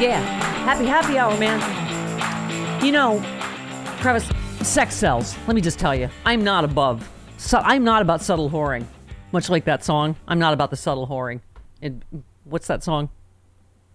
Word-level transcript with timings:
Yeah. 0.00 0.18
Happy, 0.64 0.86
happy 0.86 1.18
hour, 1.18 1.36
man. 1.38 1.60
You 2.84 2.92
know, 2.92 3.20
Travis, 4.00 4.26
sex 4.66 4.94
sells. 4.94 5.36
Let 5.46 5.54
me 5.54 5.60
just 5.60 5.78
tell 5.78 5.94
you, 5.94 6.08
I'm 6.24 6.42
not 6.42 6.64
above. 6.64 7.06
So 7.36 7.58
I'm 7.58 7.84
not 7.84 8.00
about 8.02 8.22
subtle 8.22 8.48
whoring. 8.48 8.84
Much 9.32 9.50
like 9.50 9.64
that 9.66 9.84
song, 9.84 10.16
I'm 10.26 10.38
not 10.38 10.54
about 10.54 10.70
the 10.70 10.76
subtle 10.76 11.06
whoring. 11.06 11.40
And 11.82 12.02
what's 12.44 12.66
that 12.68 12.82
song? 12.82 13.10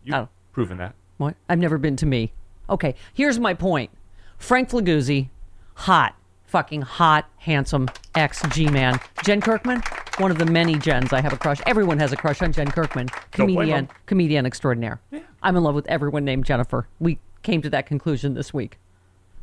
You've 0.03 0.15
Oh. 0.15 0.29
proven 0.53 0.77
that. 0.77 0.93
What? 1.17 1.35
I've 1.49 1.59
never 1.59 1.77
been 1.77 1.95
to 1.97 2.05
me. 2.05 2.31
Okay, 2.69 2.95
here's 3.13 3.39
my 3.39 3.53
point. 3.53 3.89
Frank 4.37 4.69
Flaguzzi, 4.69 5.29
hot, 5.73 6.15
fucking 6.45 6.81
hot, 6.83 7.25
handsome 7.37 7.89
ex 8.13 8.41
G 8.49 8.67
man. 8.67 8.99
Jen 9.23 9.41
Kirkman, 9.41 9.81
one 10.17 10.31
of 10.31 10.37
the 10.37 10.45
many 10.45 10.77
Jens 10.77 11.11
I 11.13 11.21
have 11.21 11.33
a 11.33 11.37
crush. 11.37 11.61
Everyone 11.65 11.99
has 11.99 12.11
a 12.11 12.17
crush 12.17 12.41
on 12.41 12.51
Jen 12.51 12.71
Kirkman, 12.71 13.09
comedian, 13.31 13.89
comedian 14.05 14.45
extraordinaire. 14.45 15.01
I'm 15.43 15.55
in 15.55 15.63
love 15.63 15.75
with 15.75 15.87
everyone 15.87 16.25
named 16.25 16.45
Jennifer. 16.45 16.87
We 16.99 17.19
came 17.43 17.61
to 17.61 17.69
that 17.71 17.85
conclusion 17.85 18.33
this 18.33 18.53
week. 18.53 18.79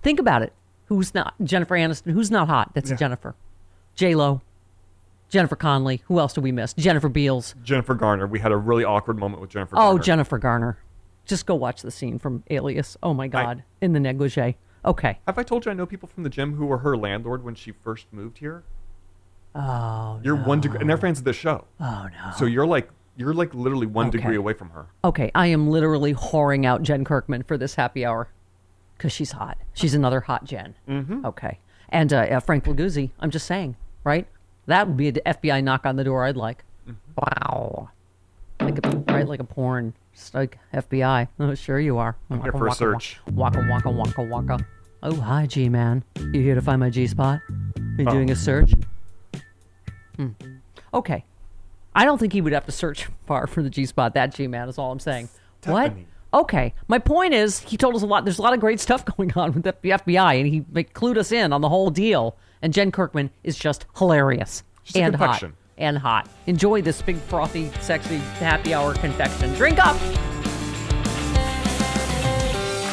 Think 0.02 0.18
about 0.18 0.42
it. 0.42 0.52
Who's 0.86 1.14
not 1.14 1.34
Jennifer 1.42 1.74
Aniston? 1.74 2.12
Who's 2.12 2.30
not 2.30 2.48
hot? 2.48 2.72
That's 2.74 2.90
Jennifer. 2.92 3.34
J 3.94 4.14
Lo, 4.14 4.40
Jennifer 5.28 5.56
Connelly. 5.56 6.02
Who 6.06 6.18
else 6.18 6.32
do 6.32 6.40
we 6.40 6.52
miss? 6.52 6.72
Jennifer 6.74 7.08
Beals. 7.08 7.54
Jennifer 7.62 7.94
Garner. 7.94 8.26
We 8.26 8.38
had 8.38 8.52
a 8.52 8.56
really 8.56 8.84
awkward 8.84 9.18
moment 9.18 9.40
with 9.40 9.50
Jennifer. 9.50 9.76
Oh, 9.76 9.92
Garner. 9.92 10.02
Jennifer 10.02 10.38
Garner. 10.38 10.78
Just 11.24 11.46
go 11.46 11.54
watch 11.54 11.82
the 11.82 11.90
scene 11.90 12.18
from 12.18 12.42
Alias. 12.50 12.96
Oh 13.02 13.14
my 13.14 13.28
God, 13.28 13.62
in 13.80 13.92
the 13.92 14.00
negligee. 14.00 14.56
Okay. 14.84 15.18
Have 15.26 15.38
I 15.38 15.44
told 15.44 15.64
you 15.64 15.70
I 15.70 15.74
know 15.74 15.86
people 15.86 16.08
from 16.08 16.24
the 16.24 16.28
gym 16.28 16.54
who 16.54 16.66
were 16.66 16.78
her 16.78 16.96
landlord 16.96 17.44
when 17.44 17.54
she 17.54 17.70
first 17.70 18.06
moved 18.10 18.38
here? 18.38 18.64
Oh. 19.54 20.20
You're 20.22 20.36
one 20.36 20.60
degree, 20.60 20.80
and 20.80 20.88
they're 20.88 20.96
fans 20.96 21.18
of 21.18 21.24
the 21.24 21.32
show. 21.32 21.64
Oh 21.80 22.08
no. 22.10 22.32
So 22.38 22.46
you're 22.46 22.66
like, 22.66 22.88
you're 23.16 23.34
like 23.34 23.54
literally 23.54 23.86
one 23.86 24.08
Okay. 24.08 24.18
degree 24.18 24.36
away 24.36 24.54
from 24.54 24.70
her. 24.70 24.86
Okay, 25.04 25.30
I 25.34 25.48
am 25.48 25.68
literally 25.68 26.14
whoring 26.14 26.64
out 26.64 26.82
Jen 26.82 27.04
Kirkman 27.04 27.42
for 27.42 27.58
this 27.58 27.74
happy 27.74 28.04
hour 28.06 28.28
because 28.96 29.12
she's 29.12 29.32
hot. 29.32 29.58
She's 29.74 29.94
another 29.94 30.20
hot 30.20 30.44
Jen. 30.44 30.74
Mm-hmm. 30.88 31.26
Okay, 31.26 31.58
and 31.90 32.12
uh, 32.12 32.18
uh, 32.18 32.40
Frank 32.40 32.64
Laguzzi. 32.64 33.10
I'm 33.20 33.30
just 33.30 33.46
saying, 33.46 33.76
right? 34.04 34.26
That 34.66 34.86
would 34.88 34.96
be 34.96 35.08
an 35.08 35.16
FBI 35.26 35.62
knock 35.62 35.84
on 35.84 35.96
the 35.96 36.04
door. 36.04 36.24
I'd 36.24 36.36
like. 36.36 36.64
Wow. 37.16 37.90
Like 38.60 38.78
a, 38.86 38.90
right, 39.12 39.26
like 39.26 39.40
a 39.40 39.44
porn. 39.44 39.92
Just 40.14 40.34
like 40.34 40.58
FBI. 40.72 41.28
Oh, 41.40 41.54
sure 41.54 41.80
you 41.80 41.98
are. 41.98 42.16
I'm 42.30 42.38
waka, 42.38 42.52
here 42.52 42.58
for 42.58 42.68
a 42.68 42.72
search. 42.72 43.18
Waka 43.32 43.66
waka 43.68 43.90
waka 43.90 44.22
waka. 44.22 44.64
Oh, 45.02 45.16
hi, 45.16 45.46
G 45.46 45.68
man. 45.68 46.04
You 46.32 46.40
here 46.40 46.54
to 46.54 46.62
find 46.62 46.78
my 46.80 46.88
G 46.90 47.06
spot? 47.08 47.40
You 47.98 48.06
Oh. 48.06 48.12
doing 48.12 48.30
a 48.30 48.36
search? 48.36 48.72
Hmm. 50.28 50.56
Okay. 50.94 51.24
I 51.94 52.04
don't 52.04 52.18
think 52.18 52.32
he 52.32 52.40
would 52.40 52.52
have 52.52 52.66
to 52.66 52.72
search 52.72 53.08
far 53.26 53.46
for 53.46 53.62
the 53.62 53.70
G 53.70 53.86
spot. 53.86 54.14
That 54.14 54.34
G 54.34 54.46
man 54.46 54.68
is 54.68 54.78
all 54.78 54.92
I'm 54.92 55.00
saying. 55.00 55.28
What? 55.64 55.92
Okay. 56.34 56.74
My 56.88 56.98
point 56.98 57.34
is, 57.34 57.58
he 57.60 57.76
told 57.76 57.94
us 57.94 58.02
a 58.02 58.06
lot. 58.06 58.24
There's 58.24 58.38
a 58.38 58.42
lot 58.42 58.54
of 58.54 58.60
great 58.60 58.80
stuff 58.80 59.04
going 59.16 59.32
on 59.34 59.52
with 59.52 59.64
the 59.64 59.72
FBI, 59.72 60.38
and 60.38 60.46
he 60.46 60.64
like, 60.72 60.94
clued 60.94 61.16
us 61.16 61.32
in 61.32 61.52
on 61.52 61.60
the 61.60 61.68
whole 61.68 61.90
deal. 61.90 62.36
And 62.62 62.72
Jen 62.72 62.92
Kirkman 62.92 63.30
is 63.42 63.58
just 63.58 63.86
hilarious 63.96 64.62
She's 64.84 64.96
and 64.96 65.16
hot 65.16 65.42
and 65.78 65.98
hot. 65.98 66.28
Enjoy 66.46 66.80
this 66.80 67.02
big 67.02 67.16
frothy, 67.16 67.70
sexy 67.80 68.18
happy 68.38 68.72
hour 68.72 68.94
confection. 68.94 69.52
Drink 69.54 69.84
up. 69.84 69.96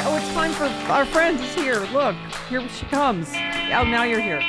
Oh, 0.02 0.18
it's 0.20 0.34
time 0.34 0.52
for 0.54 0.66
our 0.92 1.06
friend 1.06 1.40
is 1.40 1.54
here. 1.54 1.82
Look, 1.94 2.16
here 2.50 2.68
she 2.70 2.86
comes. 2.88 3.30
Oh, 3.30 3.84
now 3.84 4.04
you're 4.04 4.22
here. 4.22 4.42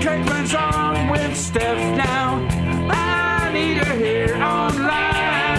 Jen 0.00 0.24
Kirkman's 0.24 0.54
on 0.54 1.08
with 1.08 1.36
Steph 1.36 1.96
now. 1.96 2.36
I 2.88 3.50
need 3.52 3.78
her 3.78 3.96
here 3.96 4.36
online. 4.36 5.58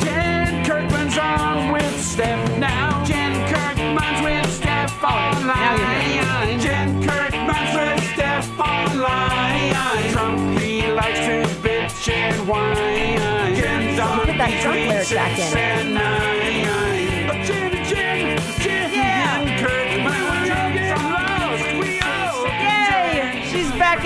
Jen 0.00 0.62
Kirkman's 0.62 1.16
on 1.16 1.72
with 1.72 2.04
Steph 2.04 2.58
now. 2.58 3.02
Jen 3.04 3.32
Kirkman's 3.48 4.22
with 4.22 4.52
Steph 4.52 5.02
online. 5.02 6.60
Jen 6.60 7.02
Kirkman's 7.02 7.74
with 7.74 8.04
Steph 8.12 8.60
online. 8.60 10.12
Trump, 10.12 10.60
he 10.60 10.92
likes 10.92 11.20
to 11.20 11.46
bitch 11.66 12.12
and 12.12 12.46
whine. 12.46 13.56
Jen's 13.56 13.98
on 13.98 14.18
Put 14.18 14.26
that 14.36 14.60
Trump 14.62 14.76
lyric 14.76 15.08
back 15.08 15.38
in. 15.38 15.56
and 15.56 15.94
nine. 15.94 16.35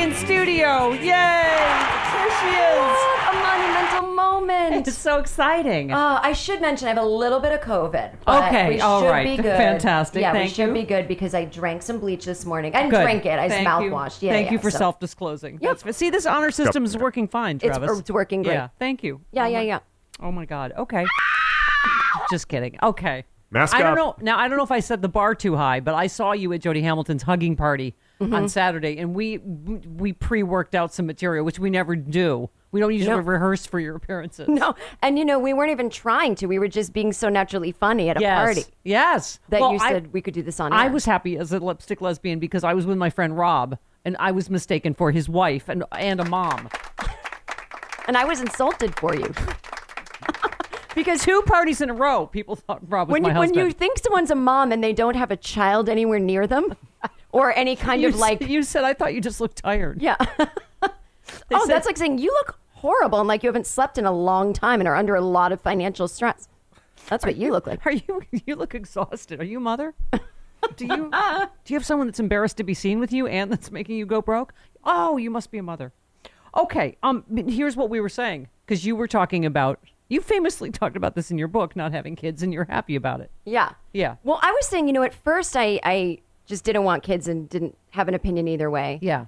In 0.00 0.14
studio. 0.14 0.92
Yay! 0.92 0.98
Here 1.00 2.30
she 2.40 2.48
is. 2.48 2.78
What 2.80 3.34
a 3.34 3.36
monumental 3.42 4.10
moment. 4.14 4.86
It's 4.88 4.96
so 4.96 5.18
exciting. 5.18 5.92
Uh, 5.92 6.20
I 6.22 6.32
should 6.32 6.60
mention 6.60 6.86
I 6.88 6.94
have 6.94 7.02
a 7.02 7.06
little 7.06 7.38
bit 7.40 7.52
of 7.52 7.60
COVID. 7.60 8.12
but 8.24 8.44
Okay, 8.48 8.68
we 8.70 8.80
all 8.80 9.02
should 9.02 9.08
right. 9.10 9.26
Be 9.36 9.36
good. 9.42 9.56
Fantastic, 9.56 10.22
Yeah, 10.22 10.32
we 10.32 10.48
should 10.48 10.68
you. 10.68 10.72
be 10.74 10.82
good 10.84 11.06
because 11.06 11.34
I 11.34 11.44
drank 11.44 11.82
some 11.82 11.98
bleach 12.00 12.24
this 12.24 12.46
morning. 12.46 12.74
I 12.74 12.80
didn't 12.80 12.92
Good. 12.92 13.02
drink 13.02 13.26
it. 13.26 13.38
I 13.38 13.48
just 13.48 13.60
Thank 13.62 13.84
you. 13.84 13.90
mouthwashed. 13.90 14.22
Yeah, 14.22 14.32
Thank 14.32 14.46
yeah, 14.46 14.52
you 14.52 14.58
for 14.58 14.70
so- 14.70 14.78
self-disclosing. 14.78 15.58
Yep. 15.60 15.78
That's- 15.78 15.96
see, 15.96 16.08
this 16.10 16.24
honor 16.26 16.50
system 16.50 16.84
is 16.84 16.96
working 16.96 17.28
fine, 17.28 17.56
It's- 17.56 17.76
Travis. 17.76 17.98
it's 17.98 18.10
working 18.10 18.42
great. 18.42 18.54
Yeah, 18.54 18.68
thank 18.78 19.02
you. 19.02 19.20
Yeah, 19.32 19.44
Oh 19.44 19.48
yeah, 19.48 19.58
my- 19.58 19.64
yeah. 19.64 19.78
Oh 20.22 20.32
my 20.32 20.44
God. 20.46 20.72
Okay. 20.78 21.04
Just 22.30 22.48
kidding. 22.48 22.78
Okay. 22.82 23.24
Mask 23.50 23.74
I 23.74 23.80
don't 23.82 23.98
up. 23.98 24.18
know. 24.18 24.24
Now 24.24 24.38
I 24.38 24.46
don't 24.48 24.56
know 24.56 24.64
if 24.64 24.70
I 24.70 24.80
set 24.80 25.02
the 25.02 25.08
bar 25.08 25.34
too 25.34 25.56
high, 25.56 25.80
but 25.80 25.94
I 25.94 26.06
saw 26.06 26.32
you 26.32 26.52
at 26.52 26.60
Jody 26.60 26.82
Hamilton's 26.82 27.22
hugging 27.24 27.56
party 27.56 27.96
Mm-hmm. 28.20 28.34
on 28.34 28.48
Saturday, 28.50 28.98
and 28.98 29.14
we 29.14 29.38
we 29.38 30.12
pre-worked 30.12 30.74
out 30.74 30.92
some 30.92 31.06
material, 31.06 31.42
which 31.42 31.58
we 31.58 31.70
never 31.70 31.96
do. 31.96 32.50
We 32.70 32.78
don't 32.78 32.92
usually 32.92 33.16
No. 33.16 33.22
rehearse 33.22 33.64
for 33.64 33.80
your 33.80 33.96
appearances. 33.96 34.46
No, 34.46 34.74
and 35.00 35.18
you 35.18 35.24
know 35.24 35.38
we 35.38 35.54
weren't 35.54 35.70
even 35.70 35.88
trying 35.88 36.34
to. 36.36 36.46
We 36.46 36.58
were 36.58 36.68
just 36.68 36.92
being 36.92 37.14
so 37.14 37.30
naturally 37.30 37.72
funny 37.72 38.10
at 38.10 38.18
a 38.18 38.20
Yes. 38.20 38.44
party 38.44 38.64
Yes. 38.84 39.40
that 39.48 39.62
Well, 39.62 39.72
you 39.72 39.78
I- 39.80 39.88
said 39.90 40.12
we 40.12 40.20
could 40.20 40.34
do 40.34 40.42
this 40.42 40.60
on. 40.60 40.70
I 40.70 40.88
was 40.88 41.06
happy 41.06 41.38
as 41.38 41.50
a 41.50 41.58
lipstick 41.60 42.02
lesbian 42.02 42.38
because 42.38 42.62
I 42.62 42.74
was 42.74 42.84
with 42.84 42.98
my 42.98 43.08
friend 43.08 43.38
Rob, 43.38 43.78
and 44.04 44.16
I 44.20 44.32
was 44.32 44.50
mistaken 44.50 44.92
for 44.92 45.12
his 45.12 45.26
wife 45.26 45.70
and 45.70 45.82
and 45.92 46.20
a 46.20 46.24
mom. 46.26 46.68
and 48.06 48.18
I 48.18 48.26
was 48.26 48.42
insulted 48.42 48.94
for 48.98 49.14
you 49.14 49.32
because 50.94 51.22
Two 51.24 51.40
parties 51.46 51.80
in 51.80 51.88
a 51.88 51.94
row, 51.94 52.26
people 52.26 52.54
thought 52.54 52.80
Rob 52.86 53.08
was 53.08 53.12
when 53.14 53.22
my 53.22 53.32
you, 53.32 53.38
when 53.38 53.54
you 53.54 53.70
think 53.72 53.98
someone's 53.98 54.30
a 54.30 54.34
mom 54.34 54.72
and 54.72 54.84
they 54.84 54.92
don't 54.92 55.16
have 55.16 55.30
a 55.30 55.36
child 55.36 55.88
anywhere 55.88 56.18
near 56.18 56.46
them, 56.46 56.74
or 57.32 57.52
any 57.56 57.76
kind 57.76 58.02
You 58.02 58.08
of 58.08 58.14
s- 58.14 58.20
like 58.20 58.48
you 58.48 58.62
said, 58.62 58.84
I 58.84 58.94
thought 58.94 59.14
you 59.14 59.20
just 59.20 59.40
looked 59.40 59.58
tired. 59.62 60.00
yeah. 60.02 60.16
Oh, 61.52 61.64
said- 61.66 61.74
that's 61.74 61.86
like 61.86 61.96
saying 61.96 62.18
you 62.18 62.30
look 62.32 62.58
horrible 62.74 63.18
and 63.20 63.28
like 63.28 63.42
you 63.42 63.48
haven't 63.48 63.66
slept 63.66 63.98
in 63.98 64.04
a 64.06 64.12
long 64.12 64.52
time 64.52 64.80
and 64.80 64.88
are 64.88 64.96
under 64.96 65.14
a 65.14 65.20
lot 65.20 65.52
of 65.52 65.60
financial 65.60 66.08
stress. 66.08 66.48
That's 67.08 67.24
what 67.24 67.36
you 67.36 67.52
look 67.52 67.66
like. 67.66 67.84
Are 67.86 67.92
you? 67.92 68.22
You 68.46 68.56
look 68.56 68.74
exhausted. 68.74 69.40
Are 69.40 69.44
you 69.44 69.60
mother? 69.60 69.94
Do 70.76 70.86
you? 70.86 71.10
do 71.10 71.72
you 71.72 71.76
have 71.76 71.84
someone 71.84 72.06
that's 72.06 72.20
embarrassed 72.20 72.56
to 72.58 72.64
be 72.64 72.74
seen 72.74 72.98
with 73.00 73.12
you 73.12 73.26
and 73.26 73.50
that's 73.50 73.70
making 73.70 73.96
you 73.96 74.06
go 74.06 74.20
broke? 74.22 74.52
Oh, 74.84 75.16
you 75.16 75.30
must 75.30 75.50
be 75.50 75.58
a 75.58 75.62
mother. 75.62 75.92
Okay. 76.56 76.96
Um. 77.02 77.24
Here's 77.48 77.76
what 77.76 77.90
we 77.90 78.00
were 78.00 78.08
saying 78.08 78.48
because 78.66 78.84
you 78.84 78.94
were 78.96 79.08
talking 79.08 79.44
about 79.46 79.78
You 80.08 80.20
famously 80.20 80.70
talked 80.80 80.96
about 80.96 81.14
this 81.14 81.30
in 81.30 81.38
your 81.38 81.48
book, 81.48 81.74
not 81.76 81.92
having 81.92 82.16
kids, 82.16 82.42
and 82.42 82.52
you're 82.52 82.64
happy 82.68 82.96
about 82.96 83.20
it. 83.20 83.30
Yeah. 83.44 83.72
Yeah. 83.92 84.16
Well, 84.24 84.38
I 84.42 84.50
was 84.52 84.66
saying, 84.66 84.86
you 84.88 84.92
know, 84.92 85.02
at 85.02 85.14
first 85.14 85.56
I, 85.56 85.80
I 85.84 86.18
just 86.46 86.64
didn't 86.64 86.84
want 86.84 87.02
kids 87.02 87.28
and 87.28 87.48
didn't 87.48 87.76
have 87.90 88.08
an 88.08 88.14
opinion 88.14 88.48
either 88.48 88.70
way. 88.70 88.98
Yeah. 89.02 89.26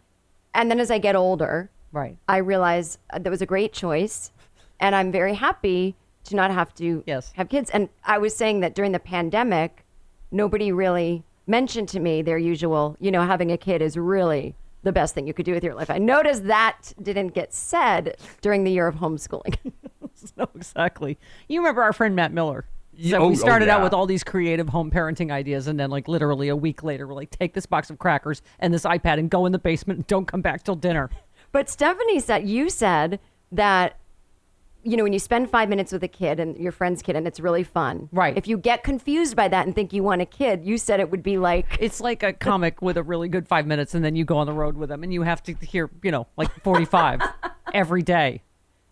And 0.54 0.70
then 0.70 0.80
as 0.80 0.90
I 0.90 0.98
get 0.98 1.16
older, 1.16 1.70
Right. 1.92 2.16
I 2.26 2.38
realize 2.38 2.98
uh, 3.10 3.18
that 3.18 3.28
was 3.30 3.42
a 3.42 3.46
great 3.46 3.72
choice. 3.74 4.32
And 4.80 4.94
I'm 4.96 5.12
very 5.12 5.34
happy 5.34 5.94
to 6.24 6.36
not 6.36 6.50
have 6.50 6.74
to 6.76 7.04
Yes. 7.06 7.32
have 7.36 7.48
kids. 7.48 7.70
And 7.70 7.88
I 8.04 8.18
was 8.18 8.34
saying 8.34 8.60
that 8.60 8.74
during 8.74 8.92
the 8.92 8.98
pandemic, 8.98 9.84
nobody 10.30 10.72
really 10.72 11.22
mentioned 11.46 11.88
to 11.90 12.00
me 12.00 12.22
their 12.22 12.38
usual, 12.38 12.96
you 12.98 13.10
know, 13.10 13.22
having 13.26 13.52
a 13.52 13.56
kid 13.58 13.82
is 13.82 13.96
really 13.98 14.54
the 14.84 14.92
best 14.92 15.14
thing 15.14 15.26
you 15.26 15.34
could 15.34 15.44
do 15.44 15.52
with 15.52 15.62
your 15.62 15.74
life. 15.74 15.90
I 15.90 15.98
noticed 15.98 16.44
that 16.46 16.92
didn't 17.02 17.28
get 17.34 17.52
said 17.52 18.16
during 18.40 18.64
the 18.64 18.70
year 18.72 18.86
of 18.86 18.96
homeschooling. 18.96 19.56
No, 20.36 20.46
exactly. 20.54 21.18
You 21.48 21.58
remember 21.58 21.82
our 21.82 21.92
friend 21.92 22.14
Matt 22.14 22.32
Miller? 22.32 22.64
Ye- 22.94 23.10
So 23.10 23.18
oh- 23.18 23.28
we 23.28 23.34
oh, 23.34 23.36
started 23.36 23.68
out 23.68 23.82
with 23.82 23.92
all 23.92 24.06
these 24.06 24.24
creative 24.24 24.68
home 24.68 24.90
parenting 24.90 25.30
ideas, 25.30 25.66
and 25.66 25.78
then 25.78 25.90
like 25.90 26.08
literally 26.08 26.48
a 26.48 26.56
week 26.56 26.82
later, 26.82 27.06
we're 27.06 27.14
like, 27.14 27.30
take 27.30 27.54
this 27.54 27.66
box 27.66 27.90
of 27.90 27.98
crackers 27.98 28.42
and 28.58 28.72
this 28.72 28.84
iPad 28.84 29.18
and 29.18 29.30
go 29.30 29.46
in 29.46 29.52
the 29.52 29.58
basement 29.58 29.98
and 29.98 30.06
don't 30.06 30.26
come 30.26 30.42
back 30.42 30.62
till 30.62 30.76
dinner. 30.76 31.10
But 31.52 31.68
Stephanie 31.68 32.20
said 32.20 32.48
you 32.48 32.70
said 32.70 33.20
that 33.50 33.98
you 34.84 34.96
know 34.96 35.04
when 35.04 35.12
you 35.12 35.18
spend 35.18 35.48
five 35.48 35.68
minutes 35.68 35.92
with 35.92 36.02
a 36.02 36.08
kid 36.08 36.40
and 36.40 36.56
your 36.56 36.72
friend's 36.72 37.02
kid 37.02 37.14
and 37.14 37.26
it's 37.26 37.38
really 37.38 37.62
fun. 37.62 38.08
Right. 38.10 38.36
If 38.36 38.48
you 38.48 38.58
get 38.58 38.82
confused 38.82 39.36
by 39.36 39.48
that 39.48 39.66
and 39.66 39.74
think 39.74 39.92
you 39.92 40.02
want 40.02 40.22
a 40.22 40.26
kid, 40.26 40.64
you 40.64 40.76
said 40.76 40.98
it 40.98 41.10
would 41.10 41.22
be 41.22 41.38
like 41.38 41.66
It's 41.80 42.00
like 42.00 42.22
a 42.22 42.32
comic 42.32 42.82
with 42.82 42.96
a 42.96 43.02
really 43.02 43.28
good 43.28 43.46
five 43.46 43.66
minutes, 43.66 43.94
and 43.94 44.04
then 44.04 44.16
you 44.16 44.24
go 44.24 44.38
on 44.38 44.46
the 44.46 44.52
road 44.52 44.76
with 44.76 44.88
them, 44.88 45.02
and 45.02 45.12
you 45.12 45.22
have 45.22 45.42
to 45.44 45.54
hear, 45.54 45.90
you 46.02 46.10
know, 46.10 46.26
like 46.36 46.50
forty-five 46.62 47.20
every 47.74 48.02
day. 48.02 48.42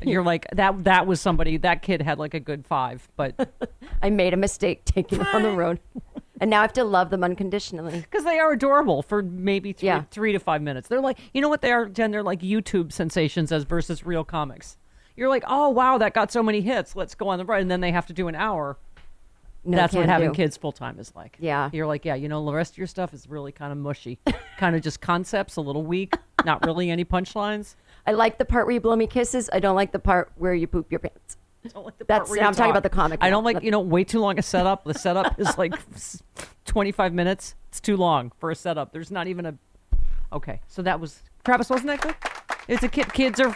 You're 0.02 0.22
like 0.24 0.46
that. 0.52 0.84
That 0.84 1.06
was 1.06 1.20
somebody. 1.20 1.56
That 1.56 1.82
kid 1.82 2.02
had 2.02 2.18
like 2.18 2.34
a 2.34 2.40
good 2.40 2.66
five, 2.66 3.08
but 3.16 3.50
I 4.02 4.10
made 4.10 4.32
a 4.34 4.36
mistake 4.36 4.84
taking 4.84 5.18
them 5.18 5.26
on 5.32 5.42
the 5.42 5.50
road, 5.52 5.78
and 6.40 6.50
now 6.50 6.58
I 6.60 6.62
have 6.62 6.72
to 6.74 6.84
love 6.84 7.10
them 7.10 7.22
unconditionally. 7.22 8.00
because 8.00 8.24
they 8.24 8.38
are 8.38 8.52
adorable 8.52 9.02
for 9.02 9.22
maybe 9.22 9.72
three, 9.72 9.86
Yeah. 9.88 10.04
three 10.10 10.32
to 10.32 10.38
five 10.38 10.62
minutes. 10.62 10.88
They're 10.88 11.00
like, 11.00 11.18
you 11.34 11.40
know 11.40 11.48
what 11.48 11.60
they 11.62 11.72
are, 11.72 11.86
Jen? 11.86 12.10
They're 12.10 12.22
like 12.22 12.40
YouTube 12.40 12.92
sensations 12.92 13.52
as 13.52 13.64
versus 13.64 14.04
real 14.04 14.24
comics. 14.24 14.76
You're 15.16 15.28
like, 15.28 15.44
oh 15.46 15.68
wow, 15.68 15.98
that 15.98 16.14
got 16.14 16.32
so 16.32 16.42
many 16.42 16.60
hits. 16.62 16.96
Let's 16.96 17.14
go 17.14 17.28
on 17.28 17.38
the 17.38 17.44
road, 17.44 17.60
and 17.60 17.70
then 17.70 17.80
they 17.80 17.92
have 17.92 18.06
to 18.06 18.12
do 18.14 18.28
an 18.28 18.34
hour. 18.34 18.78
No, 19.62 19.76
That's 19.76 19.92
what 19.94 20.00
can 20.00 20.08
having 20.08 20.30
do. 20.30 20.34
kids 20.34 20.56
full 20.56 20.72
time 20.72 20.98
is 20.98 21.12
like. 21.14 21.36
Yeah. 21.38 21.68
You're 21.74 21.86
like, 21.86 22.06
yeah, 22.06 22.14
you 22.14 22.30
know, 22.30 22.42
the 22.46 22.52
rest 22.54 22.72
of 22.72 22.78
your 22.78 22.86
stuff 22.86 23.12
is 23.12 23.28
really 23.28 23.52
kind 23.52 23.70
of 23.72 23.76
mushy, 23.76 24.18
kind 24.56 24.74
of 24.74 24.80
just 24.80 25.02
concepts, 25.02 25.56
a 25.56 25.60
little 25.60 25.82
weak, 25.82 26.14
not 26.46 26.64
really 26.64 26.88
any 26.90 27.04
punchlines. 27.04 27.74
I 28.10 28.14
like 28.14 28.38
the 28.38 28.44
part 28.44 28.66
where 28.66 28.74
you 28.74 28.80
blow 28.80 28.96
me 28.96 29.06
kisses. 29.06 29.48
I 29.52 29.60
don't 29.60 29.76
like 29.76 29.92
the 29.92 30.00
part 30.00 30.32
where 30.34 30.52
you 30.52 30.66
poop 30.66 30.90
your 30.90 30.98
pants. 30.98 31.36
I 31.64 31.68
don't 31.68 31.84
like 31.84 31.96
the 31.96 32.04
That's- 32.04 32.22
part 32.22 32.30
where 32.30 32.40
you 32.40 32.44
I'm 32.44 32.52
talking 32.54 32.72
talk. 32.72 32.78
about 32.78 32.82
the 32.82 32.88
comic 32.88 33.20
I 33.22 33.30
don't 33.30 33.44
like, 33.44 33.62
you 33.62 33.70
know, 33.70 33.78
way 33.78 34.02
too 34.02 34.18
long 34.18 34.36
a 34.36 34.42
setup. 34.42 34.82
The 34.82 34.94
setup 34.94 35.38
is 35.38 35.56
like 35.56 35.74
25 36.64 37.14
minutes. 37.14 37.54
It's 37.68 37.78
too 37.80 37.96
long 37.96 38.32
for 38.40 38.50
a 38.50 38.56
setup. 38.56 38.92
There's 38.92 39.12
not 39.12 39.28
even 39.28 39.46
a. 39.46 39.54
Okay, 40.32 40.60
so 40.66 40.82
that 40.82 40.98
was 40.98 41.22
Travis. 41.44 41.70
Wasn't 41.70 41.86
that 41.86 42.00
good? 42.00 42.16
It's 42.66 42.82
a 42.82 42.88
kid. 42.88 43.12
Kids 43.12 43.38
are 43.38 43.50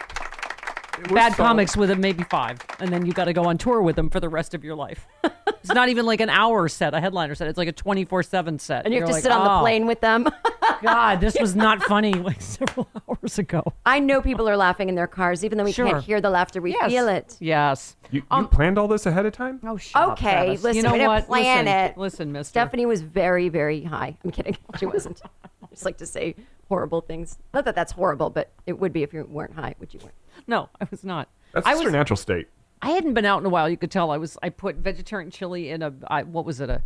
bad 1.13 1.33
solid. 1.33 1.35
comics 1.35 1.75
with 1.75 1.91
a 1.91 1.95
maybe 1.97 2.23
five, 2.23 2.59
and 2.79 2.93
then 2.93 3.05
you 3.05 3.11
got 3.11 3.25
to 3.25 3.33
go 3.33 3.43
on 3.43 3.57
tour 3.57 3.81
with 3.81 3.97
them 3.97 4.09
for 4.09 4.21
the 4.21 4.29
rest 4.29 4.53
of 4.53 4.63
your 4.63 4.75
life. 4.75 5.05
it's 5.47 5.73
not 5.73 5.89
even 5.89 6.05
like 6.05 6.21
an 6.21 6.29
hour 6.29 6.69
set, 6.69 6.93
a 6.93 7.01
headliner 7.01 7.35
set. 7.35 7.49
It's 7.49 7.57
like 7.57 7.67
a 7.67 7.73
24 7.73 8.23
seven 8.23 8.57
set. 8.57 8.85
And 8.85 8.93
you 8.93 9.01
have 9.01 9.07
You're 9.07 9.07
to 9.07 9.13
like, 9.15 9.23
sit 9.23 9.31
on 9.33 9.43
the 9.43 9.55
"Oh, 9.55 9.59
plane 9.59 9.85
with 9.85 9.99
them. 9.99 10.29
God, 10.85 11.19
this 11.21 11.37
was 11.39 11.55
not 11.55 11.83
funny 11.93 12.13
like 12.13 12.41
several 12.41 12.87
hours 13.09 13.37
ago. 13.39 13.63
I 13.85 13.99
know 13.99 14.21
people 14.21 14.47
are 14.49 14.57
laughing 14.57 14.89
in 14.89 14.95
their 14.95 15.07
cars, 15.07 15.43
even 15.43 15.57
though 15.57 15.63
we 15.63 15.71
Sure. 15.71 15.85
can't 15.89 16.03
hear 16.03 16.21
the 16.21 16.29
laughter. 16.29 16.61
We 16.61 16.73
feel 16.87 17.07
it. 17.07 17.35
Yes. 17.39 17.95
You, 18.11 18.21
you 18.21 18.25
um, 18.31 18.47
planned 18.47 18.77
all 18.77 18.87
this 18.87 19.05
ahead 19.05 19.25
of 19.25 19.33
time? 19.33 19.59
Oh, 19.63 19.77
shut 19.77 20.01
up, 20.01 20.11
Okay, 20.13 20.31
Travis. 20.31 20.63
listen, 20.63 20.77
you 20.77 20.83
know 20.83 20.91
we 20.93 20.99
didn't 20.99 21.09
what? 21.11 21.25
plan 21.27 21.65
listen, 21.65 21.67
it. 21.79 21.97
Listen, 21.97 22.31
Mister. 22.31 22.49
Stephanie 22.51 22.85
was 22.85 23.01
very, 23.01 23.49
very 23.49 23.83
high. 23.83 24.17
I'm 24.23 24.31
kidding. 24.31 24.57
She 24.79 24.85
wasn't. 24.85 25.21
I 25.43 25.67
just 25.71 25.85
like 25.85 25.97
to 25.97 26.05
say 26.05 26.35
horrible 26.69 27.01
things. 27.01 27.37
Not 27.53 27.65
that 27.65 27.75
that's 27.75 27.91
horrible, 27.93 28.29
but 28.29 28.51
it 28.65 28.79
would 28.79 28.93
be 28.93 29.03
if 29.03 29.13
you 29.13 29.25
weren't 29.29 29.53
high, 29.53 29.75
which 29.79 29.93
you 29.93 29.99
weren't. 30.01 30.15
No, 30.47 30.69
I 30.81 30.87
was 30.91 31.03
not. 31.03 31.29
That's 31.53 31.65
I 31.65 31.71
just 31.71 31.83
was. 31.85 31.91
her 31.91 31.97
natural 31.97 32.17
state. 32.17 32.47
I 32.81 32.91
hadn't 32.91 33.13
been 33.13 33.25
out 33.25 33.39
in 33.39 33.45
a 33.45 33.49
while. 33.49 33.69
You 33.69 33.77
could 33.77 33.89
tell. 33.91 34.11
I 34.11 34.17
was. 34.17 34.37
I 34.43 34.49
put 34.49 34.75
vegetarian 34.77 35.31
chili 35.31 35.69
in 35.69 35.81
a. 35.81 35.93
I, 36.07 36.23
what 36.23 36.45
was 36.45 36.59
it? 36.61 36.69
A 36.69 36.81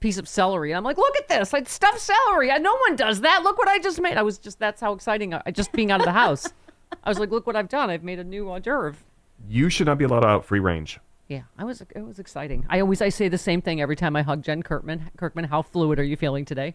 piece 0.00 0.18
of 0.18 0.26
celery. 0.28 0.70
And 0.72 0.78
I'm 0.78 0.84
like, 0.84 0.96
look 0.98 1.16
at 1.16 1.28
this. 1.28 1.52
I 1.54 1.62
stuffed 1.64 2.00
celery. 2.00 2.50
I, 2.50 2.58
no 2.58 2.74
one 2.88 2.96
does 2.96 3.20
that. 3.20 3.42
Look 3.42 3.58
what 3.58 3.68
I 3.68 3.78
just 3.78 4.00
made. 4.00 4.16
I 4.16 4.22
was 4.22 4.38
just. 4.38 4.58
That's 4.58 4.80
how 4.80 4.92
exciting. 4.92 5.34
I 5.34 5.50
just 5.50 5.72
being 5.72 5.90
out 5.90 6.00
of 6.00 6.06
the 6.06 6.12
house. 6.12 6.46
I 7.04 7.08
was 7.08 7.18
like, 7.18 7.30
look 7.30 7.46
what 7.46 7.54
I've 7.56 7.68
done. 7.68 7.88
I've 7.90 8.02
made 8.02 8.18
a 8.18 8.24
new 8.24 8.48
hors 8.48 8.60
d'oeuvre. 8.60 8.96
You 9.48 9.68
should 9.70 9.86
not 9.86 9.98
be 9.98 10.04
allowed 10.04 10.24
out 10.24 10.44
free 10.44 10.58
range. 10.60 10.98
Yeah, 11.28 11.42
I 11.56 11.64
was. 11.64 11.80
It 11.94 12.04
was 12.04 12.18
exciting. 12.18 12.66
I 12.68 12.80
always 12.80 13.00
I 13.00 13.08
say 13.10 13.28
the 13.28 13.38
same 13.38 13.62
thing 13.62 13.80
every 13.80 13.94
time 13.96 14.16
I 14.16 14.22
hug 14.22 14.42
Jen 14.42 14.62
Kirkman. 14.62 15.10
Kirkman, 15.16 15.44
how 15.44 15.62
fluid 15.62 15.98
are 16.00 16.04
you 16.04 16.16
feeling 16.16 16.44
today? 16.44 16.74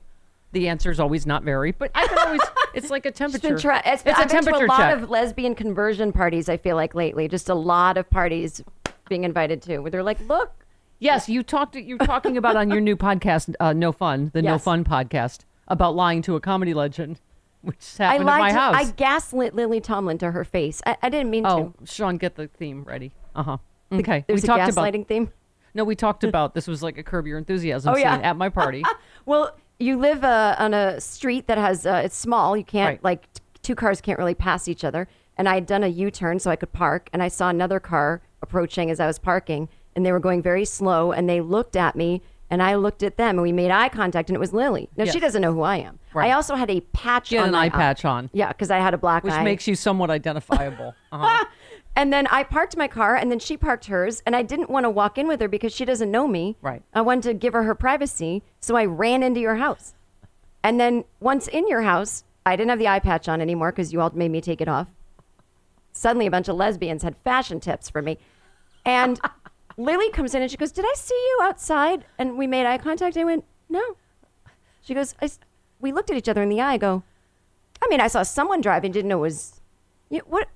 The 0.53 0.69
answer 0.69 0.89
is 0.89 1.01
always 1.01 1.25
not 1.25 1.43
very, 1.43 1.73
but 1.73 1.91
I 1.93 2.07
can 2.07 2.17
always. 2.19 2.41
it's 2.73 2.89
like 2.89 3.05
a 3.05 3.09
It's 3.09 3.17
temperature. 3.17 3.49
been 3.49 3.57
try- 3.59 3.81
it's, 3.85 4.03
it's 4.05 4.17
I've 4.17 4.27
a 4.31 4.33
been 4.33 4.43
to 4.59 4.65
a 4.65 4.67
lot 4.67 4.77
check. 4.77 5.01
of 5.01 5.09
lesbian 5.09 5.53
conversion 5.55 6.13
parties. 6.13 6.47
I 6.47 6.55
feel 6.55 6.77
like 6.77 6.95
lately, 6.95 7.27
just 7.27 7.49
a 7.49 7.53
lot 7.55 7.97
of 7.97 8.09
parties 8.09 8.63
being 9.09 9.25
invited 9.25 9.61
to, 9.63 9.79
where 9.79 9.91
they're 9.91 10.01
like, 10.03 10.21
"Look, 10.29 10.53
Yes, 10.99 11.27
you 11.29 11.43
talked. 11.43 11.75
You're 11.75 11.97
talking 11.97 12.37
about 12.37 12.55
on 12.55 12.69
your 12.69 12.81
new 12.81 12.95
podcast, 12.95 13.53
uh, 13.59 13.73
No 13.73 13.91
Fun, 13.91 14.31
the 14.33 14.41
No 14.41 14.57
Fun 14.57 14.83
podcast, 14.83 15.39
about 15.67 15.95
lying 15.95 16.21
to 16.23 16.35
a 16.35 16.39
comedy 16.39 16.73
legend, 16.73 17.19
which 17.61 17.77
I 17.99 18.03
happened 18.13 18.29
at 18.29 18.39
my. 18.39 18.49
To, 18.51 18.57
house. 18.57 18.75
I 18.75 18.91
gaslit 18.91 19.53
Lily 19.55 19.81
Tomlin 19.81 20.17
to 20.19 20.31
her 20.31 20.43
face. 20.43 20.81
I, 20.85 20.97
I 21.01 21.09
didn't 21.09 21.29
mean 21.29 21.43
to 21.43 21.49
oh, 21.49 21.73
to. 21.79 21.85
Sean, 21.85 22.17
get 22.17 22.35
the 22.35 22.47
theme 22.47 22.83
ready. 22.83 23.11
Uh 23.35 23.43
huh. 23.43 23.57
Okay, 23.91 24.23
There's 24.27 24.41
we 24.43 24.45
a 24.45 24.57
talked 24.57 24.71
gaslighting 24.75 24.95
about. 24.95 25.07
theme. 25.07 25.31
No, 25.73 25.83
we 25.83 25.95
talked 25.95 26.23
about 26.23 26.55
this 26.55 26.67
was 26.67 26.81
like 26.81 26.97
a 26.97 27.03
curb 27.03 27.27
your 27.27 27.37
enthusiasm 27.37 27.91
Oh, 27.91 27.95
scene 27.95 28.03
yeah. 28.03 28.15
at 28.17 28.37
my 28.37 28.49
party. 28.49 28.83
Well, 29.27 29.55
you 29.79 29.97
live 29.97 30.23
uh, 30.23 30.55
on 30.59 30.73
a 30.75 31.01
street 31.01 31.47
that 31.47 31.57
has 31.57 31.85
uh, 31.85 32.01
it's 32.05 32.15
small. 32.15 32.55
You 32.55 32.63
can't 32.63 32.87
Right. 32.89 33.03
like 33.03 33.33
t- 33.33 33.41
two 33.63 33.75
cars 33.75 33.99
can't 33.99 34.19
really 34.19 34.35
pass 34.35 34.67
each 34.67 34.83
other. 34.83 35.07
And 35.35 35.49
I 35.49 35.55
had 35.55 35.65
done 35.65 35.83
a 35.83 35.87
U-turn 35.87 36.39
so 36.39 36.49
I 36.51 36.55
could 36.55 36.71
park, 36.71 37.09
and 37.11 37.21
I 37.23 37.27
saw 37.27 37.49
another 37.49 37.79
car 37.79 38.21
approaching 38.41 38.89
as 38.91 38.99
I 39.01 39.07
was 39.07 39.17
parking, 39.19 39.67
and 39.95 40.05
they 40.05 40.11
were 40.11 40.19
going 40.19 40.41
very 40.41 40.65
slow, 40.65 41.11
and 41.11 41.29
they 41.29 41.41
looked 41.41 41.75
at 41.75 41.95
me, 41.95 42.21
and 42.49 42.61
I 42.61 42.75
looked 42.75 43.01
at 43.03 43.17
them, 43.17 43.29
and 43.37 43.41
we 43.41 43.51
made 43.51 43.71
eye 43.71 43.89
contact, 43.89 44.29
and 44.29 44.35
it 44.35 44.39
was 44.39 44.53
Lily. 44.53 44.89
Now 44.97 45.05
Yes. 45.05 45.13
she 45.13 45.19
doesn't 45.19 45.41
know 45.41 45.53
who 45.53 45.61
I 45.61 45.77
am. 45.77 45.99
Right. 46.13 46.29
I 46.29 46.33
also 46.33 46.55
had 46.55 46.69
a 46.69 46.81
patch 46.81 47.29
had 47.29 47.39
on 47.39 47.45
an 47.47 47.51
my 47.53 47.65
eye 47.65 47.69
patch 47.69 48.05
on. 48.05 48.29
Yeah, 48.33 48.49
because 48.49 48.69
I 48.71 48.77
had 48.79 48.93
a 48.93 48.97
black 48.97 49.23
eye. 49.23 49.27
Which 49.27 49.33
eye. 49.33 49.43
makes 49.43 49.67
you 49.67 49.75
somewhat 49.75 50.09
identifiable. 50.09 50.93
Uh-huh. 51.11 51.45
And 51.97 52.11
then 52.11 52.27
I 52.27 52.43
parked 52.43 52.75
my 52.75 52.89
car, 52.89 53.15
and 53.15 53.31
then 53.31 53.39
she 53.39 53.55
parked 53.55 53.85
hers, 53.85 54.21
and 54.25 54.35
I 54.35 54.41
didn't 54.41 54.69
want 54.69 54.83
to 54.83 54.89
walk 54.89 55.17
in 55.17 55.29
with 55.29 55.39
her 55.39 55.47
because 55.47 55.73
she 55.73 55.85
doesn't 55.85 56.11
know 56.11 56.27
me. 56.27 56.57
Right. 56.61 56.81
I 56.93 56.99
wanted 56.99 57.23
to 57.29 57.33
give 57.33 57.53
her 57.53 57.63
her 57.63 57.73
privacy, 57.73 58.43
so 58.59 58.75
I 58.75 58.83
ran 58.83 59.23
into 59.23 59.39
your 59.39 59.55
house. 59.55 59.93
And 60.61 60.77
then 60.77 61.05
once 61.21 61.47
in 61.47 61.69
your 61.69 61.83
house, 61.83 62.25
I 62.45 62.57
didn't 62.57 62.69
have 62.71 62.79
the 62.79 62.89
eye 62.89 62.99
patch 62.99 63.29
on 63.29 63.39
anymore 63.39 63.71
because 63.71 63.93
you 63.93 64.01
all 64.01 64.11
made 64.13 64.29
me 64.29 64.41
take 64.41 64.59
it 64.59 64.67
off. 64.67 64.87
Suddenly, 65.93 66.25
a 66.27 66.31
bunch 66.31 66.49
of 66.49 66.57
lesbians 66.57 67.01
had 67.01 67.15
fashion 67.23 67.61
tips 67.61 67.89
for 67.89 68.01
me. 68.01 68.17
And 68.83 69.17
Lily 69.77 70.09
comes 70.11 70.33
in 70.33 70.41
and 70.41 70.49
she 70.49 70.57
goes, 70.57 70.71
Did 70.71 70.85
I 70.85 70.93
see 70.95 71.15
you 71.15 71.39
outside? 71.43 72.05
And 72.17 72.37
we 72.37 72.47
made 72.47 72.65
eye 72.65 72.77
contact. 72.77 73.17
I 73.17 73.23
went, 73.23 73.43
No. 73.69 73.81
She 74.81 74.93
goes, 74.93 75.15
I 75.21 75.29
We 75.79 75.91
looked 75.91 76.09
at 76.09 76.17
each 76.17 76.29
other 76.29 76.41
in 76.43 76.49
the 76.49 76.61
eye. 76.61 76.73
I 76.73 76.77
go, 76.77 77.03
I 77.83 77.87
mean, 77.89 77.99
I 77.99 78.07
saw 78.07 78.23
someone 78.23 78.61
driving, 78.61 78.91
didn't 78.91 79.09
know 79.09 79.17
it 79.17 79.21
was. 79.21 79.61
You, 80.09 80.21
what? 80.27 80.47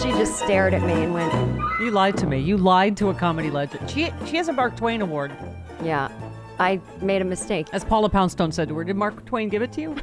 She 0.00 0.10
just 0.12 0.36
stared 0.38 0.74
at 0.74 0.82
me 0.82 0.94
and 1.04 1.14
went, 1.14 1.32
you 1.80 1.90
lied 1.92 2.16
to 2.18 2.26
me. 2.26 2.40
You 2.40 2.56
lied 2.56 2.96
to 2.96 3.10
a 3.10 3.14
comedy 3.14 3.50
legend. 3.50 3.88
She 3.90 4.10
she 4.26 4.36
has 4.36 4.48
a 4.48 4.52
Mark 4.52 4.76
Twain 4.76 5.00
award, 5.02 5.30
Yeah, 5.84 6.08
I 6.58 6.80
made 7.00 7.22
a 7.22 7.24
mistake. 7.24 7.68
as 7.72 7.84
Paula 7.84 8.08
Poundstone 8.08 8.50
said 8.50 8.68
to 8.68 8.74
her. 8.76 8.84
Did 8.84 8.96
Mark 8.96 9.24
Twain 9.26 9.48
give 9.48 9.62
it 9.62 9.72
to 9.74 9.80
you? 9.80 9.96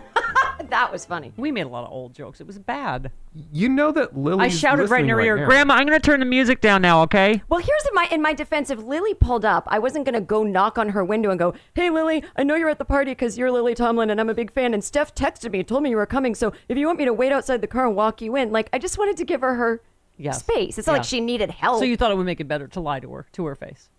That 0.69 0.91
was 0.91 1.05
funny. 1.05 1.33
We 1.37 1.51
made 1.51 1.65
a 1.65 1.69
lot 1.69 1.83
of 1.85 1.91
old 1.91 2.13
jokes. 2.13 2.39
It 2.41 2.47
was 2.47 2.59
bad. 2.59 3.11
You 3.51 3.69
know 3.69 3.91
that 3.91 4.17
Lily. 4.17 4.45
I 4.45 4.47
shouted 4.49 4.89
right 4.89 5.03
in 5.03 5.09
her 5.09 5.19
ear, 5.21 5.45
Grandma, 5.45 5.75
I'm 5.75 5.85
going 5.87 5.99
to 5.99 6.05
turn 6.05 6.19
the 6.19 6.25
music 6.25 6.61
down 6.61 6.81
now, 6.81 7.01
okay? 7.03 7.41
Well, 7.49 7.59
here's 7.59 7.85
in 7.85 7.93
my 7.93 8.07
in 8.11 8.21
my 8.21 8.33
defense. 8.33 8.69
If 8.69 8.79
Lily 8.79 9.13
pulled 9.13 9.45
up, 9.45 9.65
I 9.67 9.79
wasn't 9.79 10.05
gonna 10.05 10.21
go 10.21 10.43
knock 10.43 10.77
on 10.77 10.89
her 10.89 11.03
window 11.03 11.29
and 11.29 11.37
go, 11.39 11.53
"Hey, 11.73 11.89
Lily, 11.89 12.23
I 12.35 12.43
know 12.43 12.55
you're 12.55 12.69
at 12.69 12.79
the 12.79 12.85
party 12.85 13.11
because 13.11 13.37
you're 13.37 13.51
Lily 13.51 13.75
Tomlin 13.75 14.09
and 14.09 14.19
I'm 14.19 14.29
a 14.29 14.33
big 14.33 14.51
fan." 14.51 14.73
And 14.73 14.83
Steph 14.83 15.13
texted 15.15 15.51
me, 15.51 15.59
and 15.59 15.67
told 15.67 15.83
me 15.83 15.89
you 15.91 15.97
were 15.97 16.05
coming. 16.05 16.33
So 16.35 16.53
if 16.67 16.77
you 16.77 16.85
want 16.87 16.99
me 16.99 17.05
to 17.05 17.13
wait 17.13 17.31
outside 17.31 17.61
the 17.61 17.67
car 17.67 17.85
and 17.87 17.95
walk 17.95 18.21
you 18.21 18.35
in, 18.35 18.51
like 18.51 18.69
I 18.73 18.79
just 18.79 18.97
wanted 18.97 19.17
to 19.17 19.25
give 19.25 19.41
her 19.41 19.55
her 19.55 19.81
Yes. 20.17 20.39
space. 20.39 20.77
It's 20.77 20.87
not 20.87 20.93
Yeah. 20.93 20.97
like 20.99 21.07
she 21.07 21.21
needed 21.21 21.51
help. 21.51 21.79
So 21.79 21.85
you 21.85 21.95
thought 21.95 22.11
it 22.11 22.17
would 22.17 22.25
make 22.25 22.39
it 22.41 22.47
better 22.47 22.67
to 22.67 22.79
lie 22.79 22.99
to 22.99 23.11
her, 23.13 23.25
to 23.33 23.45
her 23.45 23.55
face. 23.55 23.89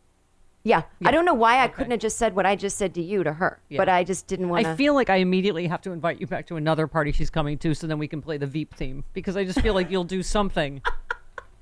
Yeah. 0.62 0.82
Yeah. 1.00 1.08
I 1.08 1.10
don't 1.10 1.24
know 1.24 1.34
why 1.34 1.56
I 1.58 1.64
Okay. 1.64 1.74
couldn't 1.74 1.90
have 1.92 2.00
just 2.00 2.18
said 2.18 2.34
what 2.36 2.44
I 2.46 2.54
just 2.56 2.76
said 2.76 2.94
to 2.94 3.02
you 3.02 3.22
to 3.24 3.32
her, 3.34 3.60
Yeah. 3.68 3.78
but 3.78 3.88
I 3.88 4.04
just 4.04 4.26
didn't 4.26 4.48
want 4.48 4.64
to. 4.64 4.70
I 4.70 4.76
feel 4.76 4.94
like 4.94 5.08
I 5.10 5.16
immediately 5.16 5.66
have 5.68 5.80
to 5.82 5.92
invite 5.92 6.20
you 6.20 6.26
back 6.26 6.46
to 6.48 6.56
another 6.56 6.86
party 6.86 7.12
she's 7.12 7.30
coming 7.30 7.56
to 7.58 7.74
so 7.74 7.86
then 7.86 7.98
we 7.98 8.08
can 8.08 8.20
play 8.20 8.36
the 8.36 8.46
Veep 8.46 8.74
theme 8.74 9.04
because 9.14 9.36
I 9.36 9.44
just 9.44 9.60
feel 9.60 9.74
like 9.74 9.90
you'll 9.90 10.04
do 10.04 10.22
something 10.36 10.82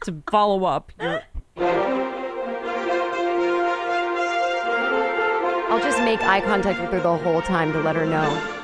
to 0.04 0.22
follow 0.30 0.64
up. 0.64 0.90
Your, 1.00 1.22
I'll 5.70 5.80
just 5.80 5.98
make 6.02 6.20
eye 6.22 6.40
contact 6.40 6.80
with 6.80 6.90
her 6.90 7.00
the 7.00 7.16
whole 7.18 7.42
time 7.42 7.72
to 7.72 7.80
let 7.80 7.94
her 7.94 8.06
know. 8.06 8.54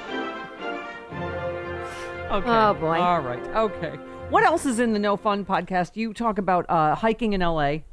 Okay. 2.31 2.49
Oh, 2.51 2.75
boy. 2.75 2.99
All 2.99 3.21
right. 3.21 3.47
Okay. 3.55 3.91
What 4.31 4.43
else 4.43 4.67
is 4.67 4.81
in 4.81 4.93
the 4.95 4.99
No 4.99 5.17
Fun 5.17 5.45
podcast? 5.45 5.95
You 5.95 6.13
talk 6.13 6.39
about 6.39 6.67
uh, 6.69 6.95
hiking 6.97 7.35
in 7.35 7.43
L.A. 7.43 7.85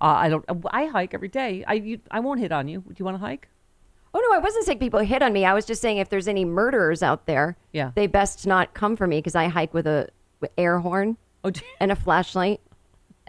Uh, 0.00 0.04
I 0.04 0.28
don't. 0.28 0.44
I 0.70 0.86
hike 0.86 1.12
every 1.14 1.28
day. 1.28 1.64
I 1.66 1.74
you, 1.74 2.00
I 2.10 2.20
won't 2.20 2.40
hit 2.40 2.52
on 2.52 2.68
you. 2.68 2.80
Do 2.80 2.94
you 2.96 3.04
want 3.04 3.16
to 3.16 3.20
hike? 3.20 3.48
Oh 4.14 4.20
no, 4.30 4.34
I 4.36 4.38
wasn't 4.38 4.64
saying 4.64 4.78
people 4.78 5.00
hit 5.00 5.22
on 5.22 5.32
me. 5.32 5.44
I 5.44 5.52
was 5.54 5.64
just 5.66 5.82
saying 5.82 5.98
if 5.98 6.08
there's 6.08 6.28
any 6.28 6.44
murderers 6.44 7.02
out 7.02 7.26
there, 7.26 7.56
Yeah. 7.72 7.90
they 7.94 8.06
best 8.06 8.46
not 8.46 8.72
come 8.74 8.96
for 8.96 9.06
me 9.06 9.18
because 9.18 9.34
I 9.34 9.48
hike 9.48 9.74
with 9.74 9.86
a 9.86 10.08
with 10.40 10.50
air 10.56 10.78
horn 10.78 11.16
Oh, 11.44 11.50
and 11.80 11.92
a 11.92 11.96
flashlight. 11.96 12.60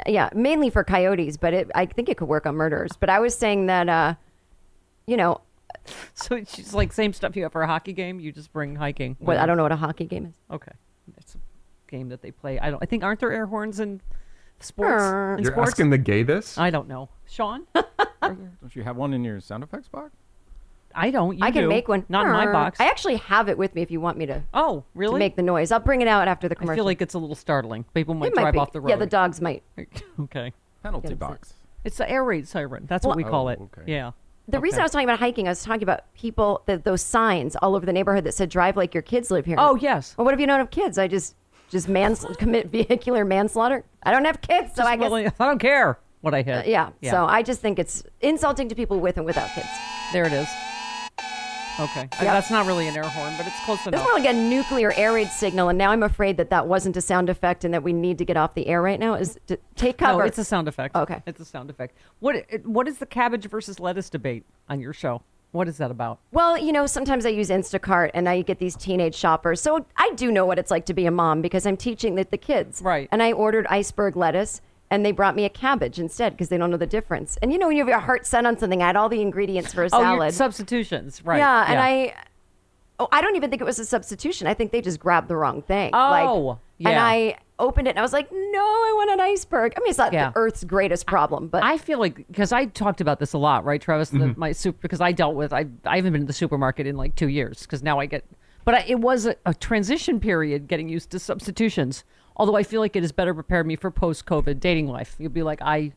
Yeah, 0.08 0.30
mainly 0.34 0.70
for 0.70 0.84
coyotes, 0.86 1.36
but 1.38 1.54
it, 1.54 1.72
I 1.76 1.86
think 1.86 2.08
it 2.08 2.16
could 2.18 2.30
work 2.30 2.46
on 2.46 2.56
murderers. 2.56 2.92
But 2.98 3.10
I 3.10 3.20
was 3.20 3.36
saying 3.36 3.66
that, 3.66 3.90
uh, 3.90 4.16
you 5.06 5.18
know, 5.18 5.42
so 6.14 6.36
it's 6.36 6.74
like 6.74 6.94
same 6.94 7.12
stuff 7.14 7.36
you 7.36 7.44
have 7.44 7.52
for 7.52 7.62
a 7.64 7.68
hockey 7.68 7.92
game. 7.94 8.20
You 8.20 8.32
just 8.32 8.54
bring 8.54 8.76
hiking. 8.76 9.18
what 9.20 9.38
I 9.38 9.46
don't 9.46 9.58
know 9.58 9.64
what 9.64 9.72
a 9.74 9.76
hockey 9.78 10.06
game 10.06 10.26
is. 10.28 10.36
Okay, 10.50 10.72
it's 11.18 11.36
a 11.36 11.40
game 11.92 12.08
that 12.10 12.22
they 12.22 12.32
play. 12.32 12.58
I 12.60 12.70
don't. 12.70 12.82
I 12.82 12.86
think 12.86 13.04
aren't 13.04 13.20
there 13.20 13.32
air 13.34 13.48
horns 13.48 13.80
in 13.82 14.00
sports? 14.64 15.04
Err. 15.04 15.36
In 15.38 15.44
You're 15.44 15.52
sports? 15.54 15.72
asking 15.72 15.90
the 15.90 15.98
gay 15.98 16.24
this? 16.24 16.58
I 16.58 16.70
don't 16.70 16.88
know, 16.88 17.10
Sean. 17.28 17.66
Don't 18.22 18.76
you 18.76 18.84
have 18.84 18.96
one 18.98 19.14
in 19.14 19.24
your 19.24 19.40
sound 19.40 19.64
effects 19.64 19.88
box? 19.88 20.12
I 20.94 21.12
don't. 21.12 21.38
You 21.38 21.44
I 21.44 21.52
can 21.52 21.64
do. 21.64 21.70
make 21.70 21.88
one. 21.88 22.04
Not 22.10 22.26
in 22.26 22.32
my 22.32 22.52
box. 22.52 22.80
I 22.80 22.86
actually 22.88 23.18
have 23.18 23.48
it 23.48 23.58
with 23.58 23.76
me 23.76 23.82
if 23.84 23.92
you 23.92 24.02
want 24.02 24.18
me 24.18 24.26
to, 24.26 24.44
oh, 24.54 24.84
really? 24.96 25.14
to 25.14 25.20
make 25.20 25.36
the 25.36 25.44
noise. 25.44 25.72
I'll 25.72 25.80
bring 25.80 26.02
it 26.02 26.08
out 26.08 26.28
after 26.28 26.50
the 26.50 26.56
commercial. 26.56 26.74
I 26.74 26.76
feel 26.78 26.86
like 26.86 27.02
it's 27.02 27.14
a 27.14 27.20
little 27.20 27.36
startling. 27.36 27.86
People 27.94 28.16
might 28.16 28.28
it 28.32 28.36
might 28.36 28.42
drive 28.42 28.54
be. 28.54 28.60
off 28.60 28.72
the 28.72 28.82
road. 28.82 28.90
Yeah, 28.90 28.96
the 28.96 29.06
dogs 29.06 29.40
might. 29.40 29.62
okay. 30.20 30.52
Penalty 30.84 31.10
Yes, 31.10 31.18
box. 31.18 31.54
It's 31.84 31.98
the 31.98 32.10
air 32.10 32.24
raid 32.24 32.48
siren. 32.48 32.86
That's 32.88 33.06
what 33.06 33.16
we 33.18 33.24
call 33.24 33.46
Oh, 33.46 33.50
it. 33.50 33.60
okay. 33.62 33.84
Yeah. 33.86 34.12
The 34.48 34.60
reason 34.60 34.80
I 34.80 34.84
was 34.84 34.92
talking 34.92 35.08
about 35.08 35.20
hiking, 35.20 35.48
I 35.48 35.52
was 35.52 35.62
talking 35.64 35.84
about 35.84 36.12
people, 36.16 36.64
the, 36.66 36.80
those 36.80 37.04
signs 37.04 37.56
all 37.58 37.76
over 37.76 37.86
the 37.86 37.94
neighborhood 37.94 38.24
that 38.24 38.34
said 38.34 38.50
"Drive 38.50 38.76
like 38.76 38.96
your 38.96 39.04
kids 39.04 39.30
live 39.30 39.46
here." 39.46 39.58
Oh 39.60 39.76
yes. 39.76 40.16
Well, 40.18 40.26
what 40.26 40.34
if 40.34 40.40
you 40.40 40.48
don't 40.48 40.58
have 40.60 40.72
kids? 40.72 40.98
I 40.98 41.08
just 41.08 41.36
just 41.70 41.88
mans 41.90 42.26
commit 42.38 42.68
vehicular 42.68 43.26
manslaughter. 43.26 43.84
I 44.04 44.12
don't 44.12 44.26
have 44.26 44.42
kids, 44.42 44.74
so 44.76 44.84
I 44.84 44.96
guess 44.96 45.12
I 45.40 45.46
don't 45.46 45.60
care 45.60 46.00
what 46.22 46.34
I 46.34 46.42
hit. 46.42 46.66
Uh, 46.68 46.92
yeah. 47.02 47.12
So 47.12 47.26
I 47.26 47.44
just 47.44 47.62
think 47.62 47.80
it's 47.80 48.04
insulting 48.22 48.70
to 48.70 48.76
people 48.76 49.00
with 49.00 49.18
and 49.18 49.26
without 49.26 49.50
kids. 49.52 49.68
there 50.14 50.26
it 50.26 50.34
is. 50.34 50.48
Okay. 51.80 52.10
I- 52.20 52.26
that's 52.26 52.52
not 52.52 52.66
really 52.66 52.88
an 52.90 52.98
air 52.98 53.04
horn, 53.04 53.34
but 53.38 53.48
it's 53.48 53.58
close 53.64 53.78
It's 53.80 53.88
enough. 53.88 54.04
more 54.04 54.14
like 54.20 54.28
a 54.28 54.34
nuclear 54.34 54.92
air 54.98 55.14
raid 55.14 55.30
signal, 55.30 55.70
and 55.70 55.78
now 55.78 55.92
I'm 55.92 56.04
afraid 56.04 56.36
that 56.36 56.50
that 56.50 56.68
wasn't 56.68 56.98
a 56.98 57.02
sound 57.02 57.30
effect, 57.30 57.64
and 57.64 57.74
that 57.74 57.84
we 57.84 57.94
need 57.94 58.18
to 58.18 58.26
get 58.26 58.36
off 58.36 58.54
the 58.54 58.68
air 58.68 58.82
right 58.82 59.00
now. 59.00 59.14
Is 59.14 59.40
to 59.48 59.58
take 59.78 59.98
cover. 59.98 60.20
No, 60.20 60.26
it's 60.26 60.38
a 60.38 60.44
sound 60.44 60.68
effect. 60.68 60.94
Okay. 60.96 61.24
It's 61.26 61.40
a 61.40 61.46
sound 61.46 61.70
effect. 61.70 61.96
What 62.20 62.44
What 62.66 62.90
is 62.90 62.98
the 62.98 63.06
cabbage 63.06 63.46
versus 63.46 63.80
lettuce 63.80 64.10
debate 64.10 64.44
on 64.68 64.82
your 64.82 64.92
show? 64.92 65.22
What 65.52 65.68
is 65.68 65.78
that 65.78 65.90
about? 65.90 66.20
Well, 66.32 66.58
you 66.58 66.72
know, 66.72 66.86
sometimes 66.86 67.26
I 67.26 67.30
use 67.30 67.50
Instacart 67.50 68.12
and 68.14 68.30
I 68.30 68.42
get 68.44 68.60
these 68.60 68.76
teenage 68.76 69.16
shoppers. 69.16 69.60
So 69.62 69.86
I 69.98 70.12
do 70.16 70.32
know 70.32 70.46
what 70.46 70.60
it's 70.60 70.70
like 70.70 70.86
to 70.86 70.94
be 70.94 71.06
a 71.08 71.12
mom 71.12 71.42
because 71.42 71.66
I'm 71.66 71.78
teaching 71.78 72.16
the, 72.16 72.28
the 72.30 72.38
kids. 72.38 72.82
Right. 72.84 73.10
And 73.12 73.24
I 73.24 73.32
ordered 73.32 73.66
iceberg 73.68 74.16
lettuce 74.16 74.62
and 74.92 75.04
they 75.04 75.12
brought 75.12 75.36
me 75.36 75.46
a 75.46 75.50
cabbage 75.50 76.00
instead 76.00 76.34
because 76.34 76.50
they 76.50 76.58
don't 76.58 76.70
know 76.70 76.78
the 76.78 76.86
difference. 76.88 77.38
And 77.42 77.52
you 77.52 77.58
know, 77.58 77.68
when 77.68 77.78
you 77.78 77.82
have 77.82 77.90
your 77.90 78.00
heart 78.00 78.28
set 78.28 78.46
on 78.46 78.58
something, 78.60 78.82
I 78.84 78.88
had 78.88 78.96
all 78.96 79.10
the 79.10 79.22
ingredients 79.22 79.74
for 79.74 79.84
a 79.84 79.88
Oh, 79.88 80.02
salad. 80.02 80.34
substitutions, 80.36 81.24
right? 81.26 81.38
Yeah, 81.40 81.66
and 81.68 81.80
I, 81.80 82.14
oh, 83.00 83.08
I 83.12 83.22
don't 83.22 83.36
even 83.36 83.50
think 83.50 83.62
it 83.62 83.66
was 83.66 83.80
a 83.80 83.86
substitution. 83.86 84.46
I 84.48 84.54
think 84.54 84.72
they 84.72 84.82
just 84.82 85.00
grabbed 85.00 85.30
the 85.30 85.36
wrong 85.36 85.62
thing. 85.64 85.92
Oh, 85.94 85.98
like, 86.00 86.58
And 86.88 86.94
yeah. 86.96 87.06
I 87.06 87.36
opened 87.60 87.88
it 87.88 87.92
and 87.92 88.00
I 88.00 88.02
was 88.02 88.14
like, 88.14 88.32
no, 88.32 88.38
I 88.62 88.94
want 88.96 89.12
an 89.12 89.20
iceberg. 89.20 89.74
I 89.76 89.80
mean, 89.82 89.90
it's 89.90 89.98
not 89.98 90.14
Yeah. 90.14 90.32
the 90.32 90.38
Earth's 90.38 90.64
greatest 90.64 91.06
problem, 91.06 91.48
but 91.48 91.64
I 91.64 91.78
feel 91.78 92.00
like 92.00 92.26
because 92.28 92.52
I 92.52 92.66
talked 92.66 93.02
about 93.02 93.20
this 93.20 93.34
a 93.34 93.38
lot, 93.38 93.66
right, 93.66 93.82
Travis? 93.82 94.10
The, 94.10 94.20
mm-hmm. 94.20 94.40
my 94.40 94.52
soup 94.52 94.82
because 94.82 95.02
I 95.02 95.12
dealt 95.12 95.36
with 95.36 95.54
I 95.54 95.66
I 95.86 95.98
haven't 95.98 96.14
been 96.14 96.22
to 96.22 96.28
the 96.28 96.34
supermarket 96.34 96.88
in 96.88 96.96
like 96.98 97.16
two 97.16 97.28
years 97.28 97.62
because 97.62 97.84
now 97.84 98.00
I 98.00 98.06
get, 98.06 98.26
but 98.66 98.76
I, 98.76 98.86
it 98.88 99.00
was 99.00 99.26
a, 99.26 99.36
a 99.46 99.54
transition 99.54 100.20
period 100.20 100.68
getting 100.68 100.90
used 100.90 101.12
to 101.12 101.20
substitutions. 101.20 102.04
Although 102.36 102.56
I 102.56 102.64
feel 102.64 102.80
like 102.80 102.96
it 102.96 103.04
has 103.04 103.12
better 103.12 103.34
prepared 103.34 103.68
me 103.68 103.76
for 103.76 103.92
post 103.92 104.26
COVID 104.26 104.60
dating 104.60 104.88
life. 104.88 105.16
You'll 105.20 105.32
be 105.32 105.44
like 105.44 105.62
I 105.62 105.92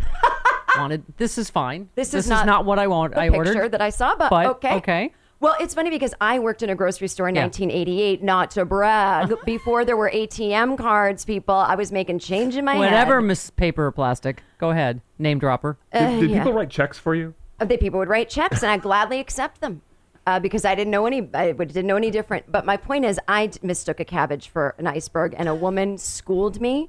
wanted 0.78 1.04
this 1.18 1.38
is 1.38 1.50
fine. 1.50 1.88
This 1.94 2.14
is 2.14 2.28
not 2.28 2.64
what 2.64 2.78
I 2.78 2.86
want. 2.86 3.16
I 3.16 3.28
picture 3.28 3.36
ordered. 3.36 3.72
that 3.72 3.82
I 3.82 3.90
saw, 3.90 4.16
but, 4.16 4.30
But, 4.30 4.46
okay. 4.46 4.74
okay. 4.76 5.12
Well, 5.40 5.56
it's 5.60 5.74
funny 5.74 5.90
because 5.90 6.14
I 6.20 6.38
worked 6.38 6.62
in 6.62 6.70
a 6.70 6.74
grocery 6.74 7.08
store 7.08 7.28
in 7.28 7.34
Yeah. 7.34 7.42
1988, 7.42 8.22
not 8.22 8.50
to 8.52 8.64
brag. 8.64 9.32
Before 9.44 9.84
there 9.84 9.96
were 9.96 10.10
ATM 10.10 10.78
cards, 10.78 11.24
people, 11.24 11.54
I 11.54 11.74
was 11.74 11.92
making 11.92 12.20
change 12.20 12.56
in 12.56 12.64
my 12.64 12.72
head. 12.74 12.80
Whatever, 12.80 13.16
head. 13.20 13.26
Miss 13.26 13.50
Paper 13.50 13.86
or 13.86 13.92
Plastic. 13.92 14.42
Go 14.58 14.70
ahead, 14.70 15.00
name 15.18 15.38
dropper. 15.38 15.76
Did, 15.92 16.20
did 16.20 16.30
yeah. 16.30 16.38
people 16.38 16.52
write 16.54 16.70
checks 16.70 16.98
for 16.98 17.14
you? 17.14 17.34
Uh, 17.60 17.66
The 17.66 17.76
people 17.76 17.98
would 17.98 18.08
write 18.08 18.30
checks, 18.30 18.62
and 18.62 18.70
I 18.70 18.78
gladly 18.78 19.20
accept 19.20 19.60
them 19.60 19.82
uh, 20.26 20.40
because 20.40 20.64
I 20.64 20.74
didn't 20.74 20.90
know 20.92 21.06
any. 21.06 21.28
I 21.34 21.52
didn't 21.52 21.86
know 21.86 21.96
any 21.96 22.10
different. 22.10 22.50
But 22.50 22.64
my 22.64 22.76
point 22.76 23.04
is, 23.04 23.20
I 23.28 23.50
mistook 23.62 24.00
a 24.00 24.04
cabbage 24.04 24.48
for 24.48 24.74
an 24.78 24.86
iceberg, 24.86 25.34
and 25.36 25.48
a 25.48 25.54
woman 25.54 25.98
schooled 25.98 26.60
me, 26.60 26.88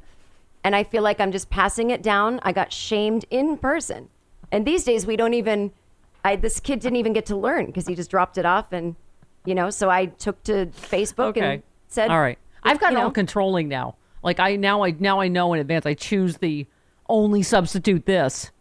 and 0.63 0.75
I 0.75 0.83
feel 0.83 1.03
like 1.03 1.19
I'm 1.19 1.31
just 1.31 1.49
passing 1.49 1.89
it 1.89 2.01
down. 2.01 2.39
I 2.43 2.51
got 2.53 2.71
shamed 2.71 3.25
in 3.29 3.57
person, 3.57 4.09
and 4.51 4.65
these 4.65 4.83
days 4.83 5.05
we 5.05 5.15
don't 5.17 5.33
even. 5.33 5.71
I 6.25 6.35
this 6.35 6.59
kid 6.59 6.79
didn't 6.79 6.97
even 6.97 7.13
get 7.13 7.25
to 7.27 7.35
learn 7.35 7.67
because 7.67 7.87
he 7.87 7.95
just 7.95 8.09
dropped 8.11 8.37
it 8.37 8.45
off, 8.45 8.71
and 8.73 8.95
you 9.45 9.55
know. 9.55 9.69
So 9.69 9.89
I 9.89 10.07
took 10.07 10.41
to 10.43 10.65
Facebook 10.67 11.29
Okay. 11.29 11.53
and 11.55 11.63
said, 11.87 12.09
All 12.09 12.19
right. 12.19 12.37
I've 12.63 12.79
gotten 12.79 12.97
you 12.97 13.03
all 13.03 13.11
controlling 13.11 13.67
now. 13.67 13.95
Like 14.23 14.39
I 14.39 14.55
now 14.55 14.83
I 14.83 14.91
now 14.91 15.19
I 15.21 15.27
know 15.27 15.53
in 15.53 15.59
advance. 15.59 15.85
I 15.85 15.93
choose 15.93 16.37
the 16.37 16.65
only 17.07 17.43
substitute 17.43 18.05
this 18.07 18.51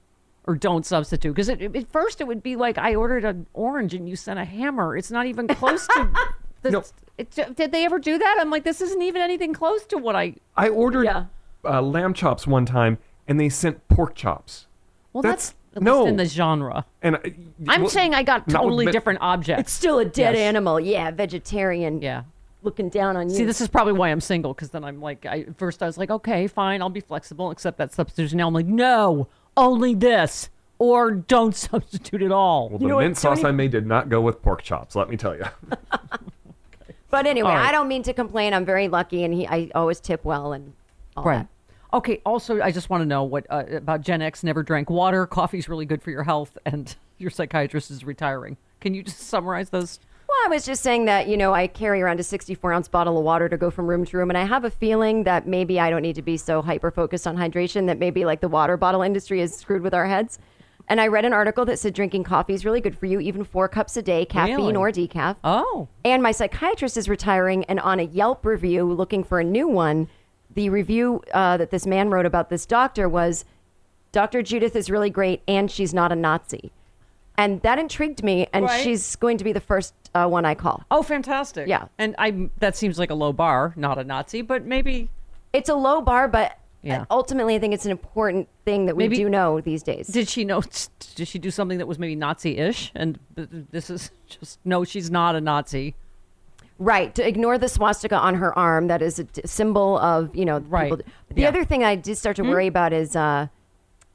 or 0.46 0.54
don't 0.54 0.84
substitute 0.84 1.32
because 1.34 1.48
at 1.48 1.90
first 1.90 2.20
it 2.20 2.26
would 2.26 2.42
be 2.42 2.54
like 2.54 2.76
I 2.76 2.94
ordered 2.94 3.24
an 3.24 3.46
orange 3.54 3.94
and 3.94 4.06
you 4.06 4.14
sent 4.14 4.38
a 4.38 4.44
hammer. 4.44 4.94
It's 4.96 5.10
not 5.10 5.24
even 5.26 5.48
close 5.48 5.86
to. 5.88 6.10
The, 6.62 6.70
No. 6.70 6.82
it, 7.18 7.30
did 7.56 7.72
they 7.72 7.84
ever 7.84 7.98
do 7.98 8.16
that? 8.16 8.38
I'm 8.40 8.48
like, 8.48 8.64
this 8.64 8.80
isn't 8.80 9.02
even 9.02 9.20
anything 9.20 9.52
close 9.52 9.84
to 9.84 9.98
what 9.98 10.16
I. 10.16 10.36
I 10.56 10.70
ordered 10.70 11.04
Yeah. 11.04 11.26
uh, 11.62 11.82
lamb 11.82 12.14
chops 12.14 12.46
one 12.46 12.64
time, 12.64 12.96
and 13.28 13.38
they 13.38 13.50
sent 13.50 13.86
pork 13.88 14.14
chops. 14.14 14.66
Well, 15.12 15.20
That's- 15.20 15.48
that's, 15.50 15.54
at 15.76 15.82
no. 15.82 16.00
least 16.00 16.08
in 16.08 16.16
the 16.16 16.24
genre. 16.26 16.84
And 17.02 17.16
uh, 17.16 17.20
I, 17.24 17.34
I'm 17.68 17.80
well, 17.82 17.90
saying 17.90 18.14
I 18.14 18.22
got 18.22 18.48
totally 18.48 18.86
different 18.90 19.20
objects. 19.22 19.60
It's 19.62 19.72
still 19.72 19.98
a 19.98 20.04
dead 20.04 20.34
Yes. 20.34 20.40
animal. 20.42 20.78
Yeah, 20.80 21.10
vegetarian. 21.10 22.00
yeah. 22.02 22.22
looking 22.62 22.88
down 22.88 23.16
on 23.16 23.28
you. 23.28 23.36
See, 23.36 23.44
this 23.44 23.60
is 23.60 23.68
probably 23.68 23.92
why 23.92 24.08
I'm 24.08 24.20
single 24.20 24.54
because 24.54 24.70
then 24.70 24.84
I'm 24.84 25.00
like, 25.00 25.26
I, 25.26 25.44
first 25.58 25.82
I 25.82 25.86
was 25.86 25.98
like, 25.98 26.10
okay, 26.10 26.46
fine, 26.46 26.80
I'll 26.80 26.88
be 26.88 27.00
flexible, 27.00 27.50
accept 27.50 27.76
that 27.78 27.92
substitution. 27.92 28.38
Now 28.38 28.46
I'm 28.48 28.54
like, 28.54 28.64
no, 28.66 29.28
only 29.56 29.94
this, 29.94 30.48
or 30.78 31.10
don't 31.10 31.54
substitute 31.68 32.22
at 32.22 32.32
all. 32.32 32.70
Well, 32.70 32.78
the 32.78 32.86
know 32.86 32.94
what, 32.96 33.02
mint 33.04 33.18
sauce 33.18 33.38
Tony- 33.38 33.48
I 33.48 33.52
made 33.52 33.70
did 33.72 33.86
not 33.86 34.08
go 34.08 34.20
with 34.22 34.40
pork 34.42 34.62
chops. 34.62 34.96
Let 34.96 35.10
me 35.10 35.16
tell 35.16 35.36
you. 35.36 35.44
But 37.10 37.26
anyway, 37.26 37.50
All 37.50 37.54
right. 37.54 37.68
I 37.68 37.70
don't 37.70 37.86
mean 37.86 38.02
to 38.02 38.12
complain. 38.12 38.52
I'm 38.52 38.64
very 38.64 38.88
lucky, 38.88 39.22
and 39.22 39.32
he, 39.32 39.46
I 39.46 39.70
always 39.72 40.00
tip 40.00 40.24
well 40.24 40.52
and 40.52 40.72
all 41.16 41.22
right. 41.22 41.38
that. 41.38 41.48
Okay. 41.94 42.20
Also, 42.26 42.60
I 42.60 42.70
just 42.72 42.90
want 42.90 43.02
to 43.02 43.06
know 43.06 43.22
what 43.22 43.46
uh, 43.48 43.64
about 43.70 44.00
Gen 44.02 44.20
X 44.20 44.42
never 44.42 44.62
drank 44.62 44.90
water. 44.90 45.26
Coffee's 45.26 45.68
really 45.68 45.86
good 45.86 46.02
for 46.02 46.10
your 46.10 46.24
health, 46.24 46.58
and 46.66 46.94
your 47.18 47.30
psychiatrist 47.30 47.90
is 47.90 48.04
retiring. 48.04 48.56
Can 48.80 48.92
you 48.94 49.02
just 49.02 49.20
summarize 49.20 49.70
those? 49.70 50.00
Well, 50.28 50.38
I 50.46 50.48
was 50.48 50.66
just 50.66 50.82
saying 50.82 51.04
that, 51.04 51.28
you 51.28 51.36
know, 51.36 51.54
I 51.54 51.66
carry 51.68 52.02
around 52.02 52.18
a 52.18 52.22
64 52.24 52.72
ounce 52.72 52.88
bottle 52.88 53.16
of 53.18 53.24
water 53.24 53.48
to 53.48 53.56
go 53.56 53.70
from 53.70 53.86
room 53.86 54.04
to 54.06 54.16
room, 54.16 54.30
and 54.30 54.36
I 54.36 54.44
have 54.44 54.64
a 54.64 54.70
feeling 54.70 55.22
that 55.24 55.46
maybe 55.46 55.78
I 55.78 55.90
don't 55.90 56.02
need 56.02 56.16
to 56.16 56.22
be 56.22 56.36
so 56.36 56.60
hyper 56.60 56.90
focused 56.90 57.26
on 57.26 57.36
hydration, 57.36 57.86
that 57.86 57.98
maybe 57.98 58.24
like 58.24 58.40
the 58.40 58.48
water 58.48 58.76
bottle 58.76 59.02
industry 59.02 59.40
is 59.40 59.54
screwed 59.54 59.82
with 59.82 59.94
our 59.94 60.06
heads. 60.06 60.38
And 60.88 61.00
I 61.00 61.06
read 61.06 61.24
an 61.24 61.32
article 61.32 61.64
that 61.66 61.78
said 61.78 61.94
drinking 61.94 62.24
coffee 62.24 62.52
is 62.52 62.64
really 62.64 62.80
good 62.80 62.98
for 62.98 63.06
you, 63.06 63.20
even 63.20 63.44
four 63.44 63.68
cups 63.68 63.96
a 63.96 64.02
day, 64.02 64.24
caffeine 64.26 64.56
Really? 64.56 64.76
or 64.76 64.90
decaf. 64.90 65.36
Oh, 65.44 65.88
And 66.04 66.22
my 66.22 66.32
psychiatrist 66.32 66.96
is 66.96 67.08
retiring, 67.08 67.64
and 67.66 67.78
on 67.80 68.00
a 68.00 68.04
Yelp 68.04 68.44
review, 68.44 68.84
looking 68.84 69.22
for 69.24 69.38
a 69.40 69.44
new 69.44 69.68
one, 69.68 70.08
the 70.54 70.68
review 70.70 71.22
uh, 71.32 71.56
that 71.56 71.70
this 71.70 71.86
man 71.86 72.10
wrote 72.10 72.26
about 72.26 72.48
this 72.50 72.66
doctor 72.66 73.08
was 73.08 73.44
Dr. 74.12 74.42
Judith 74.42 74.76
is 74.76 74.90
really 74.90 75.10
great, 75.10 75.42
and 75.48 75.70
she's 75.70 75.92
not 75.92 76.12
a 76.12 76.16
Nazi. 76.16 76.72
And 77.36 77.60
that 77.62 77.78
intrigued 77.80 78.22
me, 78.22 78.46
and 78.52 78.66
Right. 78.66 78.80
she's 78.82 79.16
going 79.16 79.38
to 79.38 79.44
be 79.44 79.52
the 79.52 79.60
first 79.60 79.92
uh, 80.14 80.28
one 80.28 80.44
I 80.44 80.54
call. 80.54 80.84
oh, 80.92 81.02
fantastic. 81.02 81.66
Yeah. 81.66 81.86
And 81.98 82.14
I 82.18 82.48
that 82.58 82.76
seems 82.76 82.98
like 83.00 83.10
a 83.10 83.14
low 83.16 83.32
bar, 83.32 83.72
not 83.76 83.98
a 83.98 84.04
Nazi, 84.04 84.42
but 84.42 84.64
maybe 84.64 85.08
It's 85.52 85.68
a 85.68 85.74
low 85.74 86.00
bar, 86.00 86.28
but 86.28 86.56
Yeah. 86.82 87.04
ultimately, 87.10 87.56
I 87.56 87.58
think 87.58 87.74
it's 87.74 87.84
an 87.84 87.90
important 87.90 88.48
thing 88.64 88.86
that 88.86 88.94
we 88.96 89.04
Maybe- 89.04 89.16
do 89.16 89.28
know 89.28 89.60
these 89.60 89.82
days. 89.82 90.06
did 90.06 90.28
she 90.28 90.44
know? 90.44 90.62
Did 91.16 91.26
she 91.26 91.38
do 91.40 91.50
something 91.50 91.78
that 91.78 91.86
was 91.88 91.98
maybe 91.98 92.14
Nazi-ish? 92.14 92.92
And 92.94 93.18
th- 93.34 93.50
th- 93.50 93.64
this 93.72 93.90
is 93.90 94.10
just 94.28 94.60
no, 94.64 94.84
she's 94.84 95.10
not 95.10 95.34
a 95.34 95.40
Nazi. 95.40 95.94
Right. 96.78 97.14
To 97.14 97.26
ignore 97.26 97.56
the 97.58 97.68
swastika 97.68 98.16
on 98.18 98.34
her 98.34 98.56
arm, 98.58 98.88
that 98.88 99.00
is 99.02 99.18
a 99.20 99.24
d- 99.24 99.42
symbol 99.44 99.98
of, 99.98 100.34
you 100.34 100.44
know, 100.44 100.58
Right. 100.60 100.90
people- 100.90 101.04
The 101.34 101.42
Yeah. 101.42 101.48
other 101.48 101.64
thing 101.64 101.84
I 101.84 101.94
did 101.96 102.16
start 102.16 102.36
to 102.36 102.42
worry 102.42 102.66
about 102.66 102.92
is 102.92 103.14
uh, 103.16 103.46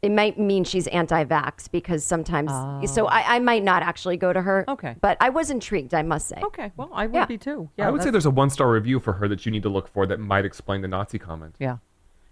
it 0.01 0.11
might 0.11 0.37
mean 0.39 0.63
she's 0.63 0.87
anti 0.87 1.23
vax 1.25 1.69
because 1.71 2.03
sometimes, 2.03 2.51
so 2.91 3.07
I, 3.07 3.35
I 3.35 3.39
might 3.39 3.63
not 3.63 3.81
actually 3.83 4.17
go 4.17 4.31
to 4.33 4.41
her. 4.41 4.63
Oh. 4.67 4.73
Okay. 4.73 4.95
But 5.01 5.17
I 5.19 5.29
was 5.29 5.49
intrigued, 5.49 5.93
I 5.93 6.01
must 6.03 6.27
say. 6.29 6.39
Okay, 6.43 6.71
well, 6.77 6.89
I 6.93 7.05
would 7.07 7.15
Yeah. 7.15 7.25
be 7.25 7.37
too. 7.37 7.69
yeah 7.77 7.87
I 7.87 7.91
would 7.91 8.01
say 8.03 8.09
there's 8.09 8.25
a 8.25 8.29
one 8.31 8.49
star 8.49 8.69
review 8.71 8.99
for 8.99 9.13
her 9.13 9.27
that 9.27 9.45
you 9.45 9.51
need 9.51 9.63
to 9.63 9.69
look 9.69 9.87
for 9.87 10.05
that 10.07 10.19
might 10.19 10.45
explain 10.45 10.81
the 10.81 10.87
Nazi 10.87 11.19
comment. 11.19 11.55
Yeah. 11.59 11.77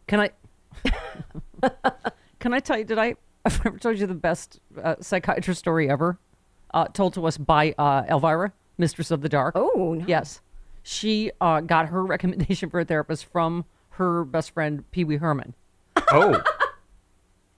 Can 0.07 0.19
I? 0.21 0.29
can 2.39 2.53
I 2.53 2.59
tell 2.59 2.77
you? 2.77 2.83
Did 2.85 2.97
I? 2.99 3.15
I've 3.45 3.61
ever 3.65 3.77
told 3.77 3.97
you 3.99 4.07
the 4.07 4.13
best 4.13 4.59
uh, 4.81 4.95
psychiatrist 5.01 5.59
story 5.59 5.89
ever, 5.89 6.17
uh, 6.73 6.85
told 6.85 7.13
to 7.15 7.25
us 7.25 7.37
by 7.37 7.73
uh, 7.77 8.03
Elvira, 8.09 8.51
Mistress 8.77 9.11
of 9.11 9.21
the 9.21 9.29
Dark. 9.29 9.53
Oh, 9.55 9.95
nice. 9.97 10.07
yes. 10.07 10.41
she 10.83 11.31
uh, 11.41 11.61
got 11.61 11.87
her 11.89 12.05
recommendation 12.05 12.69
for 12.69 12.79
a 12.79 12.85
therapist 12.85 13.25
from 13.25 13.65
her 13.91 14.23
best 14.23 14.51
friend 14.51 14.89
Pee 14.91 15.03
Wee 15.03 15.17
Herman. 15.17 15.55
Oh, 16.11 16.41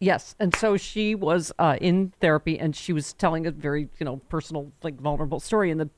Yes, 0.01 0.33
and 0.39 0.55
so 0.55 0.77
she 0.77 1.13
was 1.13 1.51
uh, 1.59 1.75
in 1.81 2.13
therapy, 2.21 2.57
and 2.57 2.73
she 2.73 2.93
was 2.93 3.11
telling 3.11 3.45
a 3.45 3.51
very, 3.51 3.89
you 3.99 4.05
know, 4.05 4.17
personal, 4.29 4.71
like 4.81 4.97
vulnerable 4.99 5.41
story, 5.41 5.71
and 5.71 5.81
the 5.81 5.89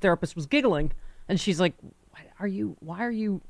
therapist 0.00 0.34
was 0.34 0.46
giggling, 0.46 0.92
and 1.28 1.38
she's 1.38 1.60
like, 1.60 1.74
"Are 2.38 2.46
you? 2.46 2.78
Why 2.80 3.04
are 3.04 3.10
you? 3.10 3.42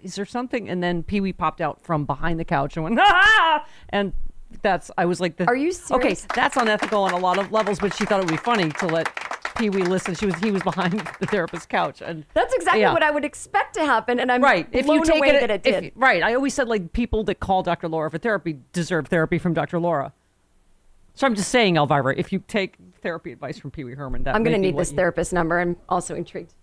Is 0.00 0.14
there 0.14 0.24
something?" 0.24 0.68
And 0.68 0.80
then 0.80 1.02
Pee 1.02 1.20
Wee 1.20 1.32
popped 1.32 1.60
out 1.60 1.82
from 1.82 2.04
behind 2.04 2.38
the 2.38 2.44
couch 2.44 2.76
and 2.76 2.84
went, 2.84 3.00
"Ah!" 3.00 3.66
And 3.88 4.12
that's 4.62 4.92
I 4.96 5.06
was 5.06 5.20
like, 5.20 5.38
the, 5.38 5.46
Are 5.48 5.56
you 5.56 5.72
serious?" 5.72 6.24
Okay, 6.24 6.28
that's 6.36 6.56
unethical 6.56 7.02
on 7.02 7.12
a 7.12 7.18
lot 7.18 7.38
of 7.38 7.50
levels, 7.50 7.80
but 7.80 7.92
she 7.92 8.04
thought 8.04 8.20
it 8.20 8.26
would 8.26 8.30
be 8.30 8.36
funny 8.36 8.70
to 8.70 8.86
let 8.86 9.08
Pee 9.56 9.70
Wee 9.70 9.82
listen. 9.82 10.14
She 10.14 10.26
was 10.26 10.34
he 10.36 10.50
was 10.50 10.62
behind 10.62 10.92
the 11.20 11.26
therapist's 11.26 11.66
couch, 11.66 12.00
and 12.02 12.24
That's 12.34 12.54
exactly 12.54 12.80
Yeah. 12.82 12.92
what 12.92 13.02
I 13.02 13.10
would 13.10 13.24
expect 13.24 13.74
to 13.74 13.84
happen, 13.84 14.18
and 14.20 14.30
I'm 14.30 14.42
right 14.42 14.66
if 14.72 14.86
blown 14.86 14.98
you 14.98 15.04
take 15.04 15.16
away 15.18 15.28
it, 15.30 15.40
that 15.40 15.50
it 15.50 15.66
if- 15.66 15.80
did. 15.82 15.92
right 15.94 16.22
i 16.22 16.34
always 16.34 16.54
said 16.54 16.68
like 16.68 16.92
people 16.92 17.24
that 17.24 17.40
call 17.40 17.62
dr 17.62 17.86
laura 17.88 18.10
for 18.10 18.18
therapy 18.18 18.58
deserve 18.72 19.08
therapy 19.08 19.38
from 19.38 19.52
dr 19.54 19.78
laura 19.78 20.12
so 21.14 21.26
i'm 21.26 21.34
just 21.34 21.50
saying 21.50 21.76
elvira 21.76 22.14
if 22.16 22.32
you 22.32 22.42
take 22.48 22.76
therapy 23.02 23.32
advice 23.32 23.58
from 23.58 23.70
pee-wee 23.70 23.94
herman 23.94 24.22
that 24.24 24.34
I'm 24.34 24.42
going 24.42 24.54
to 24.54 24.58
need 24.60 24.76
this 24.76 24.90
you- 24.90 24.96
therapist 24.96 25.32
number. 25.32 25.58
I'm 25.58 25.76
also 25.88 26.14
intrigued. 26.14 26.54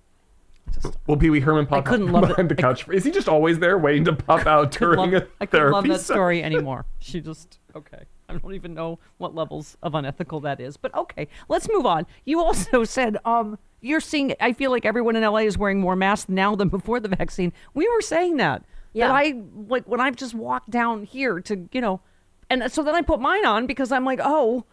will 1.07 1.17
Pee 1.17 1.29
Wee 1.29 1.39
Herman 1.39 1.65
pop 1.65 1.85
couldn't 1.85 2.09
out 2.09 2.13
love 2.13 2.27
behind 2.29 2.51
it. 2.51 2.55
the 2.57 2.61
couch? 2.61 2.87
Is 2.89 3.03
he 3.05 3.11
just 3.11 3.29
always 3.29 3.57
there 3.59 3.77
waiting 3.77 4.03
to 4.05 4.13
pop 4.13 4.45
out 4.53 4.71
during 4.71 4.99
love, 5.11 5.13
a 5.13 5.27
I 5.39 5.45
couldn't 5.45 5.71
love 5.71 5.83
that 5.85 5.93
session? 6.01 6.15
story 6.15 6.43
anymore. 6.43 6.85
She 6.99 7.21
just 7.21 7.59
okay. 7.75 8.03
I 8.29 8.37
don't 8.37 8.53
even 8.53 8.73
know 8.73 8.99
what 9.17 9.33
levels 9.33 9.77
of 9.81 9.95
unethical 9.95 10.41
that 10.41 10.59
is, 10.59 10.75
but 10.77 10.93
okay. 10.93 11.27
Let's 11.47 11.67
move 11.71 11.85
on. 11.85 12.05
You 12.25 12.41
also 12.41 12.83
said 12.83 13.17
um 13.25 13.57
you're 13.79 13.99
seeing. 14.01 14.33
I 14.39 14.53
feel 14.53 14.71
like 14.71 14.85
everyone 14.85 15.15
in 15.15 15.23
LA 15.23 15.39
is 15.39 15.57
wearing 15.57 15.79
more 15.79 15.95
masks 15.95 16.29
now 16.29 16.55
than 16.55 16.69
before 16.77 16.99
the 16.99 17.09
vaccine. 17.09 17.53
We 17.73 17.87
were 17.87 18.01
saying 18.01 18.37
that. 18.37 18.63
Yeah. 18.93 19.07
That 19.07 19.15
I 19.15 19.33
like 19.67 19.85
when 19.85 20.01
I've 20.01 20.15
just 20.15 20.33
walked 20.33 20.69
down 20.69 21.03
here 21.03 21.39
to 21.41 21.69
you 21.71 21.81
know, 21.81 22.01
and 22.49 22.71
so 22.71 22.83
then 22.83 22.95
I 22.95 23.01
put 23.01 23.19
mine 23.19 23.45
on 23.45 23.67
because 23.67 23.91
I'm 23.91 24.05
like 24.05 24.19
oh. 24.23 24.65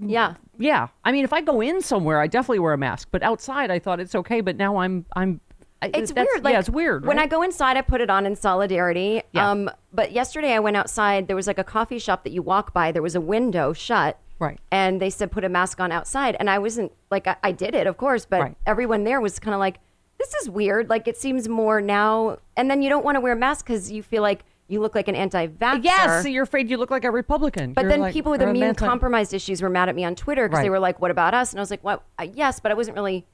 Yeah. 0.00 0.36
Yeah, 0.58 0.88
I 1.04 1.12
mean, 1.12 1.24
if 1.24 1.34
I 1.34 1.42
go 1.42 1.60
in 1.60 1.82
somewhere, 1.82 2.18
I 2.18 2.26
definitely 2.26 2.60
wear 2.60 2.72
a 2.72 2.78
mask. 2.78 3.08
But 3.10 3.22
outside, 3.22 3.70
I 3.70 3.78
thought 3.78 4.00
it's 4.00 4.14
okay. 4.14 4.40
But 4.40 4.56
now 4.56 4.78
I'm, 4.78 5.04
I'm. 5.16 5.40
It's 5.82 6.12
weird. 6.12 6.44
Like, 6.44 6.52
yeah, 6.52 6.58
it's 6.60 6.70
weird. 6.70 7.04
When 7.06 7.18
I 7.18 7.26
go 7.26 7.42
inside, 7.42 7.76
I 7.76 7.82
put 7.82 8.00
it 8.00 8.10
on 8.10 8.26
in 8.26 8.36
solidarity. 8.36 9.22
Yeah. 9.32 9.50
Um, 9.50 9.70
but 9.92 10.12
yesterday 10.12 10.52
I 10.52 10.58
went 10.60 10.76
outside. 10.76 11.26
There 11.26 11.36
was 11.36 11.46
like 11.46 11.58
a 11.58 11.64
coffee 11.64 11.98
shop 11.98 12.24
that 12.24 12.30
you 12.32 12.42
walk 12.42 12.72
by. 12.72 12.92
There 12.92 13.02
was 13.02 13.14
a 13.14 13.20
window 13.20 13.72
shut. 13.72 14.18
Right. 14.38 14.58
And 14.70 15.00
they 15.00 15.10
said 15.10 15.30
put 15.30 15.44
a 15.44 15.48
mask 15.48 15.80
on 15.80 15.92
outside, 15.92 16.36
and 16.40 16.50
I 16.50 16.58
wasn't 16.58 16.90
like 17.10 17.26
I, 17.28 17.36
I 17.44 17.52
did 17.52 17.74
it, 17.74 17.86
of 17.86 17.96
course, 17.96 18.24
but 18.26 18.40
Right. 18.40 18.56
everyone 18.66 19.04
there 19.04 19.20
was 19.20 19.38
kind 19.38 19.54
of 19.54 19.60
like, 19.60 19.78
this 20.18 20.34
is 20.34 20.50
weird. 20.50 20.88
Like 20.88 21.06
it 21.06 21.16
seems 21.16 21.48
more 21.48 21.80
now, 21.80 22.38
and 22.56 22.68
then 22.70 22.82
you 22.82 22.88
don't 22.88 23.04
want 23.04 23.14
to 23.16 23.20
wear 23.20 23.34
a 23.34 23.36
mask 23.36 23.66
because 23.66 23.92
you 23.92 24.02
feel 24.02 24.22
like 24.22 24.44
you 24.68 24.80
look 24.80 24.94
like 24.94 25.06
an 25.06 25.14
anti-vaxxer. 25.14 25.84
Yes, 25.84 26.22
so 26.22 26.28
you're 26.28 26.44
afraid 26.44 26.70
you 26.70 26.76
look 26.78 26.90
like 26.90 27.04
a 27.04 27.10
Republican. 27.10 27.72
But 27.72 27.82
You're 27.82 27.90
then 27.90 28.00
like- 28.00 28.12
people 28.14 28.32
with 28.32 28.40
immune 28.42 28.68
anti- 28.68 28.86
compromised 28.86 29.34
issues 29.34 29.60
were 29.62 29.68
mad 29.68 29.88
at 29.88 29.94
me 29.94 30.04
on 30.04 30.14
Twitter 30.14 30.48
because 30.48 30.62
they 30.64 30.70
were 30.70 30.78
like, 30.80 31.00
"What 31.00 31.10
about 31.10 31.34
us?" 31.34 31.52
And 31.52 31.60
I 31.60 31.62
was 31.62 31.70
like, 31.70 31.84
"What? 31.84 32.02
Uh, 32.18 32.26
yes, 32.32 32.58
but 32.58 32.72
I 32.72 32.74
wasn't 32.74 32.96
really." 32.96 33.26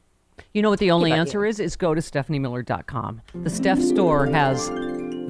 You 0.55 0.63
know 0.63 0.71
what 0.71 0.79
the 0.79 0.91
only 0.91 1.13
answer 1.13 1.45
is? 1.45 1.61
Is 1.61 1.77
go 1.77 1.95
to 1.95 2.01
stephaniemiller.com. 2.01 3.23
The 3.43 3.51
Steph 3.51 3.81
store 3.81 4.27
has 4.27 4.71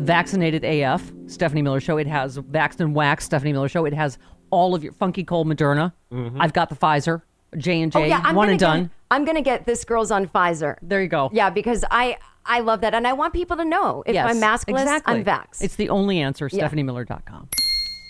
Vaccinated 0.00 0.64
AF, 0.64 1.12
Stephanie 1.26 1.62
Miller 1.62 1.80
Show. 1.80 1.96
It 1.98 2.06
has 2.06 2.38
Vaxxed 2.38 2.80
and 2.80 2.94
Wax, 2.94 3.24
Stephanie 3.24 3.52
Miller 3.52 3.68
Show. 3.68 3.84
It 3.84 3.94
has 3.94 4.18
all 4.50 4.74
of 4.74 4.82
your 4.84 4.92
Funky 4.92 5.24
Cold 5.24 5.46
Moderna. 5.46 5.92
Mm-hmm. 6.12 6.40
I've 6.40 6.52
got 6.52 6.68
the 6.68 6.76
Pfizer, 6.76 7.22
J 7.56 7.82
and 7.82 7.94
Oh 7.96 8.00
J, 8.00 8.08
yeah, 8.08 8.22
I'm 8.24 8.34
one 8.36 8.46
gonna 8.46 8.50
and 8.52 8.60
get- 8.60 8.66
done. 8.66 8.90
I'm 9.10 9.24
gonna 9.24 9.42
get 9.42 9.64
this 9.66 9.84
girl's 9.84 10.10
on 10.10 10.26
Pfizer. 10.28 10.76
There 10.82 11.02
you 11.02 11.08
go. 11.08 11.30
Yeah, 11.32 11.50
because 11.50 11.84
I 11.90 12.18
I 12.46 12.60
love 12.60 12.80
that, 12.82 12.94
and 12.94 13.06
I 13.06 13.12
want 13.12 13.32
people 13.34 13.56
to 13.56 13.64
know 13.64 14.02
if 14.06 14.14
Yes, 14.14 14.30
I'm 14.30 14.40
maskless, 14.40 14.80
exactly. 14.80 15.14
I'm 15.16 15.24
vaxxed, 15.24 15.62
It's 15.62 15.76
the 15.76 15.88
only 15.90 16.20
answer. 16.20 16.48
Yeah. 16.52 16.68
StephanieMiller.com. 16.68 17.48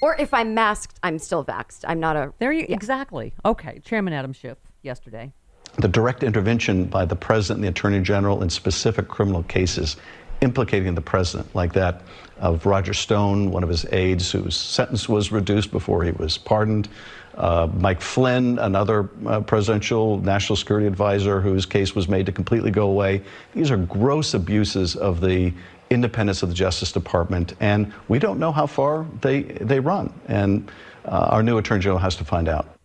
or 0.02 0.14
if 0.20 0.32
I'm 0.34 0.54
masked, 0.54 0.98
I'm 1.02 1.18
still 1.18 1.44
vaxxed. 1.44 1.84
I'm 1.88 1.98
not 2.00 2.16
a. 2.16 2.32
There 2.38 2.52
you 2.52 2.66
Yeah. 2.68 2.74
exactly. 2.74 3.32
Okay, 3.44 3.80
Chairman 3.84 4.12
Adam 4.12 4.32
Schiff 4.32 4.58
yesterday. 4.82 5.32
The 5.78 5.88
direct 5.88 6.22
intervention 6.22 6.84
by 6.84 7.04
the 7.04 7.16
president 7.16 7.58
and 7.58 7.64
the 7.64 7.68
attorney 7.68 8.00
general 8.00 8.42
in 8.42 8.50
specific 8.50 9.08
criminal 9.08 9.42
cases 9.44 9.96
implicating 10.40 10.94
the 10.94 11.00
president, 11.00 11.52
like 11.54 11.72
that 11.72 12.02
of 12.38 12.64
Roger 12.66 12.94
Stone, 12.94 13.50
one 13.50 13.62
of 13.62 13.68
his 13.68 13.84
aides 13.90 14.30
whose 14.30 14.56
sentence 14.56 15.08
was 15.08 15.32
reduced 15.32 15.70
before 15.70 16.04
he 16.04 16.12
was 16.12 16.38
pardoned. 16.38 16.88
Uh, 17.36 17.68
Mike 17.74 18.00
Flynn, 18.00 18.58
another 18.58 19.08
uh, 19.26 19.40
presidential 19.40 20.18
national 20.20 20.56
security 20.56 20.86
advisor 20.86 21.40
whose 21.40 21.66
case 21.66 21.94
was 21.94 22.08
made 22.08 22.26
to 22.26 22.32
completely 22.32 22.70
go 22.70 22.88
away. 22.88 23.22
These 23.54 23.70
are 23.70 23.76
gross 23.76 24.34
abuses 24.34 24.96
of 24.96 25.20
the 25.20 25.52
independence 25.90 26.42
of 26.42 26.48
the 26.48 26.54
Justice 26.54 26.92
Department, 26.92 27.54
and 27.60 27.92
we 28.08 28.18
don't 28.18 28.38
know 28.38 28.52
how 28.52 28.66
far 28.66 29.06
they, 29.20 29.42
they 29.42 29.80
run. 29.80 30.12
And 30.26 30.70
uh, 31.04 31.28
our 31.30 31.42
new 31.42 31.58
attorney 31.58 31.80
general 31.80 31.98
has 31.98 32.16
to 32.16 32.24
find 32.24 32.48
out. 32.48 32.77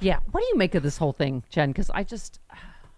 Yeah. 0.00 0.18
What 0.30 0.40
do 0.40 0.46
you 0.46 0.56
make 0.56 0.74
of 0.74 0.82
this 0.82 0.98
whole 0.98 1.12
thing, 1.12 1.42
Jen? 1.50 1.70
Because 1.70 1.90
I 1.90 2.02
just, 2.04 2.40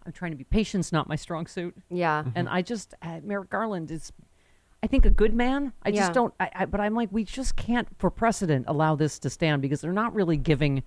I'm 0.04 0.12
trying 0.12 0.30
to 0.32 0.36
be 0.36 0.44
patient's 0.44 0.92
not 0.92 1.08
my 1.08 1.16
strong 1.16 1.46
suit. 1.46 1.74
Yeah. 1.90 2.24
And 2.34 2.48
I 2.48 2.62
just, 2.62 2.94
uh, 3.02 3.20
Merrick 3.22 3.50
Garland 3.50 3.90
is, 3.90 4.12
I 4.82 4.86
think, 4.86 5.04
a 5.04 5.10
good 5.10 5.34
man. 5.34 5.72
I 5.84 5.90
Yeah. 5.90 6.00
just 6.02 6.12
don't, 6.14 6.32
I, 6.40 6.50
I, 6.54 6.64
but 6.66 6.80
I'm 6.80 6.94
like, 6.94 7.08
we 7.12 7.24
just 7.24 7.56
can't, 7.56 7.88
for 7.98 8.10
precedent, 8.10 8.64
allow 8.68 8.94
this 8.96 9.18
to 9.20 9.30
stand 9.30 9.62
because 9.62 9.80
they're 9.80 9.92
not 9.92 10.14
really 10.14 10.36
giving 10.36 10.82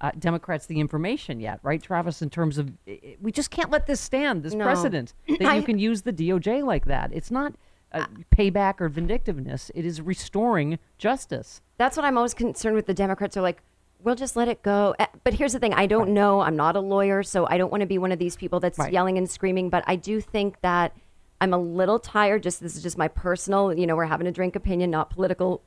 uh, 0.00 0.10
Democrats 0.18 0.64
the 0.64 0.80
information 0.80 1.40
yet, 1.40 1.60
right, 1.62 1.82
Travis? 1.82 2.22
In 2.22 2.30
terms 2.30 2.56
of, 2.56 2.72
i- 2.88 2.98
i- 3.04 3.16
we 3.20 3.30
just 3.30 3.50
can't 3.50 3.70
let 3.70 3.86
this 3.86 4.00
stand, 4.00 4.42
this 4.42 4.54
No. 4.54 4.64
precedent, 4.64 5.12
that 5.28 5.42
I- 5.42 5.56
you 5.56 5.62
can 5.62 5.78
use 5.78 6.02
the 6.02 6.12
DOJ 6.12 6.64
like 6.64 6.86
that. 6.86 7.10
It's 7.12 7.30
not 7.30 7.52
uh, 7.92 8.06
payback 8.34 8.80
or 8.80 8.88
vindictiveness, 8.88 9.70
it 9.74 9.84
is 9.84 10.00
restoring 10.00 10.78
justice. 10.96 11.60
That's 11.76 11.96
what 11.98 12.06
I'm 12.06 12.16
always 12.16 12.32
concerned 12.34 12.76
with. 12.76 12.86
The 12.86 12.94
Democrats 12.94 13.36
are 13.36 13.42
like, 13.42 13.60
we'll 14.02 14.14
just 14.14 14.36
let 14.36 14.48
it 14.48 14.62
go. 14.62 14.94
Uh, 14.98 15.06
But 15.24 15.34
here's 15.34 15.52
the 15.52 15.58
thing: 15.58 15.74
I 15.74 15.86
don't 15.86 16.10
know. 16.10 16.40
I'm 16.40 16.56
not 16.56 16.76
a 16.76 16.80
lawyer, 16.80 17.22
so 17.22 17.46
I 17.48 17.58
don't 17.58 17.70
want 17.70 17.80
to 17.82 17.86
be 17.86 17.98
one 17.98 18.12
of 18.12 18.18
these 18.18 18.36
people 18.36 18.60
that's 18.60 18.78
Right. 18.78 18.92
yelling 18.92 19.18
and 19.18 19.28
screaming. 19.30 19.70
But 19.70 19.84
I 19.86 19.96
do 19.96 20.20
think 20.20 20.60
that 20.62 20.92
I'm 21.40 21.52
a 21.54 21.58
little 21.58 21.98
tired. 21.98 22.42
Just 22.42 22.60
this 22.60 22.76
is 22.76 22.82
just 22.82 22.98
my 22.98 23.08
personal. 23.08 23.72
You 23.72 23.86
know, 23.86 23.96
we're 23.96 24.04
having 24.06 24.26
a 24.26 24.32
drink 24.32 24.56
opinion, 24.56 24.90
not 24.90 25.10
political, 25.10 25.62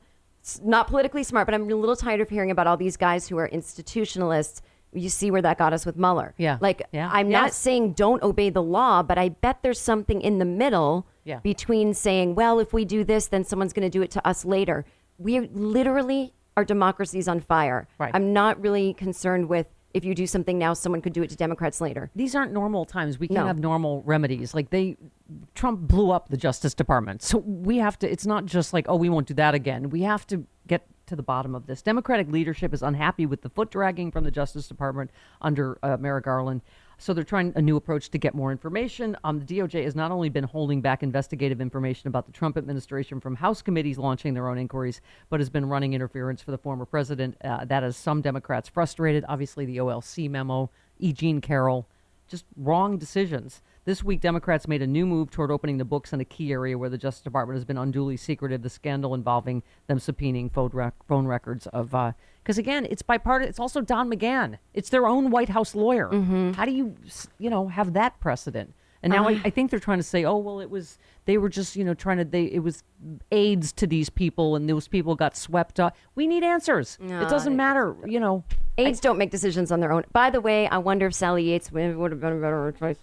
not 0.63 0.87
politically 0.87 1.23
smart. 1.23 1.45
But 1.47 1.55
I'm 1.55 1.69
a 1.69 1.75
little 1.75 1.95
tired 1.95 2.21
of 2.21 2.29
hearing 2.29 2.51
about 2.51 2.67
all 2.67 2.77
these 2.77 2.97
guys 2.97 3.27
who 3.27 3.37
are 3.37 3.47
institutionalists. 3.49 4.61
You 4.95 5.09
see 5.09 5.31
where 5.31 5.41
that 5.41 5.57
got 5.57 5.73
us 5.73 5.85
with 5.87 5.97
Mueller. 5.97 6.35
Yeah. 6.37 6.57
Like 6.61 6.83
Yeah. 6.91 7.09
I'm 7.11 7.27
not 7.29 7.53
saying 7.53 7.93
don't 7.93 8.21
obey 8.21 8.51
the 8.51 8.61
law, 8.61 9.01
but 9.01 9.17
I 9.17 9.29
bet 9.29 9.63
there's 9.63 9.79
something 9.79 10.21
in 10.21 10.37
the 10.37 10.45
middle 10.45 11.07
Yeah. 11.23 11.39
between 11.39 11.95
saying, 11.95 12.35
well, 12.35 12.59
if 12.59 12.73
we 12.73 12.85
do 12.85 13.03
this, 13.03 13.27
then 13.27 13.43
someone's 13.43 13.73
going 13.73 13.89
to 13.89 13.97
do 13.97 14.03
it 14.03 14.11
to 14.11 14.27
us 14.27 14.45
later. 14.45 14.85
We 15.17 15.39
literally, 15.39 16.33
our 16.57 16.65
democracy's 16.65 17.27
on 17.27 17.39
fire. 17.39 17.87
Right. 17.99 18.11
I'm 18.13 18.33
not 18.33 18.59
really 18.61 18.93
concerned 18.93 19.49
with 19.49 19.67
if 19.93 20.03
you 20.03 20.15
do 20.15 20.25
something 20.25 20.57
now, 20.57 20.73
someone 20.73 21.01
could 21.03 21.13
do 21.13 21.21
it 21.21 21.29
to 21.29 21.35
Democrats 21.35 21.79
later. 21.79 22.09
these 22.15 22.33
aren't 22.33 22.51
normal 22.51 22.83
times. 22.83 23.19
We 23.19 23.27
can't 23.27 23.41
No. 23.41 23.45
have 23.45 23.59
normal 23.59 24.01
remedies. 24.07 24.55
Like 24.55 24.71
they, 24.71 24.97
Trump 25.53 25.81
blew 25.81 26.09
up 26.09 26.29
the 26.29 26.37
Justice 26.37 26.73
Department. 26.73 27.21
So 27.21 27.37
we 27.45 27.77
have 27.77 27.99
to, 27.99 28.11
it's 28.11 28.25
not 28.25 28.45
just 28.47 28.73
like, 28.73 28.87
oh, 28.89 28.95
we 28.95 29.07
won't 29.09 29.27
do 29.27 29.35
that 29.35 29.53
again. 29.53 29.91
We 29.91 30.01
have 30.01 30.25
to 30.27 30.45
get 30.67 30.87
to 31.05 31.15
the 31.15 31.21
bottom 31.21 31.53
of 31.53 31.67
this. 31.67 31.83
Democratic 31.83 32.27
leadership 32.31 32.73
is 32.73 32.81
unhappy 32.81 33.27
with 33.27 33.43
the 33.43 33.49
foot 33.49 33.69
dragging 33.69 34.09
from 34.09 34.23
the 34.23 34.31
Justice 34.31 34.67
Department 34.67 35.11
under 35.41 35.77
uh, 35.83 35.97
Merrick 35.99 36.25
Garland. 36.25 36.61
So 37.03 37.13
they're 37.13 37.25
trying 37.25 37.51
a 37.57 37.61
new 37.61 37.75
approach 37.75 38.11
to 38.11 38.17
get 38.17 38.33
more 38.33 38.49
information. 38.49 39.17
Um, 39.25 39.37
the 39.37 39.57
DOJ 39.57 39.83
has 39.83 39.93
not 39.93 40.09
only 40.09 40.29
been 40.29 40.45
holding 40.45 40.79
back 40.79 41.03
investigative 41.03 41.59
information 41.59 42.07
about 42.07 42.25
the 42.25 42.31
Trump 42.31 42.55
administration 42.55 43.19
from 43.19 43.35
House 43.35 43.61
committees 43.61 43.97
launching 43.97 44.33
their 44.33 44.47
own 44.47 44.57
inquiries, 44.57 45.01
but 45.29 45.41
has 45.41 45.49
been 45.49 45.65
running 45.65 45.91
interference 45.91 46.41
for 46.41 46.51
the 46.51 46.57
former 46.57 46.85
president. 46.85 47.35
Uh, 47.43 47.65
that 47.65 47.83
has 47.83 47.97
some 47.97 48.21
Democrats 48.21 48.69
frustrated. 48.69 49.25
Obviously, 49.27 49.65
the 49.65 49.79
OLC 49.79 50.29
memo, 50.29 50.69
E. 50.97 51.11
Jean 51.11 51.41
Carroll, 51.41 51.89
just 52.29 52.45
wrong 52.55 52.97
decisions. 52.97 53.61
This 53.85 54.01
week, 54.01 54.21
Democrats 54.21 54.65
made 54.65 54.81
a 54.81 54.87
new 54.87 55.05
move 55.05 55.29
toward 55.29 55.51
opening 55.51 55.77
the 55.77 55.83
books 55.83 56.13
in 56.13 56.21
a 56.21 56.25
key 56.25 56.53
area 56.53 56.77
where 56.77 56.89
the 56.89 56.97
Justice 56.97 57.21
Department 57.21 57.57
has 57.57 57.65
been 57.65 57.77
unduly 57.77 58.15
secretive. 58.15 58.61
The 58.61 58.69
scandal 58.69 59.13
involving 59.13 59.61
them 59.87 59.99
subpoenaing 59.99 60.53
phone, 60.53 60.69
rec- 60.71 61.03
phone 61.05 61.25
records 61.25 61.67
of, 61.67 61.93
uh, 61.93 62.13
because 62.41 62.57
again, 62.57 62.87
it's 62.89 63.01
bipartisan. 63.01 63.49
It's 63.49 63.59
also 63.59 63.81
Don 63.81 64.09
McGahn. 64.09 64.57
It's 64.73 64.89
their 64.89 65.05
own 65.05 65.31
White 65.31 65.49
House 65.49 65.75
lawyer. 65.75 66.09
Mm-hmm. 66.09 66.53
How 66.53 66.63
do 66.63 66.71
you, 66.71 66.95
you 67.37 67.49
know, 67.49 67.67
have 67.67 67.91
that 67.91 68.21
precedent? 68.21 68.73
And 69.03 69.11
now 69.11 69.27
I, 69.27 69.33
ah. 69.35 69.41
I 69.45 69.49
think 69.49 69.69
they're 69.69 69.79
trying 69.79 69.99
to 69.99 70.03
say, 70.03 70.23
oh 70.23 70.37
well, 70.37 70.59
it 70.61 70.69
was 70.69 70.97
they 71.25 71.37
were 71.37 71.49
just 71.49 71.75
you 71.75 71.83
know 71.83 71.93
trying 71.93 72.17
to 72.17 72.25
they 72.25 72.45
it 72.45 72.59
was 72.59 72.83
aids 73.31 73.71
to 73.73 73.85
these 73.85 74.09
people 74.09 74.55
and 74.55 74.69
those 74.69 74.87
people 74.87 75.13
got 75.15 75.35
swept 75.37 75.79
up. 75.79 75.95
We 76.15 76.25
need 76.25 76.43
answers. 76.43 76.97
it 77.01 77.29
doesn't 77.29 77.55
matter, 77.55 77.95
you 78.05 78.19
know. 78.19 78.43
Aides 78.77 78.99
don't 78.99 79.17
make 79.19 79.29
decisions 79.29 79.71
on 79.71 79.81
their 79.81 79.91
own. 79.91 80.03
By 80.13 80.29
the 80.31 80.41
way, 80.41 80.67
I 80.67 80.77
wonder 80.79 81.07
if 81.07 81.13
Sally 81.13 81.43
Yates 81.43 81.71
would 81.71 82.11
have 82.11 82.19
been 82.19 82.33
a 82.33 82.41
better 82.41 82.73
choice. 82.79 82.97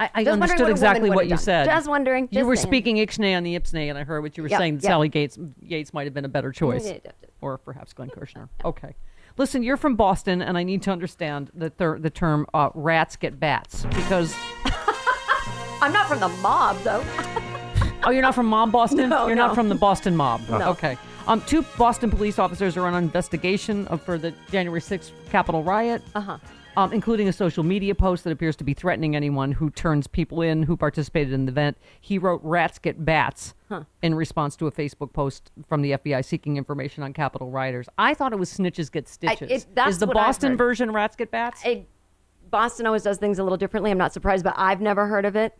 I, 0.00 0.10
I 0.12 0.24
understood 0.24 0.62
what 0.62 0.70
exactly 0.70 1.08
what 1.08 1.26
you 1.26 1.30
done. 1.30 1.38
said. 1.38 1.66
Just 1.66 1.88
wondering, 1.88 2.28
You 2.32 2.44
were 2.44 2.56
saying. 2.56 2.66
speaking 2.66 2.96
Ixnay 2.96 3.36
on 3.36 3.44
the 3.44 3.58
Ipsnay, 3.58 3.88
and 3.88 3.96
I 3.96 4.02
heard 4.02 4.22
what 4.22 4.36
you 4.36 4.42
were 4.42 4.48
Yep, 4.48 4.58
saying. 4.58 4.74
yep. 4.74 4.82
Sally 4.82 5.08
Gates 5.08 5.38
Yates 5.62 5.94
might 5.94 6.04
have 6.04 6.12
been 6.14 6.24
a 6.24 6.28
better 6.28 6.50
choice, 6.50 6.90
or 7.40 7.58
perhaps 7.58 7.92
Glenn 7.92 8.10
Kirshner. 8.10 8.48
Okay, 8.64 8.94
listen, 9.36 9.62
you're 9.62 9.76
from 9.76 9.96
Boston, 9.96 10.42
and 10.42 10.56
I 10.56 10.62
need 10.62 10.82
to 10.82 10.90
understand 10.90 11.50
the 11.54 11.72
the 11.98 12.10
term 12.10 12.46
uh, 12.54 12.70
"rats 12.74 13.16
get 13.16 13.38
bats" 13.38 13.84
because 13.86 14.34
I'm 15.82 15.92
not 15.92 16.08
from 16.08 16.20
the 16.20 16.28
mob, 16.28 16.78
though. 16.82 17.04
Oh, 18.06 18.10
you're 18.10 18.22
not 18.22 18.34
from 18.34 18.46
Mob 18.46 18.70
Boston? 18.70 19.08
No, 19.08 19.26
you're 19.26 19.36
no. 19.36 19.46
not 19.46 19.54
from 19.54 19.68
the 19.68 19.74
Boston 19.74 20.16
Mob. 20.16 20.46
No. 20.48 20.70
Okay. 20.70 20.96
Um, 21.26 21.40
two 21.42 21.62
Boston 21.78 22.10
police 22.10 22.38
officers 22.38 22.76
are 22.76 22.86
on 22.86 22.94
investigation 22.94 23.86
of, 23.88 24.02
for 24.02 24.18
the 24.18 24.34
January 24.50 24.80
6th 24.80 25.10
Capitol 25.30 25.62
riot. 25.62 26.02
Uh-huh. 26.14 26.36
Um, 26.76 26.92
including 26.92 27.28
a 27.28 27.32
social 27.32 27.62
media 27.62 27.94
post 27.94 28.24
that 28.24 28.32
appears 28.32 28.56
to 28.56 28.64
be 28.64 28.74
threatening 28.74 29.14
anyone 29.14 29.52
who 29.52 29.70
turns 29.70 30.06
people 30.06 30.42
in 30.42 30.64
who 30.64 30.76
participated 30.76 31.32
in 31.32 31.46
the 31.46 31.52
event. 31.52 31.76
He 32.00 32.18
wrote 32.18 32.40
"Rats 32.42 32.78
get 32.78 33.04
bats" 33.04 33.54
in 34.02 34.14
response 34.14 34.56
to 34.56 34.66
a 34.66 34.72
Facebook 34.72 35.12
post 35.12 35.50
from 35.68 35.82
the 35.82 35.92
FBI 35.92 36.24
seeking 36.24 36.56
information 36.56 37.02
on 37.02 37.12
Capitol 37.12 37.50
rioters. 37.50 37.88
I 37.98 38.14
thought 38.14 38.32
it 38.32 38.38
was 38.38 38.50
"Snitches 38.52 38.90
get 38.90 39.08
stitches." 39.08 39.50
it- 39.50 39.78
Is 39.86 39.98
the 39.98 40.06
Boston 40.08 40.56
version 40.56 40.90
"Rats 40.92 41.16
get 41.16 41.30
bats"? 41.30 41.62
I, 41.64 41.86
Boston 42.50 42.86
always 42.86 43.02
does 43.02 43.18
things 43.18 43.38
a 43.38 43.42
little 43.42 43.56
differently. 43.58 43.90
I'm 43.90 43.98
not 43.98 44.12
surprised, 44.12 44.44
but 44.44 44.54
I've 44.56 44.80
never 44.80 45.06
heard 45.06 45.24
of 45.24 45.36
it. 45.36 45.56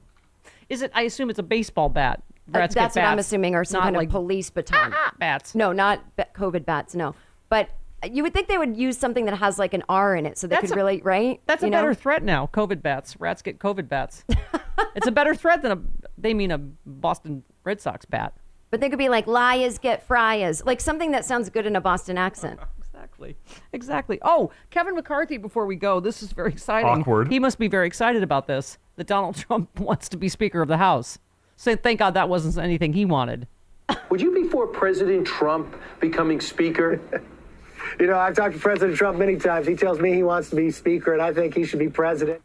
Is 0.69 0.83
it? 0.83 0.91
I 0.95 1.03
assume 1.03 1.31
it's 1.31 1.39
a 1.39 1.43
baseball 1.45 1.89
bat. 1.89 2.23
Uh, 2.55 2.59
Rats 2.59 2.75
that's 2.75 2.95
get 2.95 3.03
what 3.03 3.09
I'm 3.13 3.19
assuming, 3.19 3.55
or 3.55 3.65
some 3.65 3.79
not 3.79 3.85
kind 3.85 3.97
like 3.97 4.09
of 4.09 4.13
police 4.13 4.51
baton. 4.51 4.95
bats. 5.19 5.55
No, 5.55 5.73
not 5.73 6.01
COVID 6.35 6.65
bats. 6.65 6.95
No, 6.95 7.15
but 7.49 7.71
you 8.13 8.23
would 8.23 8.33
think 8.33 8.49
they 8.49 8.59
would 8.59 8.77
use 8.77 8.97
something 8.99 9.25
that 9.27 9.37
has 9.39 9.59
like 9.59 9.75
an 9.75 9.83
R 9.89 10.17
in 10.17 10.27
it, 10.27 10.39
so 10.39 10.47
they 10.47 10.57
That's 10.57 10.69
could 10.69 10.73
a- 10.73 10.77
really 10.77 11.01
right. 11.03 11.41
That's 11.47 11.63
a 11.63 11.67
you 11.67 11.71
know? 11.71 11.79
better 11.79 11.95
threat 11.95 12.23
now. 12.23 12.49
COVID 12.53 12.83
bats. 12.83 13.19
Rats 13.21 13.43
get 13.43 13.59
COVID 13.59 13.89
bats. 13.89 14.25
it's 14.95 15.07
a 15.07 15.13
better 15.13 15.35
threat 15.35 15.63
than 15.63 15.73
a. 15.73 15.79
They 16.19 16.35
mean 16.35 16.51
a 16.51 16.59
Boston 16.59 17.45
Red 17.65 17.81
Sox 17.81 18.05
bat. 18.05 18.35
But 18.71 18.81
they 18.81 18.89
could 18.89 18.99
be 18.99 19.09
like 19.09 19.27
liars 19.27 19.79
get 19.79 20.03
friars, 20.07 20.65
like 20.65 20.81
something 20.81 21.13
that 21.13 21.25
sounds 21.25 21.49
good 21.49 21.67
in 21.67 21.77
a 21.77 21.81
Boston 21.81 22.19
accent. 22.19 22.61
Exactly. 22.95 23.37
Exactly. 23.73 24.19
Oh, 24.23 24.51
Kevin 24.71 24.95
McCarthy. 24.95 25.37
Before 25.37 25.67
we 25.67 25.77
go, 25.77 26.01
this 26.01 26.23
is 26.23 26.33
very 26.33 26.51
exciting. 26.53 27.03
Awkward. 27.03 27.31
He 27.31 27.39
must 27.39 27.59
be 27.59 27.69
very 27.69 27.87
excited 27.87 28.23
about 28.23 28.47
this. 28.47 28.79
That 28.97 29.07
Donald 29.07 29.37
Trump 29.37 29.79
wants 29.79 30.09
to 30.11 30.17
be 30.17 30.29
Speaker 30.29 30.63
of 30.63 30.69
the 30.69 30.79
House. 30.79 31.19
So 31.57 31.77
thank 31.77 31.99
God 31.99 32.15
that 32.15 32.29
wasn't 32.29 32.57
anything 32.65 32.93
he 32.95 33.05
wanted. 33.05 33.47
Would 34.09 34.23
you 34.23 34.33
be 34.35 34.45
for 34.49 34.67
President 34.67 35.27
Trump 35.27 35.77
becoming 36.01 36.41
Speaker? 36.41 37.01
You 38.01 38.07
know, 38.07 38.19
I've 38.19 38.35
talked 38.35 38.55
to 38.55 38.61
President 38.61 38.97
Trump 38.97 39.19
many 39.19 39.37
times. 39.37 39.67
He 39.67 39.75
tells 39.77 40.01
me 40.01 40.13
he 40.15 40.23
wants 40.23 40.51
to 40.51 40.57
be 40.57 40.71
Speaker, 40.71 41.13
and 41.13 41.23
I 41.23 41.33
think 41.33 41.55
he 41.55 41.65
should 41.65 41.79
be 41.79 41.89
President. 41.89 42.41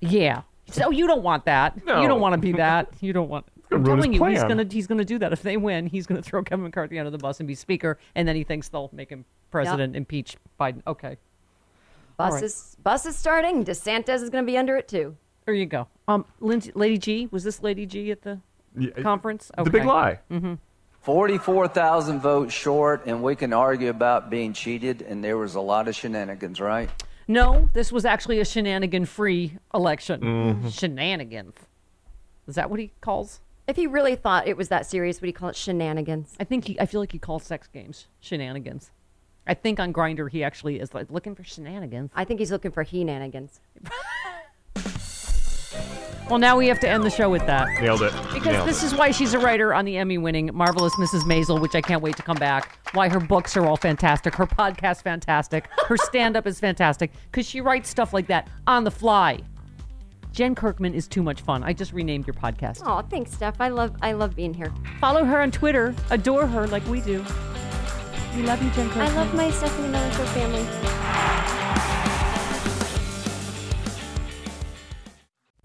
Yeah. 0.00 0.42
So 0.68 0.90
you 0.90 1.06
don't 1.06 1.22
want 1.22 1.44
that. 1.46 1.76
You 1.86 2.08
don't 2.08 2.20
want 2.20 2.34
to 2.34 2.38
be 2.40 2.52
that. 2.52 2.88
You 3.00 3.12
don't 3.12 3.28
want. 3.28 3.46
I'm 3.72 3.84
telling 3.84 4.12
you, 4.12 4.22
he's 4.26 4.42
gonna 4.42 4.66
he's 4.70 4.86
gonna 4.86 5.04
do 5.04 5.18
that. 5.18 5.32
If 5.32 5.42
they 5.42 5.56
win, 5.56 5.86
he's 5.86 6.06
gonna 6.06 6.22
throw 6.22 6.42
Kevin 6.42 6.64
McCarthy 6.64 6.98
under 6.98 7.10
the 7.10 7.18
bus 7.18 7.40
and 7.40 7.46
be 7.46 7.54
Speaker, 7.54 7.98
and 8.14 8.28
then 8.28 8.36
he 8.36 8.44
thinks 8.44 8.68
they'll 8.68 8.90
make 8.92 9.08
him 9.08 9.24
president, 9.50 9.96
impeach 9.96 10.36
Biden. 10.60 10.82
Okay, 10.86 11.16
Bus 12.18 12.34
right. 12.34 12.42
is 12.42 12.76
bus 12.82 13.06
is 13.06 13.16
starting. 13.16 13.64
DeSantis 13.64 14.22
is 14.22 14.28
going 14.30 14.44
to 14.44 14.50
be 14.50 14.58
under 14.58 14.76
it 14.76 14.88
too. 14.88 15.16
there 15.46 15.54
you 15.54 15.64
go. 15.66 15.88
Um, 16.06 16.26
Lindsay, 16.40 16.72
Lady 16.74 16.98
G, 16.98 17.28
was 17.30 17.44
this 17.44 17.62
Lady 17.62 17.86
G 17.86 18.10
at 18.10 18.20
the 18.22 18.40
Yeah, 18.78 18.90
conference? 19.02 19.50
The 19.56 19.64
big 19.64 19.76
Okay. 19.76 19.84
lie. 19.86 20.18
44,000 21.02 22.20
votes 22.20 22.54
short, 22.54 23.06
and 23.06 23.22
we 23.22 23.34
can 23.34 23.52
argue 23.52 23.90
about 23.90 24.30
being 24.30 24.52
cheated, 24.52 25.02
and 25.02 25.22
there 25.22 25.36
was 25.36 25.56
a 25.56 25.60
lot 25.60 25.88
of 25.88 25.96
shenanigans, 25.96 26.60
right? 26.60 26.88
No, 27.26 27.68
this 27.72 27.90
was 27.90 28.04
actually 28.04 28.38
a 28.40 28.44
shenanigan-free 28.44 29.58
election. 29.74 30.20
Mm-hmm. 30.20 30.68
Shenanigans. 30.68 31.56
Is 32.46 32.54
that 32.54 32.70
what 32.70 32.78
he 32.78 32.92
calls? 33.00 33.40
If 33.66 33.76
he 33.76 33.86
really 33.86 34.16
thought 34.16 34.46
it 34.46 34.56
was 34.56 34.68
that 34.68 34.86
serious, 34.86 35.20
would 35.20 35.26
he 35.26 35.32
call 35.32 35.48
it 35.48 35.56
shenanigans? 35.56 36.34
I 36.38 36.44
think 36.44 36.66
he. 36.66 36.78
I 36.80 36.86
feel 36.86 37.00
like 37.00 37.12
he 37.12 37.18
calls 37.18 37.44
sex 37.44 37.68
games 37.68 38.08
shenanigans. 38.20 38.90
I 39.46 39.54
think 39.54 39.80
on 39.80 39.92
Grindr 39.92 40.30
he 40.30 40.44
actually 40.44 40.78
is 40.78 40.94
like 40.94 41.10
looking 41.10 41.34
for 41.34 41.42
shenanigans. 41.44 42.10
I 42.14 42.24
think 42.24 42.40
he's 42.40 42.52
looking 42.52 42.70
for 42.70 42.82
he-nanigans. 42.82 43.60
Well, 46.30 46.38
now 46.38 46.56
we 46.56 46.66
have 46.68 46.80
to 46.80 46.88
end 46.88 47.02
the 47.04 47.10
show 47.10 47.28
with 47.28 47.44
that. 47.46 47.68
Nailed 47.80 48.02
it. 48.02 48.12
Because 48.32 48.46
Nailed 48.46 48.68
this 48.68 48.82
it. 48.82 48.86
is 48.86 48.94
why 48.94 49.10
she's 49.10 49.34
a 49.34 49.38
writer 49.38 49.74
on 49.74 49.84
the 49.84 49.98
Emmy 49.98 50.16
winning 50.18 50.50
Marvelous 50.54 50.94
Mrs. 50.94 51.22
Maisel, 51.24 51.60
which 51.60 51.74
I 51.74 51.80
can't 51.82 52.02
wait 52.02 52.16
to 52.16 52.22
come 52.22 52.38
back. 52.38 52.78
Why 52.94 53.08
her 53.08 53.20
books 53.20 53.56
are 53.56 53.66
all 53.66 53.76
fantastic, 53.76 54.34
her 54.36 54.46
podcast 54.46 55.02
fantastic, 55.02 55.68
her 55.88 55.96
stand 55.96 56.36
up 56.36 56.46
is 56.46 56.58
fantastic, 56.60 57.10
because 57.30 57.46
she 57.46 57.60
writes 57.60 57.90
stuff 57.90 58.12
like 58.14 58.28
that 58.28 58.48
on 58.66 58.84
the 58.84 58.90
fly. 58.90 59.40
Jen 60.32 60.54
Kirkman 60.54 60.94
is 60.94 61.06
too 61.06 61.22
much 61.22 61.42
fun. 61.42 61.62
I 61.62 61.74
just 61.74 61.92
renamed 61.92 62.26
your 62.26 62.34
podcast. 62.34 62.82
Oh, 62.86 63.06
thanks, 63.10 63.32
Steph. 63.32 63.60
I 63.60 63.68
love 63.68 63.94
I 64.00 64.12
love 64.12 64.34
being 64.34 64.54
here. 64.54 64.72
Follow 64.98 65.24
her 65.24 65.42
on 65.42 65.50
Twitter, 65.50 65.94
adore 66.10 66.46
her 66.46 66.66
like 66.68 66.86
we 66.86 67.02
do. 67.02 67.22
We 68.34 68.42
love 68.44 68.62
you, 68.62 68.70
Jen 68.70 68.88
Kirkman. 68.88 69.08
I 69.08 69.14
love 69.14 69.34
my 69.34 69.50
Stephanie 69.50 69.88
Miller 69.88 70.10
family. 70.10 71.61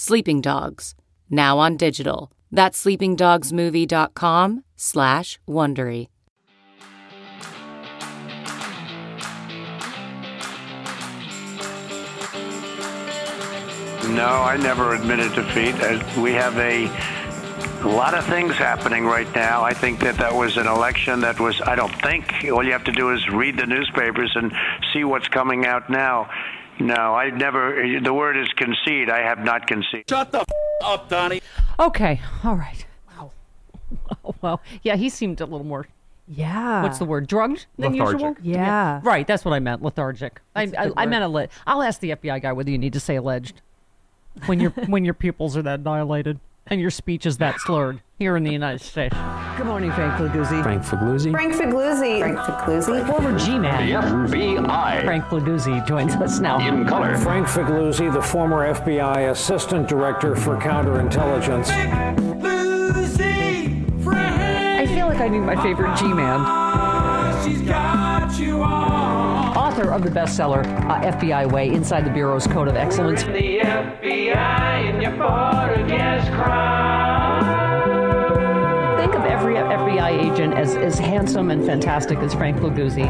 Sleeping 0.00 0.40
Dogs, 0.40 0.94
now 1.28 1.58
on 1.58 1.76
digital. 1.76 2.30
That's 2.52 2.84
sleepingdogsmovie.com 2.84 4.62
slash 4.76 5.40
Wondery. 5.48 6.06
No, 14.14 14.28
I 14.28 14.56
never 14.62 14.94
admitted 14.94 15.34
defeat. 15.34 15.74
Uh, 15.74 16.00
We 16.22 16.30
have 16.34 16.56
a, 16.58 16.84
a 17.82 17.88
lot 17.88 18.14
of 18.14 18.24
things 18.26 18.54
happening 18.54 19.04
right 19.04 19.26
now. 19.34 19.64
I 19.64 19.74
think 19.74 19.98
that 20.02 20.16
that 20.18 20.32
was 20.32 20.56
an 20.58 20.68
election 20.68 21.22
that 21.22 21.40
was, 21.40 21.60
I 21.62 21.74
don't 21.74 21.94
think, 22.02 22.44
all 22.52 22.62
you 22.64 22.70
have 22.70 22.84
to 22.84 22.92
do 22.92 23.10
is 23.10 23.28
read 23.30 23.56
the 23.56 23.66
newspapers 23.66 24.30
and 24.36 24.52
see 24.92 25.02
what's 25.02 25.26
coming 25.26 25.66
out 25.66 25.90
now. 25.90 26.30
No, 26.80 26.94
I 27.14 27.30
never, 27.30 27.98
the 28.02 28.12
word 28.14 28.36
is 28.36 28.48
concede. 28.56 29.10
I 29.10 29.20
have 29.22 29.40
not 29.40 29.66
conceded. 29.66 30.08
Shut 30.08 30.32
the 30.32 30.40
f- 30.40 30.46
up, 30.84 31.08
Donnie. 31.08 31.42
Okay, 31.78 32.20
all 32.44 32.54
right. 32.54 32.86
Wow. 33.16 33.32
well, 34.42 34.60
yeah, 34.82 34.96
he 34.96 35.08
seemed 35.08 35.40
a 35.40 35.44
little 35.44 35.66
more. 35.66 35.86
Yeah. 36.28 36.82
What's 36.82 36.98
the 36.98 37.04
word? 37.06 37.26
Drugged 37.26 37.66
than 37.78 37.92
Lethargic. 37.92 38.20
usual. 38.20 38.36
Yeah. 38.42 39.00
Right. 39.02 39.26
That's 39.26 39.44
what 39.46 39.54
I 39.54 39.60
meant. 39.60 39.82
Lethargic. 39.82 40.40
I, 40.54 40.66
That's 40.66 40.76
a 40.76 40.80
I, 40.80 40.84
good 40.88 40.94
I 40.98 41.04
word. 41.04 41.10
meant 41.10 41.24
alleged. 41.24 41.52
I'll 41.66 41.82
ask 41.82 42.00
the 42.00 42.10
FBI 42.10 42.42
guy 42.42 42.52
whether 42.52 42.70
you 42.70 42.76
need 42.78 42.92
to 42.92 43.00
say 43.00 43.16
alleged 43.16 43.62
when 44.46 44.60
your 44.60 44.70
when 44.88 45.04
your 45.06 45.14
pupils 45.14 45.56
are 45.56 45.62
that 45.62 45.82
dilated 45.82 46.38
and 46.66 46.80
your 46.82 46.90
speech 46.90 47.24
is 47.24 47.38
that 47.38 47.58
slurred 47.60 48.02
here 48.18 48.36
in 48.36 48.44
the 48.44 48.52
United 48.52 48.82
States. 48.82 49.16
Good 49.58 49.66
morning, 49.66 49.90
Frank 49.90 50.14
Flaguzzi. 50.14 50.62
Frank 50.62 50.84
Fagluzzi. 50.84 51.32
Frank 51.32 51.52
Figluzzi. 51.52 52.20
Frank 52.20 52.38
Figluzzi. 52.38 53.04
Former 53.08 53.36
G-man. 53.36 53.88
FBI. 53.88 55.02
Frank 55.02 55.24
Flaguzzi 55.24 55.84
joins 55.84 56.14
us 56.14 56.38
now. 56.38 56.60
In 56.64 56.86
color. 56.86 57.16
Frank 57.18 57.48
Figluzzi, 57.48 58.12
the 58.12 58.22
former 58.22 58.72
FBI 58.72 59.32
Assistant 59.32 59.88
Director 59.88 60.36
for 60.36 60.56
Counterintelligence. 60.58 61.70
Lucy, 62.40 63.84
I 64.06 64.86
feel 64.86 65.08
like 65.08 65.18
I 65.18 65.26
need 65.26 65.40
my 65.40 65.60
favorite 65.60 65.96
G-man. 65.98 67.44
she's 67.44 67.60
got 67.62 68.38
you 68.38 68.62
on. 68.62 69.56
Author 69.56 69.90
of 69.90 70.04
the 70.04 70.10
bestseller 70.10 70.64
uh, 70.88 71.00
FBI 71.18 71.50
Way: 71.50 71.70
Inside 71.70 72.04
the 72.04 72.10
Bureau's 72.10 72.46
Code 72.46 72.68
of 72.68 72.76
Excellence. 72.76 73.24
The 73.24 73.58
FBI 73.58 74.36
and 74.36 75.02
your 75.02 75.16
Portuguese 75.16 76.28
crime. 76.32 77.37
Think 79.88 80.00
FBI 80.00 80.32
agent 80.32 80.52
as, 80.54 80.76
as 80.76 80.98
handsome 80.98 81.50
and 81.50 81.64
fantastic 81.64 82.18
as 82.18 82.34
Frank 82.34 82.58
Flaguzzi. 82.58 83.06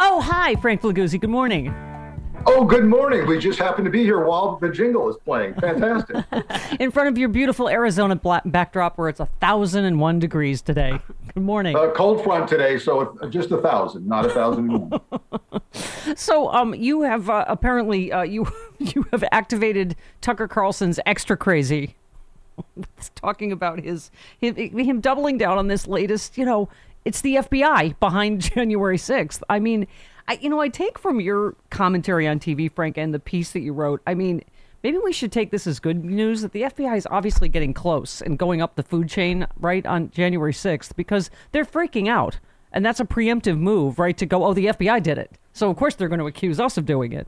Oh, 0.00 0.20
hi, 0.20 0.56
Frank 0.56 0.82
Flaguzzi. 0.82 1.20
Good 1.20 1.30
morning. 1.30 1.72
Oh, 2.46 2.64
good 2.64 2.84
morning. 2.84 3.24
We 3.28 3.38
just 3.38 3.60
happened 3.60 3.84
to 3.84 3.90
be 3.90 4.02
here 4.02 4.24
while 4.24 4.56
the 4.56 4.68
jingle 4.68 5.08
is 5.08 5.16
playing. 5.24 5.54
Fantastic. 5.54 6.24
In 6.80 6.90
front 6.90 7.08
of 7.08 7.16
your 7.16 7.28
beautiful 7.28 7.68
Arizona 7.68 8.16
bla- 8.16 8.42
backdrop 8.44 8.98
where 8.98 9.08
it's 9.08 9.20
a 9.20 9.26
thousand 9.40 9.84
and 9.84 10.00
one 10.00 10.18
degrees 10.18 10.60
today. 10.60 10.98
Good 11.32 11.44
morning. 11.44 11.76
uh, 11.76 11.92
cold 11.94 12.24
front 12.24 12.48
today, 12.48 12.76
so 12.76 13.16
just 13.30 13.52
a 13.52 13.58
thousand, 13.58 14.08
not 14.08 14.26
a 14.26 14.30
thousand 14.30 14.70
and 14.70 14.90
one. 14.90 15.00
So, 16.16 16.52
um, 16.52 16.74
you 16.74 17.02
have 17.02 17.30
uh, 17.30 17.44
apparently 17.48 18.12
uh, 18.12 18.22
you 18.22 18.46
you 18.78 19.06
have 19.10 19.24
activated 19.32 19.96
Tucker 20.20 20.46
Carlson's 20.46 21.00
extra 21.06 21.36
crazy, 21.36 21.96
talking 23.14 23.52
about 23.52 23.80
his 23.80 24.10
him, 24.40 25.00
doubling 25.00 25.38
down 25.38 25.58
on 25.58 25.68
this 25.68 25.86
latest. 25.86 26.36
You 26.38 26.44
know, 26.44 26.68
it's 27.04 27.20
the 27.20 27.36
FBI 27.36 27.98
behind 28.00 28.40
January 28.54 28.98
sixth. 28.98 29.42
I 29.48 29.58
mean, 29.58 29.86
I 30.28 30.38
you 30.40 30.48
know 30.48 30.60
I 30.60 30.68
take 30.68 30.98
from 30.98 31.20
your 31.20 31.56
commentary 31.70 32.26
on 32.26 32.40
TV, 32.40 32.70
Frank, 32.70 32.96
and 32.96 33.14
the 33.14 33.18
piece 33.18 33.52
that 33.52 33.60
you 33.60 33.72
wrote. 33.72 34.02
I 34.06 34.14
mean, 34.14 34.42
Maybe 34.84 34.98
we 34.98 35.14
should 35.14 35.32
take 35.32 35.50
this 35.50 35.66
as 35.66 35.80
good 35.80 36.04
news 36.04 36.42
that 36.42 36.52
the 36.52 36.60
FBI 36.60 36.98
is 36.98 37.08
obviously 37.10 37.48
getting 37.48 37.72
close 37.72 38.20
and 38.20 38.38
going 38.38 38.60
up 38.60 38.74
the 38.74 38.82
food 38.82 39.08
chain 39.08 39.46
right 39.58 39.84
on 39.86 40.10
January 40.10 40.52
6th 40.52 40.94
because 40.94 41.30
they're 41.52 41.64
freaking 41.64 42.06
out. 42.06 42.38
And 42.70 42.84
that's 42.84 43.00
a 43.00 43.06
preemptive 43.06 43.58
move, 43.58 43.98
right? 43.98 44.14
To 44.18 44.26
go, 44.26 44.44
oh, 44.44 44.52
the 44.52 44.66
FBI 44.66 45.02
did 45.02 45.16
it. 45.16 45.38
So, 45.54 45.70
of 45.70 45.78
course, 45.78 45.94
they're 45.94 46.08
going 46.08 46.20
to 46.20 46.26
accuse 46.26 46.60
us 46.60 46.76
of 46.76 46.84
doing 46.84 47.12
it. 47.12 47.26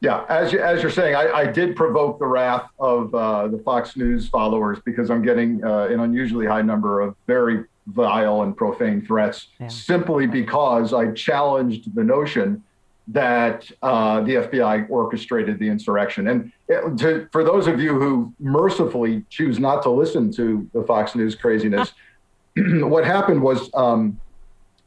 Yeah, 0.00 0.24
as 0.28 0.52
you, 0.52 0.60
as 0.60 0.80
you're 0.80 0.92
saying, 0.92 1.16
I, 1.16 1.30
I 1.32 1.46
did 1.46 1.74
provoke 1.74 2.20
the 2.20 2.26
wrath 2.26 2.70
of 2.78 3.12
uh, 3.14 3.48
the 3.48 3.58
Fox 3.58 3.96
News 3.96 4.28
followers 4.28 4.78
because 4.84 5.10
I'm 5.10 5.22
getting 5.22 5.64
uh, 5.64 5.86
an 5.86 6.00
unusually 6.00 6.46
high 6.46 6.62
number 6.62 7.00
of 7.00 7.16
very 7.26 7.64
vile 7.88 8.42
and 8.42 8.56
profane 8.56 9.04
threats 9.04 9.48
simply 9.68 10.26
because 10.26 10.92
I 10.92 11.10
challenged 11.12 11.94
the 11.94 12.04
notion 12.04 12.62
that 13.08 13.68
uh, 13.82 14.20
the 14.20 14.34
FBI 14.34 14.88
orchestrated 14.90 15.58
the 15.58 15.66
insurrection. 15.68 16.28
And 16.28 16.52
it, 16.68 16.98
to, 16.98 17.28
for 17.32 17.42
those 17.42 17.66
of 17.66 17.80
you 17.80 17.98
who 17.98 18.32
mercifully 18.38 19.24
choose 19.30 19.58
not 19.58 19.82
to 19.84 19.90
listen 19.90 20.30
to 20.32 20.68
the 20.74 20.84
Fox 20.84 21.14
News 21.14 21.34
craziness, 21.34 21.92
what 22.56 23.04
happened 23.04 23.42
was 23.42 23.70
um, 23.74 24.20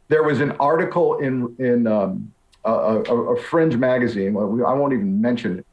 there 0.07 0.23
was 0.23 0.39
an 0.39 0.51
article 0.51 1.17
in 1.17 1.55
in 1.57 1.87
um, 1.87 2.31
a, 2.65 3.01
a, 3.01 3.41
fringe 3.41 3.75
magazine. 3.75 4.35
I 4.37 4.73
won't 4.73 4.93
even 4.93 5.19
mention 5.19 5.59
it 5.59 5.65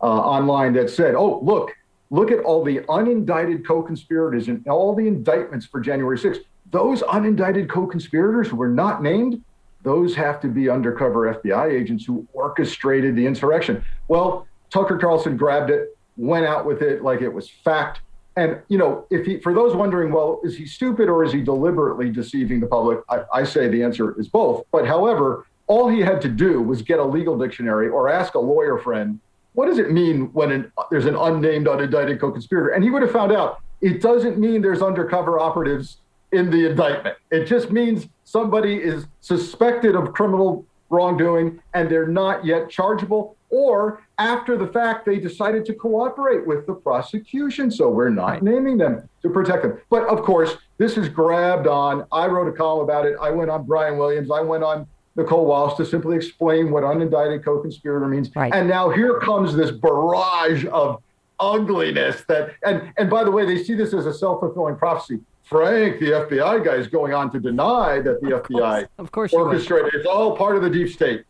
uh, 0.00 0.06
online 0.06 0.72
that 0.74 0.90
said, 0.90 1.14
"Oh, 1.14 1.40
look, 1.42 1.72
look 2.10 2.30
at 2.30 2.40
all 2.40 2.64
the 2.64 2.78
unindicted 2.80 3.64
co-conspirators 3.64 4.48
and 4.48 4.66
all 4.66 4.94
the 4.94 5.06
indictments 5.06 5.66
for 5.66 5.80
January 5.80 6.18
6th. 6.18 6.40
Those 6.70 7.02
unindicted 7.02 7.68
co-conspirators 7.68 8.48
who 8.48 8.56
were 8.56 8.70
not 8.70 9.02
named, 9.02 9.42
those 9.82 10.14
have 10.14 10.40
to 10.40 10.48
be 10.48 10.68
undercover 10.68 11.34
FBI 11.34 11.72
agents 11.72 12.04
who 12.04 12.26
orchestrated 12.32 13.14
the 13.14 13.26
insurrection." 13.26 13.84
Well, 14.08 14.46
Tucker 14.70 14.98
Carlson 14.98 15.36
grabbed 15.36 15.70
it, 15.70 15.96
went 16.16 16.46
out 16.46 16.64
with 16.64 16.82
it 16.82 17.02
like 17.02 17.20
it 17.20 17.28
was 17.28 17.48
fact. 17.48 18.00
And 18.36 18.60
you 18.68 18.78
know, 18.78 19.06
if 19.10 19.26
he, 19.26 19.38
for 19.38 19.52
those 19.52 19.76
wondering, 19.76 20.10
well, 20.10 20.40
is 20.42 20.56
he 20.56 20.66
stupid 20.66 21.08
or 21.08 21.22
is 21.22 21.32
he 21.32 21.42
deliberately 21.42 22.10
deceiving 22.10 22.60
the 22.60 22.66
public? 22.66 23.00
I, 23.10 23.24
I 23.32 23.44
say 23.44 23.68
the 23.68 23.82
answer 23.82 24.18
is 24.18 24.28
both. 24.28 24.64
But 24.72 24.86
however, 24.86 25.46
all 25.66 25.88
he 25.88 26.00
had 26.00 26.20
to 26.22 26.28
do 26.28 26.60
was 26.60 26.82
get 26.82 26.98
a 26.98 27.04
legal 27.04 27.38
dictionary 27.38 27.88
or 27.88 28.08
ask 28.08 28.34
a 28.34 28.38
lawyer 28.38 28.78
friend, 28.78 29.20
what 29.54 29.66
does 29.66 29.78
it 29.78 29.90
mean 29.90 30.32
when 30.32 30.50
an, 30.50 30.72
there's 30.90 31.06
an 31.06 31.14
unnamed, 31.14 31.66
unindicted 31.66 32.20
co-conspirator? 32.20 32.70
And 32.70 32.82
he 32.82 32.90
would 32.90 33.02
have 33.02 33.12
found 33.12 33.32
out 33.32 33.60
it 33.80 34.00
doesn't 34.00 34.38
mean 34.38 34.62
there's 34.62 34.82
undercover 34.82 35.38
operatives 35.38 35.98
in 36.32 36.50
the 36.50 36.70
indictment. 36.70 37.16
It 37.30 37.44
just 37.44 37.70
means 37.70 38.08
somebody 38.24 38.76
is 38.76 39.06
suspected 39.20 39.94
of 39.94 40.12
criminal 40.12 40.64
wrongdoing 40.88 41.60
and 41.74 41.90
they're 41.90 42.06
not 42.06 42.44
yet 42.44 42.70
chargeable, 42.70 43.36
or 43.50 44.02
after 44.18 44.56
the 44.56 44.66
fact, 44.66 45.04
they 45.04 45.18
decided 45.18 45.64
to 45.66 45.74
cooperate 45.74 46.46
with 46.46 46.66
the 46.66 46.74
prosecution. 46.74 47.70
So 47.70 47.90
we're 47.90 48.08
not 48.08 48.42
naming 48.42 48.78
them 48.78 49.08
to 49.20 49.28
protect 49.28 49.62
them. 49.62 49.78
But 49.90 50.04
of 50.08 50.22
course, 50.22 50.56
this 50.78 50.96
is 50.96 51.08
grabbed 51.08 51.66
on. 51.66 52.06
I 52.12 52.26
wrote 52.26 52.48
a 52.48 52.52
column 52.52 52.84
about 52.84 53.04
it. 53.04 53.16
I 53.20 53.30
went 53.30 53.50
on 53.50 53.64
Brian 53.64 53.98
Williams. 53.98 54.30
I 54.30 54.40
went 54.40 54.64
on 54.64 54.86
Nicolle 55.16 55.46
Wallace 55.46 55.76
to 55.76 55.84
simply 55.84 56.16
explain 56.16 56.70
what 56.70 56.84
unindicted 56.84 57.44
co-conspirator 57.44 58.06
means. 58.08 58.30
And 58.34 58.68
now 58.68 58.90
here 58.90 59.18
comes 59.20 59.54
this 59.54 59.70
barrage 59.70 60.64
of 60.66 61.02
ugliness 61.40 62.22
that 62.28 62.54
and 62.64 62.92
and 62.96 63.10
by 63.10 63.24
the 63.24 63.30
way, 63.30 63.44
they 63.44 63.62
see 63.62 63.74
this 63.74 63.92
as 63.92 64.06
a 64.06 64.14
self-fulfilling 64.14 64.76
prophecy. 64.76 65.20
Frank, 65.42 65.98
the 65.98 66.06
FBI 66.06 66.64
guy, 66.64 66.74
is 66.76 66.86
going 66.86 67.12
on 67.12 67.30
to 67.32 67.40
deny 67.40 68.00
that 68.00 68.20
the 68.22 68.28
FBI 68.28 68.86
of 68.98 69.10
course 69.12 69.32
orchestrated. 69.32 69.92
It's 69.94 70.06
all 70.06 70.36
part 70.36 70.56
of 70.56 70.62
the 70.62 70.70
deep 70.70 70.88
state. 70.88 71.24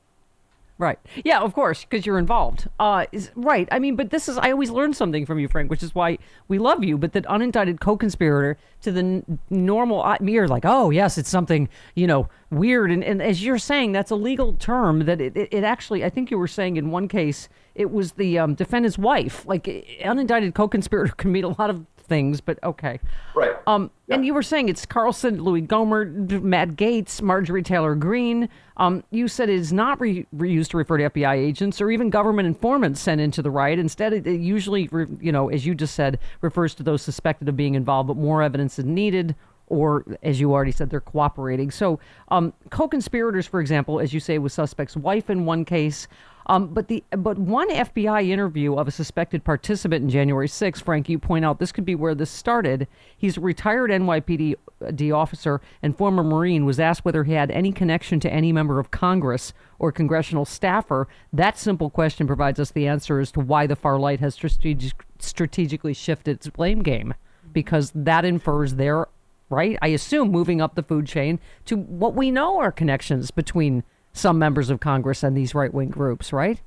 Right. 0.83 0.99
Yeah, 1.25 1.39
of 1.39 1.55
course, 1.55 1.85
because 1.85 2.05
you're 2.05 2.19
involved. 2.19 2.69
Uh, 2.81 3.07
is, 3.13 3.31
right. 3.37 3.69
I 3.71 3.79
mean, 3.79 3.95
but 3.95 4.11
this 4.11 4.29
is, 4.29 4.37
I 4.37 4.51
always 4.51 4.69
learn 4.69 4.93
something 4.93 5.25
from 5.25 5.39
you, 5.39 5.47
Frank, 5.47 5.71
which 5.71 5.81
is 5.81 5.95
why 5.95 6.19
we 6.49 6.59
love 6.59 6.83
you. 6.83 6.99
But 6.99 7.13
that 7.13 7.25
unindicted 7.27 7.79
co 7.79 7.97
conspirator 7.97 8.59
to 8.81 8.91
the 8.91 8.99
n- 8.99 9.39
normal 9.49 10.01
are 10.03 10.49
like, 10.49 10.65
oh, 10.65 10.91
yes, 10.91 11.19
it's 11.19 11.29
something, 11.29 11.69
you 11.95 12.09
know, 12.09 12.29
weird. 12.51 12.91
And, 12.91 13.05
and 13.05 13.23
as 13.23 13.45
you're 13.45 13.59
saying, 13.59 13.93
that's 13.93 14.11
a 14.11 14.17
legal 14.17 14.55
term 14.55 15.05
that 15.05 15.21
it, 15.21 15.37
it, 15.37 15.51
it 15.53 15.63
actually, 15.63 16.05
I 16.05 16.11
think 16.11 16.33
you 16.33 16.39
were 16.39 16.49
saying 16.49 16.77
in 16.77 16.91
one 16.91 17.07
case, 17.07 17.49
it 17.77 17.93
was 17.93 18.15
the 18.15 18.41
um, 18.41 18.57
defendant's 18.57 18.99
wife. 18.99 19.47
Like, 19.47 19.69
unindicted 20.03 20.53
co 20.53 20.67
conspirator 20.67 21.13
can 21.17 21.31
mean 21.31 21.45
a 21.45 21.57
lot 21.61 21.71
of 21.71 21.87
things, 22.03 22.41
but 22.41 22.59
okay. 22.63 22.99
Right. 23.35 23.53
Um, 23.67 23.91
And 24.09 24.27
you 24.27 24.35
were 24.35 24.43
saying 24.43 24.69
it's 24.69 24.85
Carlson, 24.85 25.43
Louie 25.43 25.63
Gohmert, 25.63 26.43
Matt 26.43 26.71
Gaetz, 26.77 27.23
Marjorie 27.23 27.63
Taylor 27.63 27.95
Greene. 27.95 28.49
Um, 28.77 29.05
you 29.11 29.29
said 29.29 29.49
it 29.49 29.55
is 29.55 29.73
not 29.73 30.01
re- 30.01 30.27
re- 30.33 30.51
used 30.51 30.71
to 30.73 30.77
refer 30.77 30.99
to 30.99 31.11
FBI 31.11 31.35
agents 31.35 31.81
or 31.81 31.91
even 31.91 32.11
government 32.11 32.47
informants 32.47 33.01
sent 33.01 33.21
into 33.21 33.41
the 33.43 33.51
riot. 33.51 33.79
Instead, 33.79 34.13
it, 34.13 34.27
it 34.27 34.41
usually, 34.41 34.89
re- 34.89 35.07
you 35.21 35.33
know, 35.33 35.49
as 35.49 35.65
you 35.65 35.75
just 35.75 35.95
said, 35.95 36.19
refers 36.41 36.75
to 36.75 36.83
those 36.83 37.03
suspected 37.03 37.49
of 37.49 37.57
being 37.57 37.75
involved, 37.75 38.09
but 38.09 38.17
more 38.17 38.43
evidence 38.43 38.79
is 38.79 38.85
needed. 38.85 39.35
Or, 39.69 40.05
as 40.23 40.39
you 40.39 40.53
already 40.53 40.73
said, 40.73 40.91
they're 40.91 41.01
cooperating. 41.01 41.71
So, 41.71 41.99
um, 42.29 42.53
co-conspirators, 42.69 43.47
for 43.47 43.59
example, 43.59 44.01
as 44.01 44.13
you 44.13 44.21
say, 44.21 44.37
with 44.37 44.53
suspect's 44.53 44.97
wife 44.99 45.31
in 45.31 45.47
one 45.47 45.65
case. 45.65 46.09
Um, 46.47 46.69
but 46.69 46.89
the 46.89 47.05
but 47.11 47.39
one 47.39 47.71
FBI 47.71 48.29
interview 48.29 48.75
of 48.75 48.89
a 48.89 48.91
suspected 48.91 49.45
participant 49.45 50.05
in 50.05 50.11
January 50.11 50.49
6, 50.49 50.81
Frank, 50.81 51.09
you 51.09 51.19
point 51.19 51.45
out 51.45 51.59
this 51.59 51.73
could 51.73 51.85
be 51.85 51.95
where 51.95 52.15
this 52.15 52.31
started. 52.31 52.89
He's 53.17 53.37
a 53.37 53.41
retired 53.41 53.91
NYPD 53.91 54.55
D 54.95 55.13
officer 55.13 55.61
and 55.83 55.97
former 55.97 56.25
Marine 56.25 56.65
was 56.65 56.81
asked 56.81 57.05
whether 57.05 57.25
he 57.25 57.33
had 57.33 57.51
any 57.51 57.73
connection 57.73 58.21
to 58.21 58.33
any 58.33 58.53
member 58.53 58.81
of 58.81 58.91
Congress 58.91 59.53
or 59.79 59.93
congressional 59.93 60.45
staffer. 60.45 61.09
That 61.33 61.59
simple 61.59 61.91
question 61.91 62.27
provides 62.27 62.59
us 62.59 62.71
the 62.71 62.89
answer 62.89 63.21
as 63.21 63.33
to 63.33 63.41
why 63.41 63.67
the 63.67 63.77
far 63.77 63.99
right 63.99 64.21
has 64.21 64.35
strategic, 64.35 65.05
strategically 65.19 65.95
shifted 65.95 66.37
its 66.37 66.49
blame 66.49 66.83
game, 66.83 67.15
because 67.53 67.93
that 67.95 68.25
infers 68.25 68.75
their 68.75 69.09
right. 69.51 69.79
I 69.83 69.89
assume 69.89 70.31
moving 70.31 70.61
up 70.61 70.75
the 70.75 70.83
food 70.83 71.07
chain 71.07 71.39
to 71.67 71.77
what 71.77 72.15
we 72.15 72.31
know 72.31 72.59
are 72.59 72.73
connections 72.73 73.31
between 73.31 73.85
some 74.13 74.39
members 74.39 74.71
of 74.71 74.81
Congress 74.81 75.23
and 75.23 75.37
these 75.37 75.55
right 75.55 75.73
wing 75.73 75.89
groups, 75.89 76.33
right? 76.33 76.61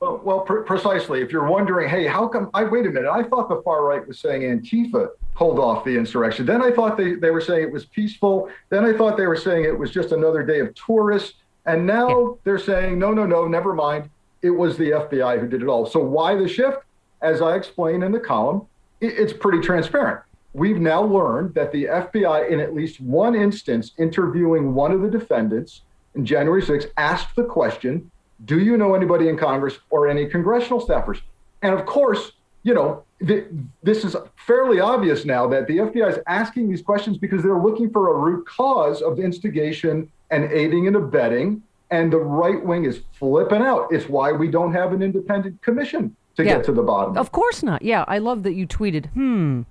Well, 0.00 0.20
well 0.24 0.40
pre- 0.40 0.64
precisely. 0.64 1.20
If 1.20 1.30
you're 1.30 1.46
wondering, 1.46 1.88
hey, 1.88 2.06
how 2.06 2.26
come? 2.26 2.50
I 2.54 2.64
wait 2.64 2.86
a 2.86 2.90
minute. 2.90 3.10
I 3.10 3.22
thought 3.22 3.48
the 3.48 3.60
far 3.62 3.84
right 3.84 4.06
was 4.06 4.18
saying 4.18 4.42
Antifa 4.42 5.08
pulled 5.34 5.58
off 5.58 5.84
the 5.84 5.96
insurrection. 5.96 6.46
Then 6.46 6.62
I 6.62 6.70
thought 6.70 6.96
they, 6.96 7.14
they 7.14 7.30
were 7.30 7.40
saying 7.40 7.62
it 7.62 7.72
was 7.72 7.84
peaceful. 7.84 8.50
Then 8.70 8.84
I 8.84 8.96
thought 8.96 9.16
they 9.16 9.26
were 9.26 9.36
saying 9.36 9.64
it 9.64 9.78
was 9.78 9.90
just 9.90 10.12
another 10.12 10.42
day 10.42 10.60
of 10.60 10.74
tourists. 10.74 11.34
And 11.66 11.86
now 11.86 12.38
they're 12.44 12.58
saying, 12.58 12.98
no, 12.98 13.12
no, 13.12 13.26
no, 13.26 13.46
never 13.46 13.74
mind. 13.74 14.08
It 14.42 14.50
was 14.50 14.78
the 14.78 14.90
FBI 14.90 15.38
who 15.38 15.46
did 15.46 15.62
it 15.62 15.68
all. 15.68 15.84
So 15.84 16.00
why 16.00 16.34
the 16.34 16.48
shift? 16.48 16.78
As 17.22 17.42
I 17.42 17.54
explain 17.54 18.02
in 18.02 18.12
the 18.12 18.20
column, 18.20 18.66
it, 19.02 19.12
it's 19.18 19.34
pretty 19.34 19.60
transparent. 19.60 20.20
We've 20.54 20.80
now 20.80 21.02
learned 21.02 21.54
that 21.54 21.70
the 21.70 21.84
FBI, 21.84 22.50
in 22.50 22.58
at 22.58 22.74
least 22.74 23.00
one 23.00 23.34
instance, 23.34 23.92
interviewing 23.98 24.74
one 24.74 24.90
of 24.90 25.02
the 25.02 25.10
defendants 25.10 25.82
in 26.14 26.24
January 26.26 26.62
6th, 26.62 26.88
asked 26.96 27.36
the 27.36 27.44
question 27.44 28.10
Do 28.44 28.58
you 28.58 28.76
know 28.76 28.94
anybody 28.94 29.28
in 29.28 29.36
Congress 29.36 29.78
or 29.90 30.08
any 30.08 30.26
congressional 30.26 30.84
staffers? 30.84 31.20
And 31.62 31.74
of 31.74 31.86
course, 31.86 32.32
you 32.62 32.74
know, 32.74 33.02
th- 33.26 33.46
this 33.82 34.04
is 34.04 34.16
fairly 34.46 34.80
obvious 34.80 35.24
now 35.24 35.46
that 35.48 35.66
the 35.66 35.78
FBI 35.78 36.10
is 36.10 36.18
asking 36.26 36.68
these 36.68 36.82
questions 36.82 37.18
because 37.18 37.42
they're 37.42 37.58
looking 37.58 37.90
for 37.90 38.14
a 38.14 38.18
root 38.18 38.46
cause 38.46 39.02
of 39.02 39.18
instigation 39.18 40.10
and 40.30 40.44
aiding 40.52 40.86
and 40.86 40.96
abetting. 40.96 41.62
And 41.90 42.12
the 42.12 42.18
right 42.18 42.64
wing 42.64 42.84
is 42.84 43.00
flipping 43.12 43.62
out. 43.62 43.88
It's 43.92 44.08
why 44.08 44.30
we 44.32 44.48
don't 44.48 44.72
have 44.72 44.92
an 44.92 45.02
independent 45.02 45.60
commission 45.60 46.14
to 46.36 46.44
Yeah. 46.44 46.56
get 46.56 46.64
to 46.66 46.72
the 46.72 46.82
bottom. 46.82 47.16
Of 47.18 47.32
course 47.32 47.62
not. 47.62 47.82
Yeah, 47.82 48.04
I 48.06 48.18
love 48.18 48.42
that 48.44 48.52
you 48.54 48.66
tweeted, 48.66 49.06
hmm, 49.10 49.62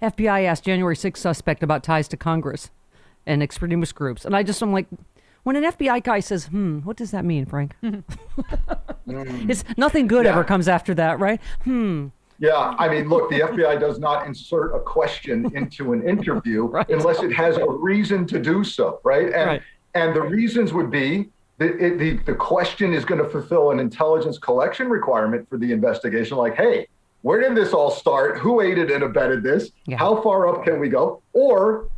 FBI 0.00 0.42
asked 0.44 0.64
January 0.64 0.94
6th 0.94 1.18
suspect 1.20 1.62
about 1.64 1.82
ties 1.82 2.06
to 2.08 2.16
Congress 2.16 2.70
and 3.26 3.42
extremist 3.42 3.94
groups. 3.96 4.24
And 4.24 4.36
I 4.36 4.42
just, 4.44 4.62
I'm 4.62 4.72
like, 4.72 4.86
when 5.46 5.54
an 5.54 5.62
FBI 5.62 6.02
guy 6.02 6.18
says, 6.18 6.46
hmm, 6.46 6.80
what 6.80 6.96
does 6.96 7.12
that 7.12 7.24
mean, 7.24 7.46
Frank? 7.46 7.76
it's 9.06 9.62
nothing 9.76 10.08
good 10.08 10.26
ever 10.26 10.42
comes 10.42 10.66
after 10.66 10.92
that, 10.94 11.20
right? 11.20 11.40
Hmm. 11.62 12.08
Yeah, 12.40 12.74
I 12.76 12.88
mean, 12.88 13.08
look, 13.08 13.30
the 13.30 13.42
FBI 13.42 13.78
does 13.78 14.00
not 14.00 14.26
insert 14.26 14.74
a 14.74 14.80
question 14.80 15.48
into 15.54 15.92
an 15.92 16.06
interview 16.06 16.72
unless 16.88 17.22
it 17.22 17.32
has 17.32 17.58
a 17.58 17.64
reason 17.64 18.26
to 18.26 18.40
do 18.40 18.64
so, 18.64 18.98
right? 19.04 19.26
And 19.26 19.46
Right. 19.46 19.62
and 19.94 20.16
the 20.16 20.20
reasons 20.20 20.72
would 20.72 20.90
be 20.90 21.28
that 21.58 21.80
it, 21.80 21.98
the 22.00 22.16
the 22.24 22.34
question 22.34 22.92
is 22.92 23.04
going 23.04 23.22
to 23.22 23.28
fulfill 23.30 23.70
an 23.70 23.78
intelligence 23.78 24.38
collection 24.38 24.88
requirement 24.88 25.48
for 25.48 25.58
the 25.58 25.70
investigation, 25.70 26.36
like, 26.38 26.56
hey, 26.56 26.88
where 27.22 27.40
did 27.40 27.56
this 27.56 27.72
all 27.72 27.92
start? 27.92 28.38
Who 28.38 28.62
aided 28.62 28.90
and 28.90 29.04
abetted 29.04 29.44
this? 29.44 29.70
How 29.96 30.20
far 30.22 30.48
up 30.48 30.64
can 30.64 30.80
we 30.80 30.88
go? 30.88 31.22
Or 31.34 31.88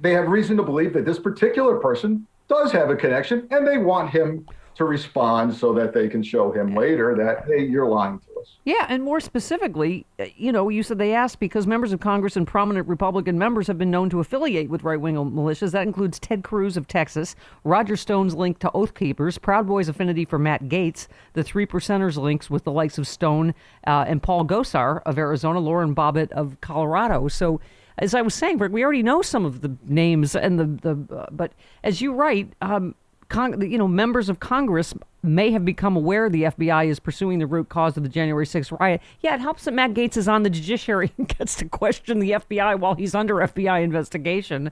they 0.00 0.12
have 0.12 0.28
reason 0.28 0.56
to 0.58 0.62
believe 0.62 0.92
that 0.92 1.04
this 1.04 1.18
particular 1.18 1.78
person 1.78 2.28
does 2.48 2.72
have 2.72 2.90
a 2.90 2.96
connection 2.96 3.46
and 3.50 3.66
they 3.66 3.78
want 3.78 4.10
him 4.10 4.46
to 4.76 4.84
respond 4.84 5.54
so 5.54 5.72
that 5.72 5.94
they 5.94 6.08
can 6.08 6.22
show 6.22 6.50
him 6.50 6.74
later 6.74 7.14
that, 7.14 7.44
hey, 7.46 7.64
you're 7.64 7.86
lying 7.86 8.18
to 8.18 8.40
us. 8.40 8.56
Yeah, 8.64 8.86
and 8.88 9.04
more 9.04 9.20
specifically, 9.20 10.04
uh, 10.18 10.24
you 10.36 10.50
know, 10.50 10.68
you 10.68 10.82
said 10.82 10.98
they 10.98 11.14
asked 11.14 11.38
because 11.38 11.66
members 11.66 11.92
of 11.92 12.00
Congress 12.00 12.36
and 12.36 12.46
prominent 12.46 12.88
Republican 12.88 13.38
members 13.38 13.68
have 13.68 13.78
been 13.78 13.90
known 13.90 14.10
to 14.10 14.18
affiliate 14.18 14.68
with 14.68 14.82
right 14.82 15.00
wing 15.00 15.14
militias. 15.14 15.70
That 15.70 15.86
includes 15.86 16.18
Ted 16.18 16.42
Cruz 16.42 16.76
of 16.76 16.88
Texas, 16.88 17.36
Roger 17.62 17.96
Stone's 17.96 18.34
link 18.34 18.58
to 18.60 18.70
Oath 18.72 18.94
Keepers, 18.94 19.38
Proud 19.38 19.68
Boys' 19.68 19.88
affinity 19.88 20.24
for 20.24 20.38
Matt 20.38 20.64
Gaetz, 20.64 21.06
the 21.34 21.44
Three 21.44 21.66
Percenters 21.66 22.16
links 22.16 22.50
with 22.50 22.64
the 22.64 22.72
likes 22.72 22.98
of 22.98 23.06
Stone 23.06 23.54
uh, 23.86 24.04
and 24.08 24.22
Paul 24.22 24.44
Gosar 24.44 25.02
of 25.06 25.18
Arizona, 25.18 25.60
Lauren 25.60 25.94
Boebert 25.94 26.32
of 26.32 26.60
Colorado. 26.60 27.28
So, 27.28 27.60
as 27.98 28.14
I 28.14 28.22
was 28.22 28.34
saying, 28.34 28.58
we 28.58 28.82
already 28.82 29.02
know 29.02 29.22
some 29.22 29.44
of 29.44 29.60
the 29.60 29.76
names 29.84 30.34
and 30.34 30.58
the 30.58 30.94
the, 30.94 31.14
uh, 31.14 31.26
but 31.30 31.52
as 31.82 32.00
you 32.00 32.12
write, 32.12 32.52
um, 32.60 32.94
Con- 33.28 33.60
you 33.70 33.78
know, 33.78 33.88
members 33.88 34.28
of 34.28 34.38
Congress 34.38 34.94
may 35.22 35.50
have 35.50 35.64
become 35.64 35.96
aware 35.96 36.28
the 36.28 36.42
FBI 36.42 36.86
is 36.86 37.00
pursuing 37.00 37.38
the 37.38 37.46
root 37.46 37.68
cause 37.70 37.96
of 37.96 38.02
the 38.02 38.08
January 38.08 38.44
6th 38.44 38.78
riot. 38.78 39.00
Yeah, 39.20 39.34
it 39.34 39.40
helps 39.40 39.64
that 39.64 39.72
Matt 39.72 39.94
Gaetz 39.94 40.16
is 40.16 40.28
on 40.28 40.42
the 40.42 40.50
judiciary 40.50 41.10
and 41.18 41.26
gets 41.26 41.56
to 41.56 41.64
question 41.64 42.18
the 42.18 42.32
FBI 42.32 42.78
while 42.78 42.94
he's 42.94 43.14
under 43.14 43.36
FBI 43.36 43.82
investigation. 43.82 44.70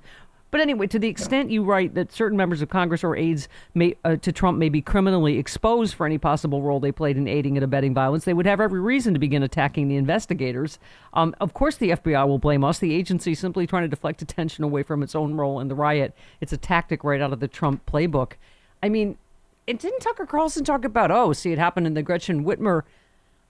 But 0.52 0.60
anyway, 0.60 0.86
to 0.88 0.98
the 0.98 1.08
extent 1.08 1.50
you 1.50 1.64
write 1.64 1.94
that 1.94 2.12
certain 2.12 2.36
members 2.36 2.60
of 2.60 2.68
Congress 2.68 3.02
or 3.02 3.16
aides 3.16 3.48
may, 3.74 3.96
uh, 4.04 4.16
to 4.16 4.30
Trump 4.32 4.58
may 4.58 4.68
be 4.68 4.82
criminally 4.82 5.38
exposed 5.38 5.94
for 5.94 6.04
any 6.04 6.18
possible 6.18 6.60
role 6.60 6.78
they 6.78 6.92
played 6.92 7.16
in 7.16 7.26
aiding 7.26 7.56
and 7.56 7.64
abetting 7.64 7.94
violence, 7.94 8.26
they 8.26 8.34
would 8.34 8.44
have 8.44 8.60
every 8.60 8.78
reason 8.78 9.14
to 9.14 9.18
begin 9.18 9.42
attacking 9.42 9.88
the 9.88 9.96
investigators. 9.96 10.78
Um, 11.14 11.34
of 11.40 11.54
course, 11.54 11.76
the 11.76 11.92
FBI 11.92 12.28
will 12.28 12.38
blame 12.38 12.64
us. 12.64 12.78
The 12.78 12.94
agency 12.94 13.34
simply 13.34 13.66
trying 13.66 13.84
to 13.84 13.88
deflect 13.88 14.20
attention 14.20 14.62
away 14.62 14.82
from 14.82 15.02
its 15.02 15.14
own 15.14 15.36
role 15.36 15.58
in 15.58 15.68
the 15.68 15.74
riot. 15.74 16.14
It's 16.42 16.52
a 16.52 16.58
tactic 16.58 17.02
right 17.02 17.22
out 17.22 17.32
of 17.32 17.40
the 17.40 17.48
Trump 17.48 17.86
playbook. 17.86 18.32
I 18.82 18.90
mean, 18.90 19.16
it 19.66 19.78
didn't 19.78 20.00
Tucker 20.00 20.26
Carlson 20.26 20.64
talk 20.64 20.84
about, 20.84 21.10
oh, 21.10 21.32
see, 21.32 21.52
it 21.52 21.58
happened 21.58 21.86
in 21.86 21.94
the 21.94 22.02
Gretchen 22.02 22.44
Whitmer. 22.44 22.82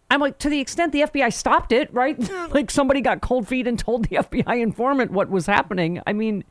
I'm 0.09 0.21
like, 0.21 0.39
to 0.39 0.49
the 0.49 0.61
extent 0.61 0.93
the 0.93 1.01
FBI 1.01 1.33
stopped 1.33 1.73
it, 1.73 1.93
right? 1.93 2.17
like 2.53 2.71
somebody 2.71 3.01
got 3.01 3.23
cold 3.23 3.49
feet 3.49 3.67
and 3.67 3.77
told 3.77 4.05
the 4.05 4.19
FBI 4.19 4.63
informant 4.63 5.11
what 5.11 5.31
was 5.31 5.47
happening. 5.47 6.01
I 6.07 6.13
mean, 6.13 6.45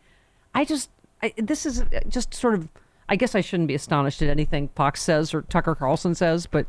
I 0.54 0.66
just, 0.66 0.90
I, 1.22 1.34
this 1.38 1.66
is 1.66 1.84
just 2.08 2.34
sort 2.34 2.56
of, 2.56 2.70
I 3.08 3.16
guess 3.16 3.36
I 3.36 3.42
shouldn't 3.42 3.68
be 3.68 3.76
astonished 3.76 4.22
at 4.22 4.30
anything 4.30 4.70
Fox 4.76 5.02
says 5.02 5.34
or 5.34 5.42
Tucker 5.44 5.76
Carlson 5.76 6.16
says, 6.16 6.48
but 6.48 6.66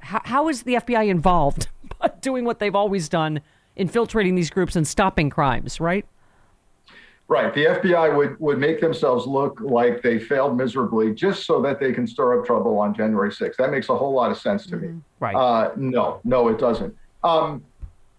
how, 0.00 0.20
how 0.24 0.48
is 0.48 0.62
the 0.62 0.74
FBI 0.74 1.08
involved 1.08 1.68
doing 2.20 2.44
what 2.44 2.58
they've 2.58 2.74
always 2.74 3.08
done, 3.08 3.40
infiltrating 3.76 4.34
these 4.34 4.50
groups 4.50 4.76
and 4.76 4.86
stopping 4.86 5.30
crimes, 5.30 5.80
right? 5.80 6.06
Right. 7.28 7.54
The 7.54 7.66
FBI 7.66 8.16
would, 8.16 8.40
would 8.40 8.58
make 8.58 8.80
themselves 8.80 9.24
look 9.24 9.60
like 9.60 10.02
they 10.02 10.18
failed 10.18 10.56
miserably 10.56 11.14
just 11.14 11.46
so 11.46 11.62
that 11.62 11.78
they 11.78 11.92
can 11.92 12.04
stir 12.04 12.40
up 12.40 12.44
trouble 12.44 12.76
on 12.80 12.92
January 12.92 13.30
6th. 13.30 13.54
That 13.56 13.70
makes 13.70 13.88
a 13.88 13.96
whole 13.96 14.12
lot 14.12 14.32
of 14.32 14.38
sense 14.38 14.66
to 14.66 14.76
me. 14.76 15.00
Right. 15.20 15.36
Uh, 15.36 15.70
no, 15.76 16.20
no, 16.24 16.48
it 16.48 16.58
doesn't. 16.58 16.92
Um, 17.22 17.62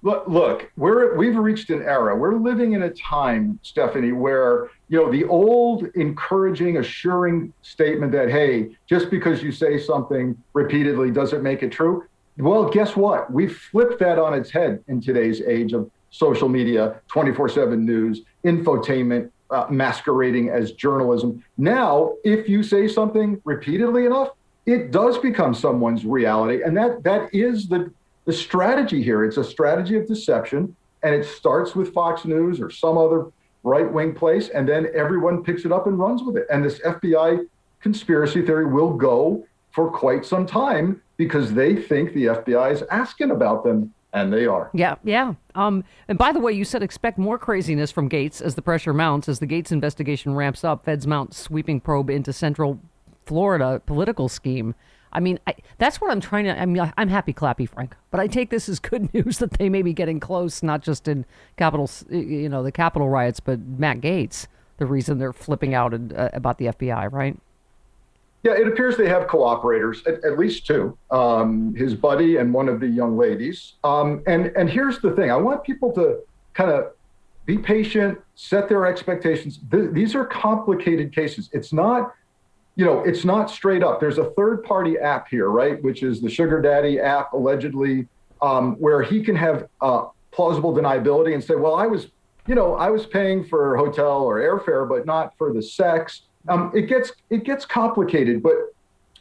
look, 0.02 0.28
look, 0.28 0.72
we're 0.78 1.16
we've 1.16 1.36
reached 1.36 1.70
an 1.70 1.82
era. 1.82 2.16
We're 2.16 2.36
living 2.36 2.74
in 2.74 2.84
a 2.84 2.90
time, 2.92 3.60
Stephanie, 3.64 4.12
where 4.12 4.70
you 4.90 5.00
know 5.00 5.12
the 5.12 5.26
old 5.26 5.86
encouraging, 5.96 6.78
assuring 6.78 7.54
statement 7.62 8.12
that 8.14 8.30
hey, 8.30 8.76
just 8.88 9.10
because 9.10 9.44
you 9.44 9.52
say 9.52 9.80
something 9.80 10.38
repeatedly 10.54 11.12
doesn't 11.12 11.44
make 11.44 11.64
it 11.64 11.72
true. 11.72 12.06
Well, 12.38 12.70
guess 12.70 12.96
what? 12.96 13.32
We've 13.32 13.56
flipped 13.56 14.00
that 14.00 14.18
on 14.18 14.34
its 14.34 14.50
head 14.50 14.84
in 14.88 15.02
today's 15.02 15.42
age 15.42 15.74
of 15.74 15.90
social 16.10 16.50
media, 16.50 17.00
24 17.08 17.50
7 17.50 17.86
news, 17.86 18.22
infotainment 18.44 19.30
uh, 19.50 19.68
masquerading 19.70 20.50
as 20.50 20.72
journalism. 20.74 21.44
Now, 21.58 22.14
if 22.24 22.48
you 22.48 22.64
say 22.64 22.88
something 22.88 23.42
repeatedly 23.44 24.06
enough, 24.06 24.30
it 24.66 24.92
does 24.92 25.18
become 25.18 25.54
someone's 25.54 26.06
reality. 26.06 26.64
And 26.64 26.76
that 26.78 27.04
that 27.04 27.34
is 27.34 27.68
the, 27.68 27.92
the 28.32 28.38
strategy 28.38 29.04
here. 29.04 29.26
It's 29.26 29.36
a 29.36 29.44
strategy 29.44 29.98
of 29.98 30.08
deception. 30.08 30.74
And 31.04 31.14
it 31.14 31.26
starts 31.26 31.76
with 31.76 31.94
Fox 31.94 32.24
News 32.24 32.62
or 32.62 32.72
some 32.72 32.98
other 32.98 33.26
right 33.64 33.92
wing 33.92 34.14
place. 34.16 34.48
And 34.50 34.68
then 34.68 34.88
everyone 34.96 35.44
picks 35.44 35.66
it 35.66 35.72
up 35.72 35.86
and 35.86 36.00
runs 36.00 36.24
with 36.24 36.38
it. 36.38 36.48
And 36.50 36.64
this 36.64 36.80
FBI 36.80 37.46
conspiracy 37.82 38.42
theory 38.46 38.66
will 38.66 38.94
go 38.94 39.46
for 39.72 39.92
quite 39.92 40.26
some 40.26 40.46
time 40.46 41.02
because 41.18 41.54
they 41.54 41.76
think 41.76 42.14
the 42.14 42.26
FBI 42.28 42.72
is 42.72 42.84
asking 42.90 43.32
about 43.32 43.66
them 43.66 43.94
and 44.14 44.32
they 44.32 44.46
are. 44.46 44.70
Yeah, 44.74 44.96
yeah. 45.04 45.34
Um, 45.56 45.84
and 46.08 46.18
by 46.18 46.32
the 46.32 46.40
way, 46.40 46.54
you 46.54 46.64
said 46.64 46.84
expect 46.84 47.18
more 47.18 47.38
craziness 47.38 47.92
from 47.92 48.10
Gaetz 48.10 48.42
as 48.42 48.56
the 48.56 48.62
pressure 48.62 48.94
mounts. 48.94 49.28
As 49.28 49.40
the 49.40 49.48
Gaetz 49.48 49.74
investigation 49.74 50.36
ramps 50.36 50.64
up, 50.64 50.86
feds 50.86 51.06
mount 51.06 51.34
sweeping 51.34 51.82
probe 51.82 52.10
into 52.10 52.32
Central 52.32 52.80
Florida 53.26 53.82
political 53.86 54.30
scheme. 54.30 54.74
I 55.14 55.20
mean, 55.20 55.40
I, 55.48 55.56
that's 55.78 56.00
what 56.00 56.12
I'm 56.12 56.22
trying 56.22 56.46
to. 56.46 56.60
I 56.60 56.66
mean, 56.66 56.92
I'm 56.98 57.10
happy, 57.10 57.34
clappy, 57.34 57.68
Frank, 57.68 57.96
but 58.12 58.20
I 58.20 58.28
take 58.28 58.50
this 58.50 58.70
as 58.70 58.80
good 58.80 59.14
news 59.14 59.40
that 59.40 59.54
they 59.54 59.70
may 59.70 59.82
be 59.82 59.94
getting 59.94 60.20
close, 60.20 60.64
not 60.64 60.82
just 60.82 61.08
in 61.08 61.26
capital, 61.58 61.90
you 62.10 62.50
know, 62.50 62.64
the 62.64 62.72
Capitol 62.72 63.10
riots, 63.10 63.40
but 63.40 63.60
Matt 63.60 64.02
Gaetz, 64.02 64.48
the 64.78 64.86
reason 64.86 65.18
they're 65.18 65.34
flipping 65.34 65.74
out 65.74 65.94
and, 65.94 66.14
uh, 66.14 66.30
about 66.34 66.58
the 66.58 66.66
FBI, 66.66 67.12
right? 67.12 67.38
Yeah, 68.44 68.54
it 68.54 68.68
appears 68.68 68.98
they 68.98 69.08
have 69.08 69.28
cooperators, 69.28 70.06
at, 70.08 70.24
at 70.24 70.40
least 70.40 70.66
two, 70.66 70.98
um, 71.12 71.76
his 71.76 71.94
buddy 71.94 72.38
and 72.38 72.52
one 72.52 72.68
of 72.70 72.80
the 72.80 72.88
young 72.88 73.16
ladies. 73.16 73.74
Um, 73.84 74.24
and 74.26 74.48
and 74.56 74.70
here's 74.70 75.00
the 75.00 75.12
thing: 75.12 75.30
I 75.30 75.38
want 75.38 75.64
people 75.64 75.92
to 75.94 76.22
kind 76.54 76.72
of 76.72 76.94
be 77.46 77.58
patient, 77.58 78.20
set 78.36 78.70
their 78.70 78.86
expectations. 78.86 79.60
Th- 79.72 79.92
these 79.92 80.16
are 80.16 80.26
complicated 80.26 81.14
cases. 81.14 81.50
It's 81.54 81.74
not, 81.74 82.14
you 82.82 82.88
know, 82.88 83.02
it's 83.04 83.24
not 83.24 83.50
straight 83.50 83.84
up. 83.84 84.00
There's 84.00 84.18
a 84.18 84.32
third-party 84.32 84.98
app 84.98 85.30
here, 85.30 85.50
right, 85.50 85.82
which 85.84 86.02
is 86.04 86.20
the 86.20 86.30
Sugar 86.30 86.60
Daddy 86.60 87.00
app, 87.00 87.32
allegedly, 87.32 88.08
um, 88.42 88.74
where 88.76 89.02
he 89.04 89.24
can 89.24 89.36
have 89.36 89.70
uh, 89.82 90.08
plausible 90.32 90.74
deniability 90.74 91.34
and 91.34 91.44
say, 91.44 91.56
well, 91.56 91.76
I 91.76 91.86
was, 91.86 92.08
you 92.48 92.56
know, 92.56 92.74
I 92.76 92.90
was 92.90 93.06
paying 93.06 93.46
for 93.46 93.78
hotel 93.78 94.24
or 94.24 94.40
airfare, 94.40 94.90
but 94.90 95.06
not 95.06 95.38
for 95.38 95.54
the 95.54 95.62
sex 95.62 96.24
um, 96.50 96.72
it 96.74 96.84
gets 96.84 97.12
it 97.30 97.44
gets 97.44 97.66
complicated, 97.66 98.42
but 98.42 98.54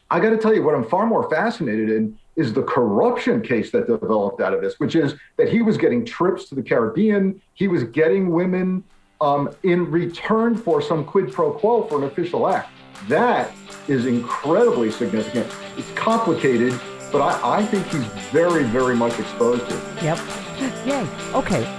I 0.09 0.19
got 0.19 0.31
to 0.31 0.37
tell 0.37 0.53
you 0.53 0.63
what 0.63 0.75
I'm 0.75 0.83
far 0.83 1.05
more 1.05 1.29
fascinated 1.29 1.89
in 1.89 2.17
is 2.35 2.53
the 2.53 2.63
corruption 2.63 3.41
case 3.41 3.71
that 3.71 3.87
developed 3.87 4.41
out 4.41 4.53
of 4.53 4.61
this, 4.61 4.75
which 4.79 4.95
is 4.95 5.15
that 5.37 5.49
he 5.49 5.61
was 5.61 5.77
getting 5.77 6.05
trips 6.05 6.49
to 6.49 6.55
the 6.55 6.63
Caribbean, 6.63 7.41
he 7.53 7.67
was 7.67 7.83
getting 7.83 8.31
women 8.31 8.83
um, 9.19 9.49
in 9.63 9.89
return 9.91 10.57
for 10.57 10.81
some 10.81 11.05
quid 11.05 11.31
pro 11.31 11.51
quo 11.51 11.83
for 11.83 11.97
an 11.99 12.05
official 12.05 12.47
act. 12.47 12.71
That 13.07 13.51
is 13.87 14.05
incredibly 14.05 14.91
significant. 14.91 15.51
It's 15.77 15.91
complicated, 15.91 16.79
but 17.11 17.21
I, 17.21 17.59
I 17.59 17.65
think 17.65 17.85
he's 17.87 18.05
very, 18.31 18.63
very 18.63 18.95
much 18.95 19.19
exposed 19.19 19.67
to 19.69 19.77
it. 19.77 20.03
Yep. 20.03 20.19
Yay. 20.85 21.07
Okay. 21.33 21.77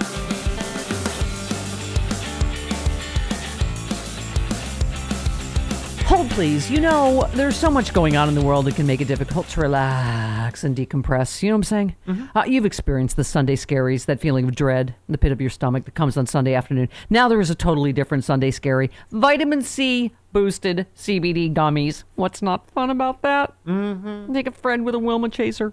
Hold, 6.07 6.29
please. 6.33 6.71
You 6.71 6.81
know, 6.81 7.27
there's 7.33 7.57
so 7.57 7.71
much 7.71 7.95
going 7.95 8.17
on 8.19 8.29
in 8.29 8.35
the 8.35 8.43
world 8.43 8.67
that 8.67 8.75
can 8.75 8.87
make 8.87 9.01
it 9.01 9.09
difficult 9.09 9.49
to 9.49 9.63
relax 9.63 10.63
and 10.65 10.77
decompress. 10.77 11.43
You 11.43 11.49
know 11.49 11.55
what 11.55 11.59
I'm 11.59 11.63
saying? 11.63 11.97
Mm-hmm. 12.07 12.37
Uh, 12.37 12.45
you've 12.45 12.67
experienced 12.67 13.17
the 13.17 13.25
Sunday 13.25 13.57
scaries, 13.57 14.05
that 14.05 14.21
feeling 14.21 14.47
of 14.47 14.55
dread 14.55 14.95
in 15.09 15.13
the 15.13 15.17
pit 15.17 15.33
of 15.33 15.41
your 15.41 15.49
stomach 15.49 15.87
that 15.87 15.95
comes 15.95 16.19
on 16.19 16.27
Sunday 16.27 16.53
afternoon. 16.53 16.91
Now 17.09 17.29
there 17.29 17.41
is 17.41 17.49
a 17.49 17.55
totally 17.55 17.95
different 17.95 18.25
Sunday 18.25 18.51
scary. 18.51 18.91
Vitamin 19.11 19.63
C 19.63 20.13
boosted 20.33 20.87
CBD 20.97 21.53
gummies. 21.53 22.05
What's 22.15 22.43
not 22.43 22.71
fun 22.71 22.91
about 22.91 23.23
that? 23.23 23.53
Mm-hmm. 23.67 24.33
Take 24.33 24.47
a 24.47 24.53
friend 24.53 24.85
with 24.85 24.95
a 24.95 24.99
Wilma 24.99 25.29
chaser. 25.29 25.73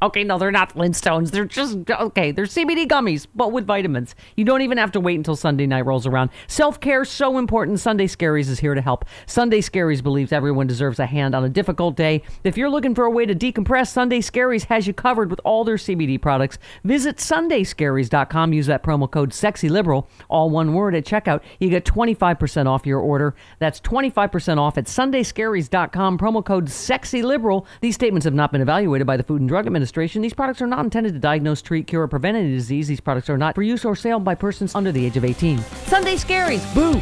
Okay, 0.00 0.22
no, 0.22 0.38
they're 0.38 0.52
not 0.52 0.72
Flintstones. 0.72 1.32
They're 1.32 1.44
just, 1.44 1.90
okay, 1.90 2.30
they're 2.30 2.44
CBD 2.44 2.86
gummies, 2.86 3.26
but 3.34 3.50
with 3.50 3.66
vitamins. 3.66 4.14
You 4.36 4.44
don't 4.44 4.62
even 4.62 4.78
have 4.78 4.92
to 4.92 5.00
wait 5.00 5.16
until 5.16 5.34
Sunday 5.34 5.66
night 5.66 5.86
rolls 5.86 6.06
around. 6.06 6.30
Self 6.46 6.78
care 6.78 7.02
is 7.02 7.08
so 7.08 7.36
important. 7.36 7.80
Sunday 7.80 8.06
Scaries 8.06 8.48
is 8.48 8.60
here 8.60 8.74
to 8.76 8.80
help. 8.80 9.04
Sunday 9.26 9.60
Scaries 9.60 10.00
believes 10.00 10.30
everyone 10.30 10.68
deserves 10.68 11.00
a 11.00 11.06
hand 11.06 11.34
on 11.34 11.42
a 11.42 11.48
difficult 11.48 11.96
day. 11.96 12.22
If 12.44 12.56
you're 12.56 12.70
looking 12.70 12.94
for 12.94 13.06
a 13.06 13.10
way 13.10 13.26
to 13.26 13.34
decompress, 13.34 13.88
Sunday 13.88 14.20
Scaries 14.20 14.66
has 14.66 14.86
you 14.86 14.92
covered 14.92 15.30
with 15.30 15.40
all 15.42 15.64
their 15.64 15.76
CBD 15.76 16.22
products. 16.22 16.58
Visit 16.84 17.16
sundayscaries.com. 17.16 18.52
Use 18.52 18.66
that 18.66 18.84
promo 18.84 19.10
code 19.10 19.30
SEXYLIBERAL, 19.30 20.06
all 20.28 20.48
one 20.48 20.74
word 20.74 20.94
at 20.94 21.04
checkout. 21.06 21.42
You 21.58 21.70
get 21.70 21.84
25% 21.84 22.66
off 22.66 22.86
your 22.86 23.00
order. 23.00 23.34
That's 23.58 23.80
25% 23.80 24.58
off 24.58 24.78
at 24.78 24.84
sundayscaries.com. 24.84 26.18
Promo 26.18 26.44
code 26.44 26.66
SEXYLIBERAL. 26.66 27.66
These 27.80 27.96
statements 27.96 28.24
have 28.24 28.34
not 28.34 28.52
been 28.52 28.60
evaluated 28.60 29.04
by 29.04 29.16
the 29.16 29.24
Food 29.24 29.40
and 29.40 29.48
Drug 29.48 29.66
Administration. 29.66 29.87
These 29.92 30.34
products 30.34 30.60
are 30.62 30.66
not 30.66 30.84
intended 30.84 31.14
to 31.14 31.18
diagnose, 31.18 31.62
treat, 31.62 31.86
cure, 31.86 32.02
or 32.02 32.08
prevent 32.08 32.36
any 32.36 32.50
disease. 32.50 32.88
These 32.88 33.00
products 33.00 33.30
are 33.30 33.38
not 33.38 33.54
for 33.54 33.62
use 33.62 33.84
or 33.84 33.96
sale 33.96 34.20
by 34.20 34.34
persons 34.34 34.74
under 34.74 34.92
the 34.92 35.04
age 35.04 35.16
of 35.16 35.24
18. 35.24 35.58
Sunday 35.86 36.16
Scaries, 36.16 36.62
boo! 36.74 36.92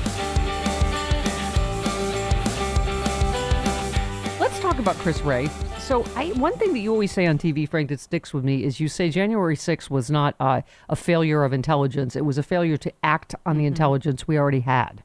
Let's 4.41 4.61
talk 4.61 4.79
about 4.79 4.97
Chris 4.97 5.21
Wray. 5.23 5.49
So, 5.79 6.05
I, 6.17 6.33
one 6.33 6.57
thing 6.59 6.73
that 6.73 6.81
you 6.81 6.91
always 6.91 7.13
say 7.13 7.27
on 7.27 7.39
TV, 7.39 7.69
Frank, 7.69 7.91
that 7.91 8.01
sticks 8.01 8.35
with 8.35 8.45
me 8.45 8.65
is 8.65 8.81
you 8.81 8.89
say 8.89 9.09
January 9.09 9.57
6th 9.57 9.89
was 9.89 10.11
not 10.11 10.35
uh, 10.41 10.63
a 10.89 10.97
failure 10.97 11.45
of 11.45 11.53
intelligence. 11.53 12.17
It 12.17 12.25
was 12.25 12.39
a 12.39 12.43
failure 12.43 12.77
to 12.77 12.93
act 13.05 13.35
on 13.45 13.57
the 13.57 13.67
intelligence 13.67 14.27
we 14.27 14.37
already 14.37 14.61
had. 14.61 15.03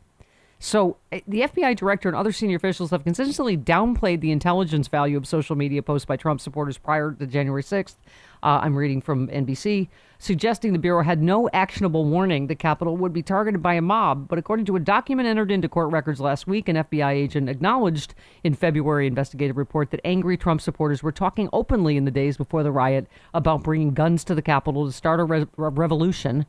So 0.64 0.98
uh, 1.12 1.18
the 1.28 1.42
FBI 1.42 1.76
director 1.76 2.08
and 2.08 2.16
other 2.16 2.32
senior 2.32 2.56
officials 2.56 2.92
have 2.92 3.04
consistently 3.04 3.58
downplayed 3.58 4.22
the 4.22 4.32
intelligence 4.32 4.88
value 4.88 5.18
of 5.18 5.26
social 5.26 5.56
media 5.56 5.82
posts 5.82 6.06
by 6.06 6.18
Trump 6.18 6.40
supporters 6.40 6.78
prior 6.78 7.14
to 7.14 7.26
January 7.26 7.64
6th. 7.64 7.96
Uh, 8.44 8.60
I'm 8.62 8.76
reading 8.76 9.02
from 9.02 9.28
NBC, 9.30 9.88
suggesting 10.20 10.72
the 10.72 10.78
Bureau 10.78 11.04
had 11.04 11.20
no 11.20 11.50
actionable 11.52 12.06
warning 12.06 12.46
the 12.46 12.54
Capitol 12.54 12.96
would 12.98 13.12
be 13.12 13.24
targeted 13.24 13.64
by 13.64 13.74
a 13.74 13.82
mob. 13.82 14.28
But 14.28 14.38
according 14.38 14.66
to 14.68 14.76
a 14.76 14.80
document 14.80 15.28
entered 15.28 15.50
into 15.50 15.68
court 15.68 15.92
records 15.92 16.20
last 16.20 16.46
week, 16.46 16.70
an 16.70 16.76
FBI 16.76 17.12
agent 17.12 17.50
acknowledged 17.50 18.14
in 18.44 18.54
February 18.54 19.08
investigative 19.08 19.58
report 19.58 19.90
that 19.90 20.02
angry 20.06 20.38
Trump 20.38 20.62
supporters 20.62 21.02
were 21.02 21.12
talking 21.12 21.50
openly 21.52 21.98
in 21.98 22.06
the 22.06 22.12
days 22.12 22.38
before 22.38 22.62
the 22.62 22.72
riot 22.72 23.08
about 23.34 23.64
bringing 23.64 23.96
guns 23.96 24.24
to 24.26 24.36
the 24.36 24.44
Capitol 24.44 24.86
to 24.86 24.92
start 24.92 25.20
a 25.20 25.24
re- 25.24 25.48
revolution. 25.58 26.46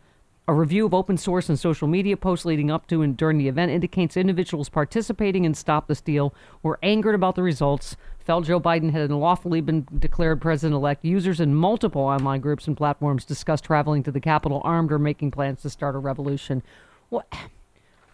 A 0.49 0.55
review 0.55 0.85
of 0.87 0.93
open 0.93 1.17
source 1.19 1.49
and 1.49 1.57
social 1.57 1.87
media 1.87 2.17
posts 2.17 2.45
leading 2.45 2.69
up 2.69 2.89
to 2.89 3.01
and 3.01 3.17
during 3.17 3.39
the 3.39 3.47
event 3.47 3.71
indicates 3.71 4.17
individuals 4.17 4.69
participating 4.69 5.45
in 5.45 5.55
Stop 5.55 5.87
the 5.87 5.95
Steal 5.95 6.35
were 6.65 6.81
angered 6.83 7.15
about 7.15 7.37
the 7.37 7.45
results, 7.45 7.97
felt 8.19 8.47
Joe 8.47 8.59
Biden 8.59 8.91
had 8.91 9.09
unlawfully 9.09 9.61
been 9.61 9.87
declared 9.97 10.41
president 10.41 10.75
elect. 10.75 11.05
Users 11.05 11.39
in 11.39 11.55
multiple 11.55 12.03
online 12.03 12.41
groups 12.41 12.67
and 12.67 12.77
platforms 12.77 13.25
discussed 13.25 13.63
traveling 13.63 14.03
to 14.03 14.11
the 14.11 14.19
Capitol 14.19 14.61
armed 14.65 14.91
or 14.91 14.99
making 14.99 15.31
plans 15.31 15.63
to 15.63 15.71
start 15.71 15.95
a 15.95 15.99
revolution. 15.99 16.65
What? 17.09 17.33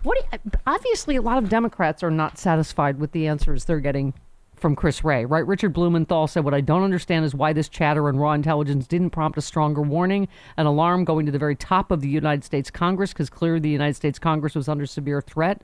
What? 0.02 0.18
You, 0.18 0.38
obviously, 0.66 1.16
a 1.16 1.22
lot 1.22 1.38
of 1.38 1.48
Democrats 1.48 2.02
are 2.02 2.10
not 2.10 2.36
satisfied 2.36 2.98
with 2.98 3.12
the 3.12 3.26
answers 3.26 3.64
they're 3.64 3.80
getting 3.80 4.12
from 4.58 4.76
Chris 4.76 5.04
Wray, 5.04 5.24
right? 5.24 5.46
Richard 5.46 5.72
Blumenthal 5.72 6.26
said, 6.26 6.44
What 6.44 6.54
I 6.54 6.60
don't 6.60 6.82
understand 6.82 7.24
is 7.24 7.34
why 7.34 7.52
this 7.52 7.68
chatter 7.68 8.08
and 8.08 8.20
raw 8.20 8.32
intelligence 8.32 8.86
didn't 8.86 9.10
prompt 9.10 9.38
a 9.38 9.42
stronger 9.42 9.82
warning, 9.82 10.28
an 10.56 10.66
alarm 10.66 11.04
going 11.04 11.26
to 11.26 11.32
the 11.32 11.38
very 11.38 11.56
top 11.56 11.90
of 11.90 12.00
the 12.00 12.08
United 12.08 12.44
States 12.44 12.70
Congress, 12.70 13.12
because 13.12 13.30
clearly 13.30 13.60
the 13.60 13.68
United 13.68 13.94
States 13.94 14.18
Congress 14.18 14.54
was 14.54 14.68
under 14.68 14.86
severe 14.86 15.20
threat. 15.20 15.62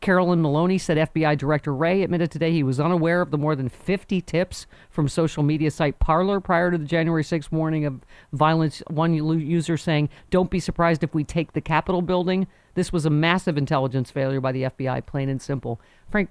Carolyn 0.00 0.42
Maloney 0.42 0.78
said 0.78 0.98
FBI 0.98 1.38
Director 1.38 1.74
Wray 1.74 2.02
admitted 2.02 2.30
today 2.30 2.52
he 2.52 2.62
was 2.62 2.78
unaware 2.78 3.22
of 3.22 3.30
the 3.30 3.38
more 3.38 3.56
than 3.56 3.68
50 3.68 4.20
tips 4.20 4.66
from 4.90 5.08
social 5.08 5.42
media 5.42 5.70
site 5.70 5.98
Parler 5.98 6.38
prior 6.38 6.70
to 6.70 6.78
the 6.78 6.84
January 6.84 7.22
6th 7.22 7.50
warning 7.50 7.84
of 7.84 8.00
violence. 8.32 8.82
One 8.88 9.14
user 9.14 9.76
saying, 9.76 10.10
Don't 10.30 10.50
be 10.50 10.60
surprised 10.60 11.02
if 11.02 11.14
we 11.14 11.24
take 11.24 11.52
the 11.52 11.60
Capitol 11.60 12.02
building. 12.02 12.46
This 12.74 12.92
was 12.92 13.06
a 13.06 13.10
massive 13.10 13.56
intelligence 13.56 14.10
failure 14.10 14.40
by 14.40 14.52
the 14.52 14.64
FBI, 14.64 15.06
plain 15.06 15.30
and 15.30 15.40
simple. 15.40 15.80
Frank, 16.10 16.28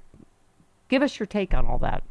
give 0.89 1.01
us 1.01 1.19
your 1.19 1.27
take 1.27 1.53
on 1.53 1.65
all 1.65 1.77
that. 1.79 2.03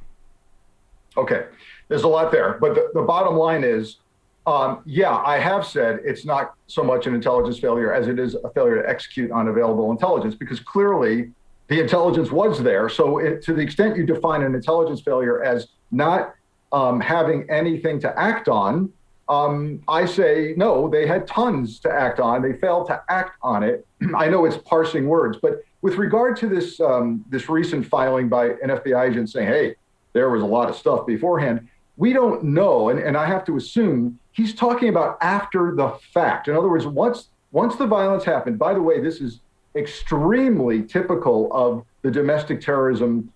Okay, 1.16 1.46
there's 1.88 2.02
a 2.02 2.08
lot 2.08 2.32
there, 2.32 2.58
but 2.60 2.74
the, 2.74 2.90
the 2.94 3.02
bottom 3.02 3.36
line 3.36 3.62
is, 3.62 3.98
um, 4.46 4.82
yeah, 4.84 5.16
I 5.16 5.38
have 5.38 5.64
said 5.64 6.00
it's 6.04 6.24
not 6.24 6.54
so 6.66 6.82
much 6.82 7.06
an 7.06 7.14
intelligence 7.14 7.58
failure 7.58 7.92
as 7.92 8.08
it 8.08 8.18
is 8.18 8.34
a 8.34 8.50
failure 8.50 8.82
to 8.82 8.88
execute 8.88 9.30
on 9.30 9.48
available 9.48 9.90
intelligence 9.90 10.34
because 10.34 10.60
clearly 10.60 11.30
the 11.68 11.80
intelligence 11.80 12.30
was 12.30 12.62
there. 12.62 12.88
So, 12.88 13.18
it, 13.18 13.42
to 13.42 13.54
the 13.54 13.62
extent 13.62 13.96
you 13.96 14.04
define 14.04 14.42
an 14.42 14.54
intelligence 14.54 15.00
failure 15.00 15.42
as 15.42 15.68
not 15.92 16.34
um, 16.72 17.00
having 17.00 17.48
anything 17.48 18.00
to 18.00 18.18
act 18.18 18.48
on, 18.48 18.92
um, 19.28 19.82
I 19.88 20.04
say 20.04 20.54
no, 20.56 20.88
they 20.88 21.06
had 21.06 21.26
tons 21.26 21.78
to 21.80 21.90
act 21.90 22.20
on. 22.20 22.42
They 22.42 22.52
failed 22.54 22.88
to 22.88 23.02
act 23.08 23.38
on 23.42 23.62
it. 23.62 23.86
I 24.16 24.28
know 24.28 24.44
it's 24.44 24.58
parsing 24.58 25.06
words, 25.06 25.38
but 25.40 25.62
with 25.85 25.97
regard 25.97 26.35
to 26.35 26.49
this 26.49 26.80
um, 26.80 27.22
this 27.28 27.51
recent 27.51 27.87
filing 27.87 28.26
by 28.26 28.47
an 28.47 28.70
FBI 28.70 29.11
agent 29.11 29.28
saying, 29.28 29.47
"Hey, 29.47 29.74
there 30.14 30.30
was 30.30 30.43
a 30.43 30.47
lot 30.47 30.70
of 30.70 30.76
stuff 30.76 31.07
beforehand," 31.07 31.68
we 31.99 32.14
don't 32.14 32.43
know, 32.43 32.89
and, 32.89 32.99
and 32.99 33.18
I 33.18 33.26
have 33.26 33.45
to 33.45 33.59
assume 33.59 34.18
he's 34.32 34.55
talking 34.55 34.89
about 34.89 35.18
after 35.20 35.74
the 35.76 35.91
fact. 36.14 36.49
In 36.49 36.57
other 36.57 36.70
words, 36.70 36.87
once 36.87 37.28
once 37.53 37.76
the 37.76 37.87
violence 37.87 38.24
happened. 38.24 38.59
By 38.59 38.72
the 38.72 38.80
way, 38.80 38.99
this 38.99 39.20
is 39.20 39.41
extremely 39.76 40.82
typical 40.82 41.53
of 41.53 41.85
the 42.01 42.11
domestic 42.11 42.62
terrorism 42.62 43.30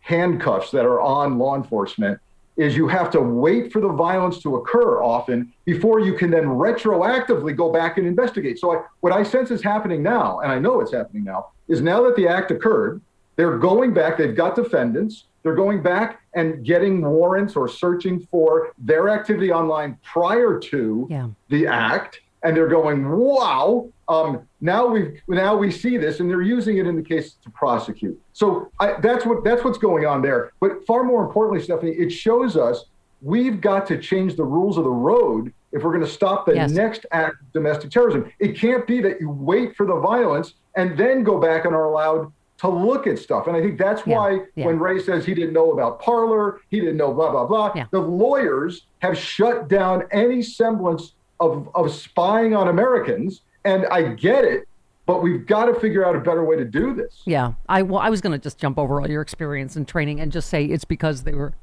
handcuffs 0.00 0.72
that 0.72 0.84
are 0.84 1.00
on 1.00 1.38
law 1.38 1.54
enforcement 1.54 2.18
is 2.56 2.76
you 2.76 2.86
have 2.86 3.10
to 3.10 3.20
wait 3.20 3.72
for 3.72 3.80
the 3.80 3.88
violence 3.88 4.38
to 4.42 4.56
occur 4.56 5.02
often 5.02 5.52
before 5.64 6.00
you 6.00 6.14
can 6.14 6.30
then 6.30 6.44
retroactively 6.44 7.56
go 7.56 7.72
back 7.72 7.98
and 7.98 8.06
investigate. 8.06 8.58
So 8.58 8.72
I, 8.72 8.82
what 9.00 9.12
I 9.12 9.22
sense 9.22 9.50
is 9.50 9.62
happening 9.62 10.02
now, 10.02 10.40
and 10.40 10.52
I 10.52 10.58
know 10.58 10.80
it's 10.80 10.92
happening 10.92 11.24
now, 11.24 11.48
is 11.68 11.80
now 11.80 12.02
that 12.04 12.16
the 12.16 12.28
act 12.28 12.50
occurred, 12.50 13.00
they're 13.36 13.58
going 13.58 13.92
back, 13.92 14.16
they've 14.16 14.36
got 14.36 14.54
defendants, 14.54 15.24
they're 15.42 15.56
going 15.56 15.82
back 15.82 16.20
and 16.34 16.64
getting 16.64 17.04
warrants 17.04 17.56
or 17.56 17.68
searching 17.68 18.20
for 18.30 18.72
their 18.78 19.08
activity 19.08 19.52
online 19.52 19.98
prior 20.02 20.58
to 20.58 21.06
yeah. 21.10 21.28
the 21.48 21.66
act 21.66 22.20
and 22.44 22.54
they're 22.54 22.68
going, 22.68 23.08
"Wow!" 23.10 23.88
Um, 24.06 24.46
now 24.64 24.86
we 24.86 25.20
now 25.28 25.54
we 25.54 25.70
see 25.70 25.98
this, 25.98 26.20
and 26.20 26.28
they're 26.30 26.40
using 26.40 26.78
it 26.78 26.86
in 26.86 26.96
the 26.96 27.02
case 27.02 27.34
to 27.44 27.50
prosecute. 27.50 28.18
So 28.32 28.70
I, 28.80 28.94
that's 29.00 29.26
what 29.26 29.44
that's 29.44 29.62
what's 29.62 29.76
going 29.78 30.06
on 30.06 30.22
there. 30.22 30.52
But 30.58 30.86
far 30.86 31.04
more 31.04 31.22
importantly, 31.22 31.62
Stephanie, 31.62 31.92
it 31.92 32.10
shows 32.10 32.56
us 32.56 32.86
we've 33.20 33.60
got 33.60 33.86
to 33.88 33.98
change 33.98 34.36
the 34.36 34.44
rules 34.44 34.78
of 34.78 34.84
the 34.84 34.90
road 34.90 35.52
if 35.72 35.82
we're 35.82 35.90
going 35.92 36.04
to 36.04 36.10
stop 36.10 36.46
the 36.46 36.54
Yes. 36.54 36.70
next 36.70 37.04
act 37.12 37.36
of 37.42 37.52
domestic 37.52 37.90
terrorism. 37.90 38.30
It 38.38 38.56
can't 38.56 38.86
be 38.86 39.00
that 39.02 39.20
you 39.20 39.28
wait 39.30 39.76
for 39.76 39.86
the 39.86 39.96
violence 40.00 40.54
and 40.76 40.96
then 40.96 41.22
go 41.24 41.38
back 41.38 41.64
and 41.66 41.74
are 41.74 41.84
allowed 41.84 42.32
to 42.58 42.68
look 42.68 43.06
at 43.06 43.18
stuff. 43.18 43.46
And 43.48 43.56
I 43.56 43.60
think 43.60 43.78
that's 43.78 44.06
Yeah, 44.06 44.16
why 44.16 44.40
yeah. 44.54 44.66
when 44.66 44.78
Wray 44.78 44.98
says 45.00 45.26
he 45.26 45.34
didn't 45.34 45.52
know 45.52 45.72
about 45.72 46.00
Parler, 46.00 46.60
he 46.70 46.80
didn't 46.80 46.96
know 46.96 47.12
blah 47.12 47.30
blah 47.30 47.44
blah. 47.46 47.72
Yeah. 47.74 47.86
The 47.90 48.00
lawyers 48.00 48.86
have 49.00 49.16
shut 49.18 49.68
down 49.68 50.04
any 50.10 50.40
semblance 50.40 51.12
of 51.40 51.68
of 51.74 51.92
spying 51.92 52.54
on 52.54 52.68
Americans, 52.68 53.42
and 53.64 53.86
I 53.86 54.02
get 54.14 54.44
it, 54.44 54.68
but 55.06 55.22
we've 55.22 55.46
got 55.46 55.66
to 55.66 55.74
figure 55.74 56.06
out 56.06 56.16
a 56.16 56.20
better 56.20 56.44
way 56.44 56.56
to 56.56 56.64
do 56.64 56.94
this. 56.94 57.22
Yeah, 57.24 57.54
I 57.68 57.82
well, 57.82 58.00
I 58.00 58.10
was 58.10 58.20
going 58.20 58.32
to 58.32 58.38
just 58.38 58.58
jump 58.58 58.78
over 58.78 59.00
all 59.00 59.10
your 59.10 59.22
experience 59.22 59.76
and 59.76 59.86
training 59.86 60.20
and 60.20 60.32
just 60.32 60.48
say 60.48 60.64
it's 60.64 60.84
because 60.84 61.24
they 61.24 61.34
were. 61.34 61.54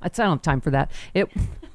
I 0.00 0.08
don't 0.08 0.30
have 0.30 0.42
time 0.42 0.60
for 0.60 0.70
that. 0.70 0.92
It, 1.12 1.28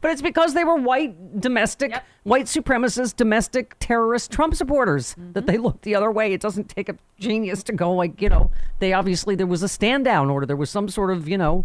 but 0.00 0.10
it's 0.10 0.20
because 0.20 0.52
they 0.52 0.64
were 0.64 0.76
white 0.76 1.40
domestic, 1.40 1.94
white 2.24 2.44
supremacist, 2.44 3.16
domestic 3.16 3.74
terrorist 3.78 4.30
Trump 4.30 4.54
supporters 4.54 5.12
mm-hmm. 5.12 5.32
that 5.32 5.46
they 5.46 5.56
looked 5.56 5.82
the 5.82 5.94
other 5.94 6.10
way. 6.10 6.34
It 6.34 6.42
doesn't 6.42 6.68
take 6.68 6.90
a 6.90 6.96
genius 7.18 7.62
to 7.64 7.72
go 7.72 7.92
like 7.92 8.20
you 8.20 8.28
know. 8.28 8.50
They 8.80 8.92
obviously 8.92 9.34
there 9.34 9.46
was 9.46 9.62
a 9.62 9.68
stand 9.68 10.04
down 10.04 10.30
order. 10.30 10.46
There 10.46 10.56
was 10.56 10.70
some 10.70 10.88
sort 10.88 11.10
of 11.10 11.28
you 11.28 11.38
know. 11.38 11.64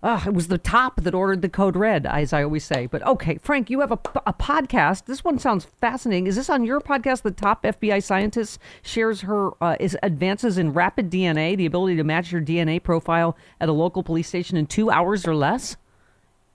Uh, 0.00 0.22
it 0.26 0.32
was 0.32 0.46
the 0.46 0.58
top 0.58 1.00
that 1.02 1.14
ordered 1.14 1.42
the 1.42 1.48
code 1.48 1.74
red, 1.74 2.06
as 2.06 2.32
I 2.32 2.44
always 2.44 2.64
say. 2.64 2.86
But 2.86 3.04
okay, 3.04 3.36
Frank, 3.38 3.68
you 3.68 3.80
have 3.80 3.90
a, 3.90 3.98
a 4.26 4.32
podcast. 4.32 5.06
This 5.06 5.24
one 5.24 5.40
sounds 5.40 5.64
fascinating. 5.64 6.28
Is 6.28 6.36
this 6.36 6.48
on 6.48 6.64
your 6.64 6.80
podcast? 6.80 7.22
The 7.22 7.32
top 7.32 7.64
FBI 7.64 8.02
scientist 8.02 8.60
shares 8.82 9.22
her 9.22 9.50
uh, 9.60 9.76
is 9.80 9.98
advances 10.02 10.56
in 10.56 10.72
rapid 10.72 11.10
DNA, 11.10 11.56
the 11.56 11.66
ability 11.66 11.96
to 11.96 12.04
match 12.04 12.30
your 12.30 12.40
DNA 12.40 12.80
profile 12.80 13.36
at 13.60 13.68
a 13.68 13.72
local 13.72 14.04
police 14.04 14.28
station 14.28 14.56
in 14.56 14.66
two 14.66 14.88
hours 14.88 15.26
or 15.26 15.34
less. 15.34 15.76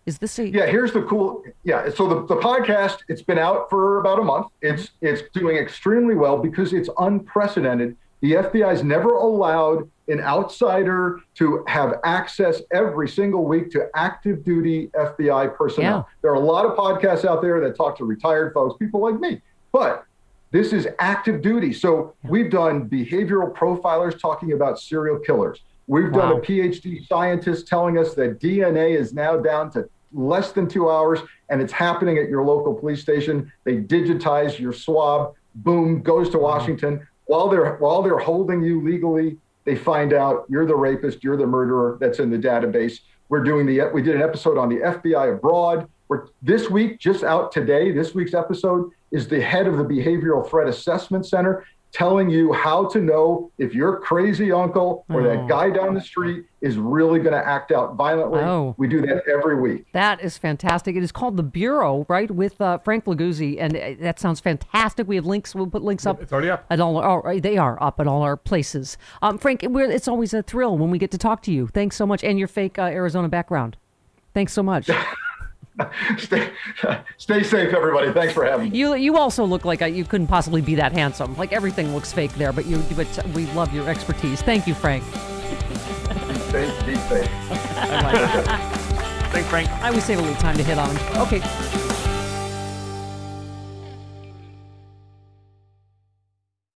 Is 0.05 0.19
this 0.19 0.39
a 0.39 0.47
Yeah, 0.47 0.65
here's 0.65 0.93
the 0.93 1.01
cool. 1.03 1.43
Yeah, 1.63 1.89
so 1.89 2.07
the, 2.07 2.25
the 2.25 2.41
podcast 2.41 2.99
it's 3.09 3.21
been 3.21 3.39
out 3.39 3.69
for 3.69 3.99
about 3.99 4.19
a 4.19 4.23
month. 4.23 4.47
It's 4.61 4.91
it's 5.01 5.23
doing 5.33 5.57
extremely 5.57 6.15
well 6.15 6.37
because 6.37 6.73
it's 6.73 6.89
unprecedented. 6.97 7.95
The 8.21 8.33
FBI's 8.33 8.83
never 8.83 9.09
allowed 9.09 9.89
an 10.07 10.19
outsider 10.19 11.19
to 11.35 11.63
have 11.67 11.95
access 12.03 12.61
every 12.71 13.07
single 13.07 13.45
week 13.45 13.71
to 13.71 13.89
active 13.95 14.43
duty 14.43 14.87
FBI 14.95 15.55
personnel. 15.55 16.07
Yeah. 16.07 16.15
There 16.21 16.31
are 16.31 16.35
a 16.35 16.39
lot 16.39 16.65
of 16.65 16.77
podcasts 16.77 17.25
out 17.25 17.41
there 17.41 17.59
that 17.61 17.75
talk 17.75 17.97
to 17.99 18.05
retired 18.05 18.53
folks, 18.53 18.77
people 18.77 19.01
like 19.01 19.19
me. 19.19 19.41
But 19.71 20.05
this 20.51 20.73
is 20.73 20.87
active 20.99 21.41
duty. 21.41 21.73
So 21.73 22.13
we've 22.23 22.51
done 22.51 22.87
behavioral 22.89 23.53
profilers 23.53 24.19
talking 24.19 24.51
about 24.53 24.79
serial 24.79 25.19
killers. 25.19 25.61
We've 25.87 26.13
done 26.13 26.31
a 26.31 26.35
PhD 26.39 27.05
scientist 27.07 27.67
telling 27.67 27.97
us 27.97 28.13
that 28.13 28.39
DNA 28.39 28.95
is 28.97 29.13
now 29.13 29.37
down 29.37 29.71
to 29.71 29.89
less 30.13 30.51
than 30.51 30.67
two 30.67 30.89
hours 30.89 31.19
and 31.49 31.61
it's 31.61 31.73
happening 31.73 32.17
at 32.17 32.29
your 32.29 32.43
local 32.43 32.73
police 32.73 33.01
station. 33.01 33.51
They 33.63 33.77
digitize 33.77 34.59
your 34.59 34.73
swab, 34.73 35.33
boom, 35.55 36.01
goes 36.01 36.29
to 36.29 36.37
Washington. 36.37 37.05
While 37.25 37.49
they're 37.49 37.77
while 37.77 38.01
they're 38.01 38.17
holding 38.17 38.61
you 38.61 38.81
legally, 38.83 39.37
they 39.65 39.75
find 39.75 40.13
out 40.13 40.45
you're 40.49 40.65
the 40.65 40.75
rapist, 40.75 41.23
you're 41.23 41.37
the 41.37 41.47
murderer 41.47 41.97
that's 41.99 42.19
in 42.19 42.29
the 42.29 42.37
database. 42.37 42.99
We're 43.29 43.43
doing 43.43 43.65
the 43.65 43.89
we 43.93 44.01
did 44.01 44.15
an 44.15 44.21
episode 44.21 44.57
on 44.57 44.69
the 44.69 44.77
FBI 44.77 45.35
abroad. 45.35 45.87
We're 46.07 46.27
this 46.41 46.69
week, 46.69 46.99
just 46.99 47.23
out 47.23 47.51
today, 47.51 47.91
this 47.91 48.13
week's 48.13 48.33
episode 48.33 48.91
is 49.11 49.27
the 49.27 49.41
head 49.41 49.67
of 49.67 49.77
the 49.77 49.83
Behavioral 49.83 50.47
Threat 50.47 50.67
Assessment 50.67 51.25
Center 51.25 51.65
telling 51.93 52.29
you 52.29 52.51
how 52.51 52.85
to 52.89 52.99
know 52.99 53.51
if 53.59 53.73
your 53.73 53.97
crazy 53.99 54.51
uncle 54.51 55.05
or 55.09 55.21
Oh. 55.21 55.23
that 55.23 55.47
guy 55.47 55.69
down 55.69 55.93
the 55.93 56.01
street 56.01 56.43
is 56.61 56.77
really 56.77 57.19
going 57.19 57.33
to 57.33 57.47
act 57.47 57.71
out 57.71 57.95
violently. 57.95 58.39
Oh. 58.41 58.73
We 58.77 58.87
do 58.87 58.99
that 59.01 59.23
every 59.27 59.59
week. 59.61 59.85
That 59.93 60.19
is 60.21 60.37
fantastic. 60.37 60.95
It 60.95 61.03
is 61.03 61.11
called 61.11 61.37
The 61.37 61.43
Bureau, 61.43 62.05
right, 62.09 62.31
with 62.31 62.59
uh, 62.59 62.79
Frank 62.79 63.05
Figliuzzi, 63.05 63.57
and 63.59 63.75
uh, 63.77 63.91
that 64.01 64.19
sounds 64.19 64.39
fantastic. 64.39 65.07
We 65.07 65.15
have 65.17 65.25
links. 65.25 65.53
We'll 65.53 65.67
put 65.67 65.83
links 65.83 66.05
up. 66.05 66.21
It's 66.21 66.33
already 66.33 66.49
up. 66.49 66.65
At 66.69 66.79
all, 66.79 66.97
all 66.97 67.21
right, 67.21 67.41
they 67.43 67.57
are 67.57 67.81
up 67.81 67.99
at 67.99 68.07
all 68.07 68.23
our 68.23 68.37
places. 68.37 68.97
Um, 69.21 69.37
Frank, 69.37 69.63
we're, 69.69 69.89
it's 69.89 70.07
always 70.07 70.33
a 70.33 70.41
thrill 70.41 70.77
when 70.77 70.89
we 70.89 70.97
get 70.97 71.11
to 71.11 71.17
talk 71.17 71.43
to 71.43 71.51
you. 71.51 71.67
Thanks 71.67 71.95
so 71.95 72.05
much, 72.07 72.23
and 72.23 72.39
your 72.39 72.47
fake 72.47 72.79
uh, 72.79 72.83
Arizona 72.83 73.29
background. 73.29 73.77
Thanks 74.33 74.53
so 74.53 74.63
much. 74.63 74.89
stay, 76.17 76.51
stay 77.17 77.43
safe, 77.43 77.73
everybody. 77.73 78.11
Thanks 78.11 78.33
for 78.33 78.45
having 78.45 78.71
me. 78.71 78.77
You 78.77 78.95
you 78.95 79.17
also 79.17 79.43
look 79.43 79.65
like 79.65 79.81
a, 79.81 79.89
you 79.89 80.05
couldn't 80.05 80.27
possibly 80.27 80.61
be 80.61 80.75
that 80.75 80.91
handsome. 80.91 81.35
Like 81.35 81.51
everything 81.51 81.93
looks 81.93 82.13
fake 82.13 82.33
there, 82.33 82.53
but 82.53 82.65
you 82.65 82.77
but 82.95 83.07
we 83.33 83.45
love 83.53 83.73
your 83.73 83.89
expertise. 83.89 84.41
Thank 84.41 84.67
you, 84.67 84.73
Frank. 84.73 85.03
Stay, 86.49 86.71
be 86.85 86.95
safe. 86.95 87.29
I 87.77 88.01
like. 88.03 88.73
Thanks, 89.33 89.49
Frank. 89.49 89.69
I 89.69 89.87
always 89.87 90.03
save 90.03 90.19
a 90.19 90.21
little 90.21 90.37
time 90.37 90.57
to 90.57 90.63
hit 90.63 90.77
on 90.77 90.95
him. 90.95 91.21
Okay. 91.21 91.92